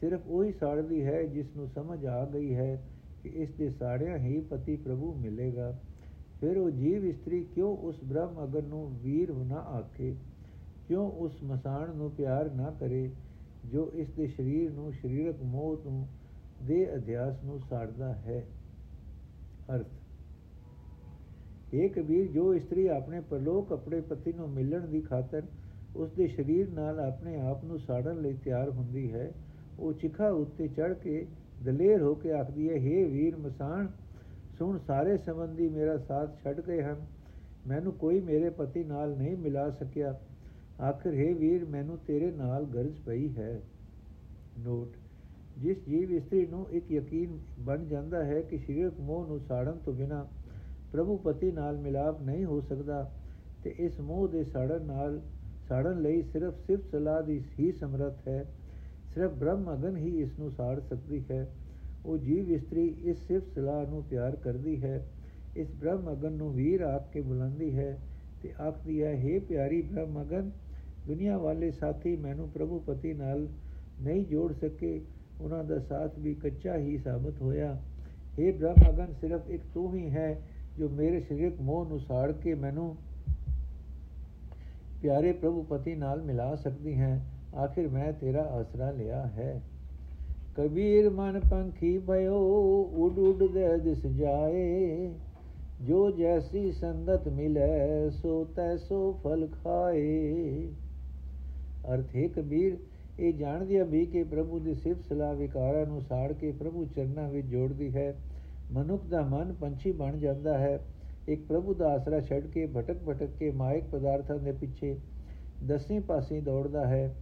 ਸਿਰਫ 0.00 0.20
ਉਹੀ 0.26 0.52
ਸਾੜਦੀ 0.52 1.04
ਹੈ 1.04 1.22
ਜਿਸ 1.22 1.46
ਨੂੰ 1.56 1.68
ਸਮਝ 1.68 2.06
ਆ 2.06 2.24
ਗਈ 2.24 2.54
ਹੈ 2.54 2.82
ਕਿ 3.22 3.28
ਇਸ 3.28 3.50
ਦੇ 3.50 3.70
ਸਾੜਿਆਂ 3.70 4.18
ਹੀ 4.18 4.40
ਪਤੀ 4.40 4.76
ਪ੍ਰਭੂ 4.76 5.14
ਮਿਲੇਗਾ। 5.14 5.78
ਫਿਰ 6.40 6.58
ਉਹ 6.58 6.70
ਜੀਵ 6.70 7.04
ਇਸਤਰੀ 7.04 7.44
ਕਿਉਂ 7.44 7.76
ਉਸ 7.76 8.04
ਬ੍ਰਹਮ 8.04 8.44
ਅਗਰ 8.44 8.62
ਨੂੰ 8.62 8.98
ਵੀਰ 8.98 9.32
ਨਾ 9.34 9.54
ਆਖੇ? 9.54 10.14
ਕਿਉਂ 10.88 11.10
ਉਸ 11.10 11.42
ਮਸਾਣ 11.42 11.94
ਨੂੰ 11.96 12.10
ਪਿਆਰ 12.10 12.50
ਨਾ 12.54 12.70
ਕਰੇ, 12.70 13.10
ਜੋ 13.66 13.90
ਇਸ 13.94 14.08
ਦੇ 14.10 14.26
ਸਰੀਰ 14.26 14.72
ਨੂੰ 14.72 14.92
ਸਰੀਰਕ 14.92 15.42
ਮੋਹ 15.42 15.76
ਤੋਂ 15.76 16.06
ਦੇ 16.66 16.94
ਅਧਿਆਸ 16.94 17.44
ਨੂੰ 17.44 17.60
ਸਾੜਦਾ 17.60 18.12
ਹੈ? 18.12 18.46
ਅਰਥ 19.74 19.86
ਇਹ 21.74 21.90
ਕਬੀਰ, 21.90 22.26
ਜੋ 22.26 22.54
ਇਸਤਰੀ 22.54 22.86
ਆਪਣੇ 22.86 23.20
ਪਰਲੋਕ 23.20 23.72
ਆਪਣੇ 23.72 24.00
ਪਤੀ 24.00 24.32
ਨੂੰ 24.32 24.50
ਮਿਲਣ 24.50 24.86
ਦੀ 24.86 25.00
ਖਾਤਰ 25.00 25.42
ਉਸ 25.96 26.10
ਦੇ 26.10 26.26
ਸਰੀਰ 26.26 26.68
ਨਾਲ 26.70 27.00
ਆਪਣੇ 27.00 27.40
ਆਪ 27.40 27.64
ਨੂੰ 27.64 27.78
ਸਾੜਨ 27.78 28.20
ਲਈ 28.20 28.34
ਤਿਆਰ 28.34 28.70
ਹੁੰਦੀ 28.70 29.12
ਹੈ। 29.12 29.32
ਉਹ 29.78 29.92
ਚਿਖਾ 29.92 30.28
ਉੱਤੇ 30.28 30.68
ਚੜ 30.68 30.92
ਕੇ 30.94 31.26
ਦਲੇਰ 31.64 32.02
ਹੋ 32.02 32.14
ਕੇ 32.14 32.32
ਆਖਦੀ 32.32 32.68
ਹੈ 32.70 32.74
हे 32.74 33.08
ਵੀਰ 33.10 33.36
ਮਸਾਨ, 33.36 33.88
ਸੁਣ, 34.58 34.78
ਸਾਰੇ 34.78 35.16
ਸੰਬੰਧੀ 35.16 35.68
ਮੇਰਾ 35.68 35.96
ਸਾਥ 35.98 36.42
ਛੱਡ 36.44 36.60
ਗਏ 36.60 36.82
ਹਨ। 36.82 37.06
ਮੈਨੂੰ 37.66 37.92
ਕੋਈ 37.92 38.20
ਮੇਰੇ 38.20 38.50
ਪਤੀ 38.50 38.84
ਨਾਲ 38.84 39.16
ਨਹੀਂ 39.16 39.36
ਮਿਲਾ 39.36 39.70
ਸਕਿਆ। 39.70 40.18
ਆਖਰ, 40.80 41.14
ਹੈ 41.14 41.34
ਵੀਰ, 41.34 41.64
ਮੈਨੂੰ 41.64 41.98
ਤੇਰੇ 41.98 42.30
ਨਾਲ 42.30 42.64
ਗਰਜ 42.64 42.98
ਪਈ 43.06 43.28
ਹੈ। 43.28 43.60
ਨੋਟ। 44.58 44.96
ਜਿਸ 45.58 45.84
ਜੀਵ 45.88 46.12
ਇਸਤਰੀ 46.12 46.46
ਨੂੰ 46.46 46.66
ਇੱਕ 46.70 46.92
ਯਕੀਨ 46.92 47.38
ਬਣ 47.58 47.84
ਜਾਂਦਾ 47.84 48.24
ਹੈ 48.24 48.40
ਕਿ 48.42 48.58
ਸਰੀਰਕ 48.58 49.00
ਮੋਹ 49.00 49.26
ਨੂੰ 49.26 49.40
ਸਾੜਨ 49.40 49.78
ਤੋਂ 49.84 49.92
ਬਿਨਾ 49.92 50.26
ਪ੍ਰਭੂ 50.92 51.16
ਪਤੀ 51.16 51.50
ਨਾਲ 51.52 51.76
ਮਿਲਾਪ 51.76 52.22
ਨਹੀਂ 52.22 52.44
ਹੋ 52.44 52.60
ਸਕਦਾ, 52.60 53.10
ਤੇ 53.64 53.74
ਇਸ 53.78 54.00
ਮੋਹ 54.00 54.28
ਦੇ 54.28 54.44
ਸਾੜਨ 54.44 54.82
ਨਾਲ 54.82 55.20
ਸਾੜਨ 55.70 56.00
ਲਈ 56.02 56.22
ਸਿਰਫ 56.22 56.54
ਸਿਫਤ 56.66 56.90
ਸਲਾਹ 56.90 57.22
ਦੀ 57.22 57.40
ਹੀ 57.58 57.72
ਸਮਰੱਥ 57.72 58.28
ਹੈ। 58.28 58.44
ਸਿਰਫ 59.14 59.32
ਬ੍ਰਹਮ 59.32 59.72
ਅਗਨ 59.74 59.96
ਹੀ 59.96 60.20
ਇਸ 60.20 60.38
ਨੂੰ 60.38 60.50
ਸਾੜ 60.50 60.80
ਸਕਦੀ 60.80 61.24
ਹੈ। 61.30 61.46
ਉਹ 62.06 62.18
ਜੀਵ 62.18 62.50
ਇਸਤਰੀ 62.50 62.86
ਇਸ 63.04 63.18
ਸਿਫਤ 63.26 63.54
ਸਲਾਹ 63.54 63.86
ਨੂੰ 63.86 64.02
ਪਿਆਰ 64.02 64.36
ਕਰਦੀ 64.36 64.82
ਹੈ। 64.82 65.08
ਇਸ 65.56 65.70
ਬ੍ਰਹਮ 65.70 66.12
ਅਗਨ 66.12 66.32
ਨੂੰ 66.32 66.52
ਵੀਰ 66.54 66.80
ਆਪ 66.80 67.12
ਕੇ 67.12 67.20
ਬੁਲਾਉਂਦੀ 67.20 67.76
ਹੈ 67.76 67.98
ਤੇ 68.42 68.52
ਆਖਦੀ 68.60 69.02
ਹੈ 69.02 69.12
हे 69.24 69.40
ਪਿਆਰੀ 69.48 69.80
ਬ੍ਰਹਮ 69.82 70.20
ਅਗਨ, 70.22 70.50
ਦੁਨੀਆ 71.06 71.38
ਵਾਲੇ 71.38 71.70
ਸਾਥੀ 71.70 72.16
ਮੈਨੂੰ 72.16 72.48
ਪ੍ਰਭੂ 72.48 72.78
ਪਤੀ 72.78 73.12
ਨਾਲ 73.12 73.48
ਨਹੀਂ 74.00 74.24
ਜੋੜ 74.26 74.52
ਸਕੇ। 74.52 75.00
ਉਹਨਾਂ 75.40 75.64
ਦਾ 75.64 75.78
ਸਾਥ 75.78 76.18
ਵੀ 76.18 76.34
ਕੱਚਾ 76.34 76.76
ਹੀ 76.76 76.98
ਸਾਬਤ 76.98 77.40
ਹੋਇਆ। 77.42 77.72
हे 78.38 78.52
ਬ੍ਰਹਮ 78.54 78.90
ਅਗਨ, 78.90 79.12
ਸਿਰਫ 79.20 79.50
ਇੱਕ 79.50 79.62
ਤੂੰ 79.74 79.94
ਹੀ 79.94 80.10
ਹੈ 80.10 80.40
ਜੋ 80.78 80.88
ਮੇਰੇ 80.88 81.20
ਸਰੀਰਕ 81.20 81.60
ਮੋਹ 81.60 81.84
ਨੂੰ 81.86 82.00
ਸਾੜ 82.00 82.32
ਕੇ 82.32 82.54
ਮੈਨੂੰ 82.54 82.96
ਪਿਆਰੇ 85.02 85.32
ਪ੍ਰਭੂ 85.32 85.62
ਪਤੀ 85.62 85.94
ਨਾਲ 85.94 86.22
ਮਿਲਾ 86.22 86.54
ਸਕਦੀ 86.54 86.94
ਹੈ। 86.94 87.26
ਆਖਿਰ 87.54 87.88
ਮੈਂ 87.88 88.12
ਤੇਰਾ 88.12 88.42
ਆਸਰਾ 88.42 88.90
ਲਿਆ 88.90 89.22
ਹੈ। 89.26 89.62
ਕਬੀਰ 90.56 91.10
ਮਨ 91.10 91.40
ਪੰਖੀ 91.40 91.98
ਭਇਓ, 91.98 92.38
ਉਡ 92.92 93.18
ਉਡ 93.18 93.52
ਦੇ 93.52 93.78
ਦਿਸ 93.78 94.06
ਜਾਏ। 94.06 95.10
ਜੋ 95.80 96.10
ਜੈਸੀ 96.10 96.72
ਸੰਗਤ 96.72 97.28
ਮਿਲੇ, 97.28 98.10
ਸੋ 98.10 98.44
ਤੈਸੋ 98.44 99.20
ਫਲ 99.24 99.48
ਖਾਏ। 99.64 100.68
ਅਰਥ 101.94 102.16
ਹੈ, 102.16 102.28
ਕਬੀਰ, 102.28 102.76
ਇਹ 103.18 103.34
ਜਾਣਦੀ 103.34 103.82
ਵੀ 103.82 104.06
ਕਿ 104.06 104.22
ਪ੍ਰਭੂ 104.22 104.58
ਦੀ 104.58 104.74
ਸਿਫਤ 104.74 105.04
ਸਲਾਹ 105.08 105.34
ਵਿਕਾਰਾਂ 105.34 105.86
ਨੂੰ 105.86 106.00
ਸਾੜ 106.00 106.32
ਕੇ 106.32 106.52
ਪ੍ਰਭੂ 106.52 106.84
ਚਰਨਾਂ 106.84 107.28
ਵਿੱਚ 107.28 107.46
ਜੋੜਦੀ 107.46 107.94
ਹੈ। 107.96 108.16
ਮਨੁੱਖ 108.72 109.06
ਦਾ 109.06 109.22
ਮਨ 109.22 109.52
ਪੰਛੀ 109.52 109.92
ਬਣ 109.92 110.16
ਜਾਂਦਾ 110.16 110.58
ਹੈ। 110.58 110.80
ਇੱਕ 111.28 111.46
ਪ੍ਰਭੂ 111.46 111.74
ਦਾ 111.74 111.88
ਆਸਰਾ 111.88 112.20
ਛੱਡ 112.20 112.46
ਕੇ 112.46 112.66
ਭਟਕ 112.66 112.96
ਭਟਕ 113.08 113.30
ਕੇ 113.38 113.50
ਮਾਇਕ 113.50 113.84
ਪਦਾਰਥਾਂ 113.84 114.38
ਦੇ 114.38 114.52
ਪਿੱਛੇ 114.52 114.96
ਦਸਵੇਂ 115.66 116.00
ਪਾਸੇ 116.00 116.40
ਦੌੜਦਾ 116.40 116.86
ਹੈ 116.86 117.14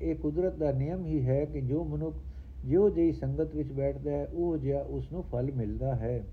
ਇਹ 0.00 0.16
ਕੁਦਰਤ 0.16 0.54
ਦਾ 0.54 0.72
ਨਿਯਮ 0.72 1.04
ਹੀ 1.04 1.26
ਹੈ 1.26 1.44
ਕਿ 1.44 1.60
ਜੋ 1.60 1.84
ਮਨੁੱਖ 1.84 2.16
ਜਿਉ 2.64 2.88
ਜਿਹੀ 2.90 3.12
ਸੰਗਤ 3.12 3.54
ਵਿੱਚ 3.54 3.72
ਬੈਠਦਾ 3.72 4.10
ਹੈ, 4.10 4.28
ਉਹ 4.34 4.56
ਜਿਹਾ 4.58 4.80
ਉਸ 4.80 5.12
ਨੂੰ 5.12 5.22
ਫਲ 5.22 5.52
ਮਿਲਦਾ 5.52 5.94
ਹੈ। 5.94 6.24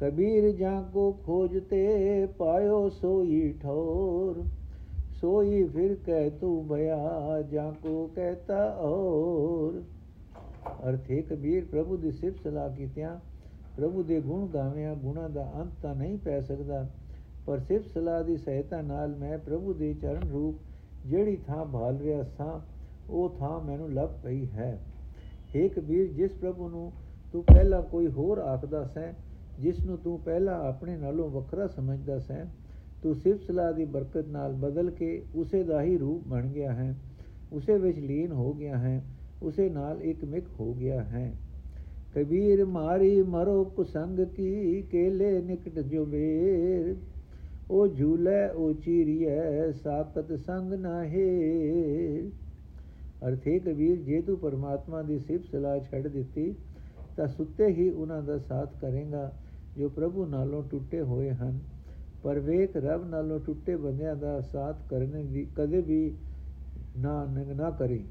ਕਬੀਰ 0.00 0.50
ਜਾਂ 0.52 0.82
ਕੋ 0.82 1.12
ਖੋਜਤੇ 1.26 2.26
ਪਾਇਓ 2.38 2.88
ਸੋਈ 2.88 3.54
ਠੋਰ, 3.62 4.44
ਸੋਈ 5.20 5.64
ਫਿਰ 5.64 5.96
ਕਹਿ 6.06 6.30
ਤੂੰ 6.30 6.68
ਭਇਆ 6.68 7.42
ਜਾਂ 7.42 7.72
ਕੋ 7.72 8.10
ਕਹਤਾ 8.16 8.76
ਔਰ। 8.80 9.82
ਅਰਥੇ 10.88 11.22
ਕਬੀਰ 11.22 11.64
ਪ੍ਰਭੂ 11.64 11.96
ਦੀ 11.96 12.12
ਸਿਫਤ 12.12 12.42
ਸਲਾਹ 12.42 12.70
ਕੀਤਿਆਂ 12.70 13.16
ਪ੍ਰਭੂ 13.78 14.02
ਦੇ 14.02 14.20
ਗੁਣ 14.20 14.46
ਗਾਵਿਆਂ 14.46 14.94
ਗੁਣਾ 14.96 15.28
ਦਾ 15.28 15.42
ਅੰਤ 15.56 15.72
ਤਾਂ 15.82 15.94
ਨਹੀਂ 15.94 16.16
ਪੈ 16.18 16.40
ਸਕਦਾ, 16.40 16.86
ਪਰ 17.46 17.58
ਸਿਫਤ 17.58 17.86
ਸਲਾਹ 17.86 18.22
ਦੀ 18.24 18.36
ਸਹਾਇਤਾ 18.36 18.80
ਨਾਲ 18.82 19.14
ਮੈਂ 19.16 19.38
ਪ੍ਰਭੂ 19.38 19.74
ਦੇ 19.74 19.92
ਚਰਨ 19.94 20.28
ਰੂਪ 20.30 21.06
ਜਿਹੜੀ 21.06 21.36
ਥਾਂ 21.46 21.64
ਭਾਲ 21.64 21.98
ਰਿਹਾ 21.98 22.22
ਸਾਂ, 22.22 22.60
ਉਹ 23.10 23.36
ਥਾਂ 23.38 23.60
ਮੈਨੂੰ 23.60 23.92
ਲੱਭ 23.94 24.10
ਪਈ 24.24 24.46
ਹੈ। 24.46 24.78
ਏ 25.56 25.68
ਕਬੀਰ, 25.68 26.12
ਜਿਸ 26.12 26.32
ਪ੍ਰਭੂ 26.32 26.68
ਨੂੰ 26.68 26.92
ਤੂੰ 27.32 27.44
ਪਹਿਲਾਂ 27.44 27.82
ਕੋਈ 27.82 28.08
ਹੋਰ 28.08 28.38
ਆਖਦਾ 28.38 28.84
ਸੈਂ, 28.84 29.12
ਜਿਸ 29.60 29.80
ਨੂੰ 29.80 29.98
ਤੂੰ 29.98 30.18
ਪਹਿਲਾਂ 30.20 30.60
ਆਪਣੇ 30.60 30.96
ਨਾਲੋਂ 30.96 31.30
ਵੱਖਰਾ 31.30 31.66
ਸਮਝਦਾ 31.66 32.18
ਸੈਂ, 32.18 32.44
ਤੂੰ 33.02 33.14
ਸਿਫਤ 33.14 33.40
ਸਲਾਹ 33.40 33.72
ਦੀ 33.72 33.84
ਬਰਕਤ 33.84 34.28
ਨਾਲ 34.28 34.52
ਬਦਲ 34.52 34.90
ਕੇ 34.90 35.22
ਉਸੇ 35.34 35.62
ਦਾ 35.62 35.82
ਹੀ 35.82 35.96
ਰੂਪ 35.98 36.28
ਬਣ 36.28 36.46
ਗਿਆ 36.46 36.72
ਹੈ, 36.72 36.94
ਉਸੇ 37.52 37.78
ਵਿੱਚ 37.78 37.98
ਲੀਨ 37.98 38.32
ਹੋ 38.32 38.52
ਗਿਆ 38.52 38.78
ਹੈ, 38.78 39.02
ਉਸੇ 39.42 39.68
ਨਾਲ 39.70 40.02
ਇੱਕ 40.02 40.24
ਮਿਕ 40.24 40.44
ਹੋ 40.60 40.72
ਗਿਆ 40.74 41.02
ਹੈ। 41.02 41.32
ਕਬੀਰ 42.14 42.64
ਮਾਰੀ 42.64 43.22
ਮਰੋ 43.22 43.64
ਕੁਸੰਗ 43.64 44.20
ਕੀ 44.20 44.82
ਕੇਲੇ 44.82 45.42
ਨਿਕਟ 45.42 45.78
ਜੋ 45.78 46.04
ਬੇਰ 46.04 46.96
ਉਹ 47.70 47.88
ਝੂਲੇ, 47.88 48.48
ਉਹ 48.48 48.72
ਚੀਰੀਐ 48.72 49.72
ਸਾਕਤ 49.72 50.38
ਸੰਗ 50.38 50.72
ਨਾਹੇ। 50.72 52.30
ਅਰਥੇ 53.28 53.58
ਕਬੀਰ, 53.58 53.96
ਜੇ 53.96 54.20
ਤੂੰ 54.22 54.38
ਪਰਮਾਤਮਾ 54.38 55.02
ਦੀ 55.02 55.18
ਸਿਫਤ 55.18 55.44
ਸਲਾਹ 55.44 55.78
ਛੱਡ 55.78 56.06
ਦਿੱਤੀ, 56.08 56.54
ਤਾਂ 57.16 57.26
ਸੁੱਤੇ 57.26 57.66
ਹੀ 57.66 57.90
ਉਹਨਾਂ 57.90 58.22
ਦਾ 58.22 58.38
ਸਾਥ 58.38 58.70
ਕਰੇਗਾ, 58.80 59.32
ਜੋ 59.76 59.88
ਪ੍ਰਭੂ 59.88 60.26
ਨਾਲੋਂ 60.26 60.62
ਟੁੱਟੇ 60.70 61.00
ਹੋਏ 61.00 61.30
ਹਨ। 61.30 61.58
ਪਰ 62.22 62.38
ਵੇਖ, 62.38 62.76
ਰੱਬ 62.76 63.10
ਨਾਲੋਂ 63.10 63.40
ਟੁੱਟੇ 63.40 63.76
ਬੰਦਿਆਂ 63.76 64.16
ਦਾ 64.16 64.40
ਸਾਥ 64.40 64.76
ਕਰਨੇ 64.90 65.22
ਦੀ 65.22 65.46
ਕਦੇ 65.56 65.80
ਵੀ 65.80 66.14
ਨਾ 66.98 67.26
ਨਾ 67.56 67.70
ਕਰੀ। 67.70 68.04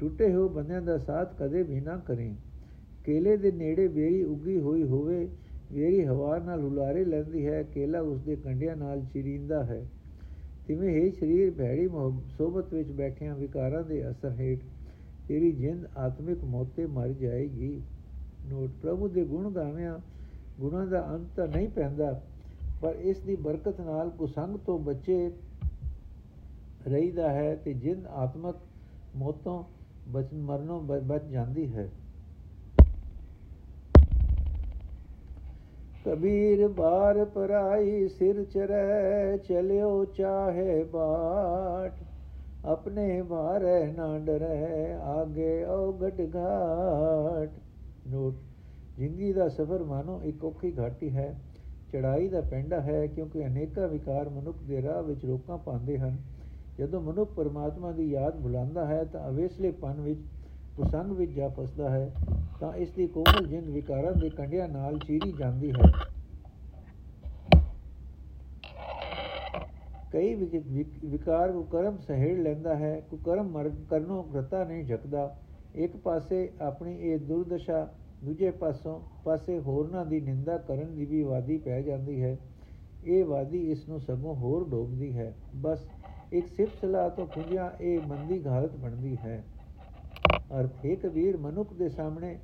ਟੁੱਟੇ 0.00 0.34
ਹੋ 0.34 0.48
ਬੰਦਿਆਂ 0.48 0.82
ਦਾ 0.82 0.98
ਸਾਥ 0.98 1.42
ਕਦੇ 1.42 1.62
ਵੀ 1.62 1.80
ਨਾ 1.80 1.96
ਕਰੀ। 1.96 2.34
ਕੇਲੇ 3.04 3.36
ਦੇ 3.36 3.50
ਨੇੜੇ 3.52 3.86
ਬੇਰੀ 3.88 4.22
ਉੱਗੀ 4.22 4.58
ਹੋਈ 4.60 4.82
ਹੋਵੇ 4.82 5.26
ਬੇਰੀ 5.72 6.04
ਹਵਾ 6.04 6.38
ਨਾਲ 6.38 6.62
ਹੁਲਾਰੇ 6.62 7.04
ਲੈਂਦੀ 7.04 7.46
ਹੈ, 7.46 7.62
ਕੇਲਾ 7.62 8.00
ਉਸ 8.00 8.20
ਦੇ 8.20 8.36
ਕੰਡਿਆਂ 8.36 8.76
ਨਾਲ 8.76 9.04
ਚਿਰਿੰਦਾ 9.04 9.62
ਹੈ। 9.64 9.84
ਤਿਵੇਂ 10.68 10.90
ਹੀ 10.90 11.10
ਸਰੀਰ 11.10 11.50
ਭੈੜੀ 11.50 11.88
ਸੋਬਤ 12.38 12.72
ਵਿੱਚ 12.74 12.90
ਬੈਠਿਆਂ 12.90 13.34
ਵਿਕਾਰਾਂ 13.36 13.82
ਦੇ 13.84 14.10
ਅਸਰ 14.10 14.32
ਹੇਠ 14.32 14.60
ਤੇਰੀ 15.28 15.50
ਜਿੰਦ 15.52 15.86
ਆਤਮਿਕ 15.96 16.44
ਮੌਤੇ 16.44 16.86
ਮਰ 16.86 17.08
ਜਾਏਗੀ। 17.12 17.80
ਨੋਟ, 18.48 18.70
ਪ੍ਰਭੂ 18.82 19.08
ਦੇ 19.08 19.24
ਗੁਣ 19.24 19.50
ਗਾਵਿਆਂ, 19.50 19.98
ਗੁਣਾਂ 20.60 20.86
ਦਾ 20.86 21.00
ਅੰਤ 21.14 21.40
ਨਹੀਂ 21.40 21.68
ਪੈਂਦਾ, 21.68 22.20
ਪਰ 22.82 22.94
ਇਸ 22.94 23.18
ਦੀ 23.18 23.36
ਬਰਕਤ 23.36 23.80
ਨਾਲ 23.80 24.10
ਕੁਸੰਗ 24.10 24.56
ਤੋਂ 24.56 24.78
ਬਚੇ 24.78 25.30
ਰਹੀਦਾ 26.86 27.30
ਹੈ 27.32 27.54
ਤੇ 27.56 27.72
ਜਿੰਦ 27.74 28.06
ਆਤਮਕ 28.06 28.56
ਮੌਤੋਂ 29.16 29.62
ਬਚਨ 30.08 30.40
ਮਰਨੋਂ 30.42 30.80
ਬਚ 30.82 31.24
ਜਾਂਦੀ 31.24 31.66
ਹੈ। 31.74 31.88
ਕਬੀਰ 36.04 36.68
ਬਾਰ 36.68 37.24
ਪਰਾਈ 37.24 38.08
ਸਿਰ 38.08 38.44
ਚਰੈ 38.44 39.36
ਚਲਿਓ 39.36 40.04
ਚਾਹੇ 40.04 40.84
ਬਾਟ। 40.84 42.04
ਆਪਣੇ 42.64 43.22
ਭਾਰੈ 43.22 43.92
ਨਾ 43.92 44.18
ਡਰੈ, 44.18 44.98
ਆਗੇ 44.98 45.64
ਔਗਟ 45.64 46.20
ਘਾਟ। 46.36 47.50
ਨੋਟ, 48.08 48.34
ਜ਼ਿੰਦਗੀ 48.98 49.32
ਦਾ 49.32 49.48
ਸਫ਼ਰ 49.48 49.82
ਮਾਨੋ, 49.82 50.20
ਇੱਕ 50.24 50.44
ਔਖੀ 50.44 50.78
ਘਾਟੀ 50.78 51.10
ਹੈ। 51.10 51.40
ਚੜਾਈ 51.92 52.28
ਦਾ 52.28 52.40
ਪੈਂਡਾ 52.40 52.80
ਹੈ, 52.80 53.06
ਕਿਉਂਕਿ 53.06 53.46
ਅਨੇਕਾਂ 53.46 53.88
ਵਿਕਾਰ 53.88 54.28
ਮਨੁੱਖ 54.28 54.62
ਦੇ 54.62 54.82
ਰਾਹ 54.82 55.02
ਵਿੱਚ 55.02 55.24
ਰੋਕਾਂ 55.24 55.58
ਪਾਉਂਦੇ 55.58 55.98
ਹਨ। 55.98 56.16
ਜਦੋਂ 56.78 57.00
ਮਨੁੱਖ 57.00 57.32
ਪਰਮਾਤਮਾ 57.32 57.92
ਦੀ 57.92 58.10
ਯਾਦ 58.10 58.42
ਭੁਲਾਉਂਦਾ 58.42 58.86
ਹੈ, 58.86 59.04
ਤਾਂ 59.04 59.28
ਅਵੇਸਲੇ 59.28 59.70
ਪਨ 59.70 60.00
ਵਿੱਚ 60.00 60.20
ਕੁਸੰਗ 60.76 61.12
ਵਿੱਚ 61.12 61.32
ਜਾ 61.32 61.48
ਫਸਦਾ 61.48 61.90
ਹੈ, 61.90 62.10
ਤਾਂ 62.60 62.72
ਇਸ 62.74 62.90
ਦੀ 62.90 63.06
ਕੋਮਲ 63.06 63.46
ਜਿੰਦ 63.46 63.68
ਵਿਕਾਰਾਂ 63.68 64.12
ਦੇ 64.12 64.30
ਕੰਡਿਆਂ 64.30 64.68
ਨਾਲ 64.68 64.98
ਚੀਰੀ 64.98 65.32
ਜਾਂਦੀ 65.32 65.72
ਹੈ। 65.72 65.92
ਕਈ 70.12 70.34
ਵਿਕਾਰ 71.04 71.52
ਨੂੰ 71.52 71.64
ਕਰਮ 71.64 71.96
ਸਹਿੜ 71.98 72.38
ਲੈਂਦਾ 72.38 72.76
ਹੈ 72.76 73.00
ਕੋ 73.00 73.16
ਕਰਮ 73.16 73.48
ਮਰ, 73.48 73.70
ਕਰਨੋਂ 73.90 74.22
ਘਤਾ 74.32 74.64
ਨਹੀਂ 74.64 74.84
ਝਕਦਾ। 74.84 75.36
ਇੱਕ 75.74 75.96
ਪਾਸੇ 75.96 76.50
ਆਪਣੀ 76.60 76.96
ਇਹ 77.00 77.18
ਦੁਰਦਸ਼ਾ, 77.18 77.88
ਦੂਜੇ 78.24 78.50
ਪਾਸੋਂ, 78.50 79.00
ਪਾਸੇ 79.24 79.58
ਹੋਰਨਾਂ 79.58 80.04
ਦੀ 80.06 80.20
ਨਿੰਦਾ 80.20 80.58
ਕਰਨ 80.58 80.94
ਦੀ 80.94 81.04
ਵੀ 81.04 81.22
ਵਾਦੀ 81.22 81.56
ਪੈ 81.58 81.80
ਜਾਂਦੀ 81.82 82.22
ਹੈ। 82.22 82.36
ਇਹ 83.04 83.24
ਵਾਦੀ 83.24 83.70
ਇਸ 83.70 83.88
ਨੂੰ 83.88 84.00
ਸਗੋਂ 84.00 84.34
ਹੋਰ 84.34 84.68
ਡੋਬਦੀ 84.68 85.16
ਹੈ। 85.18 85.34
ਬਸ 85.56 85.86
ਇੱਕ 86.32 86.46
ਸਿਫਤ 86.46 86.80
ਸਲਾਹ 86.80 87.10
ਤੋਂ 87.10 87.26
ਖੁੰਝਿਆ 87.26 87.72
ਇਹ 87.80 88.00
ਮੰਦੀ 88.06 88.44
ਘਾਲਤ 88.46 88.76
ਬਣਦੀ 88.76 89.16
ਹੈ। 89.16 89.42
ਅਰਥ 90.50 90.84
ਹੈ 90.84 90.94
ਕਬੀਰ 90.94 91.36
ਮਨੁੱਖ 91.36 91.72
ਦੇ 91.72 91.88
ਸਾਹਮਣੇ 91.88 92.34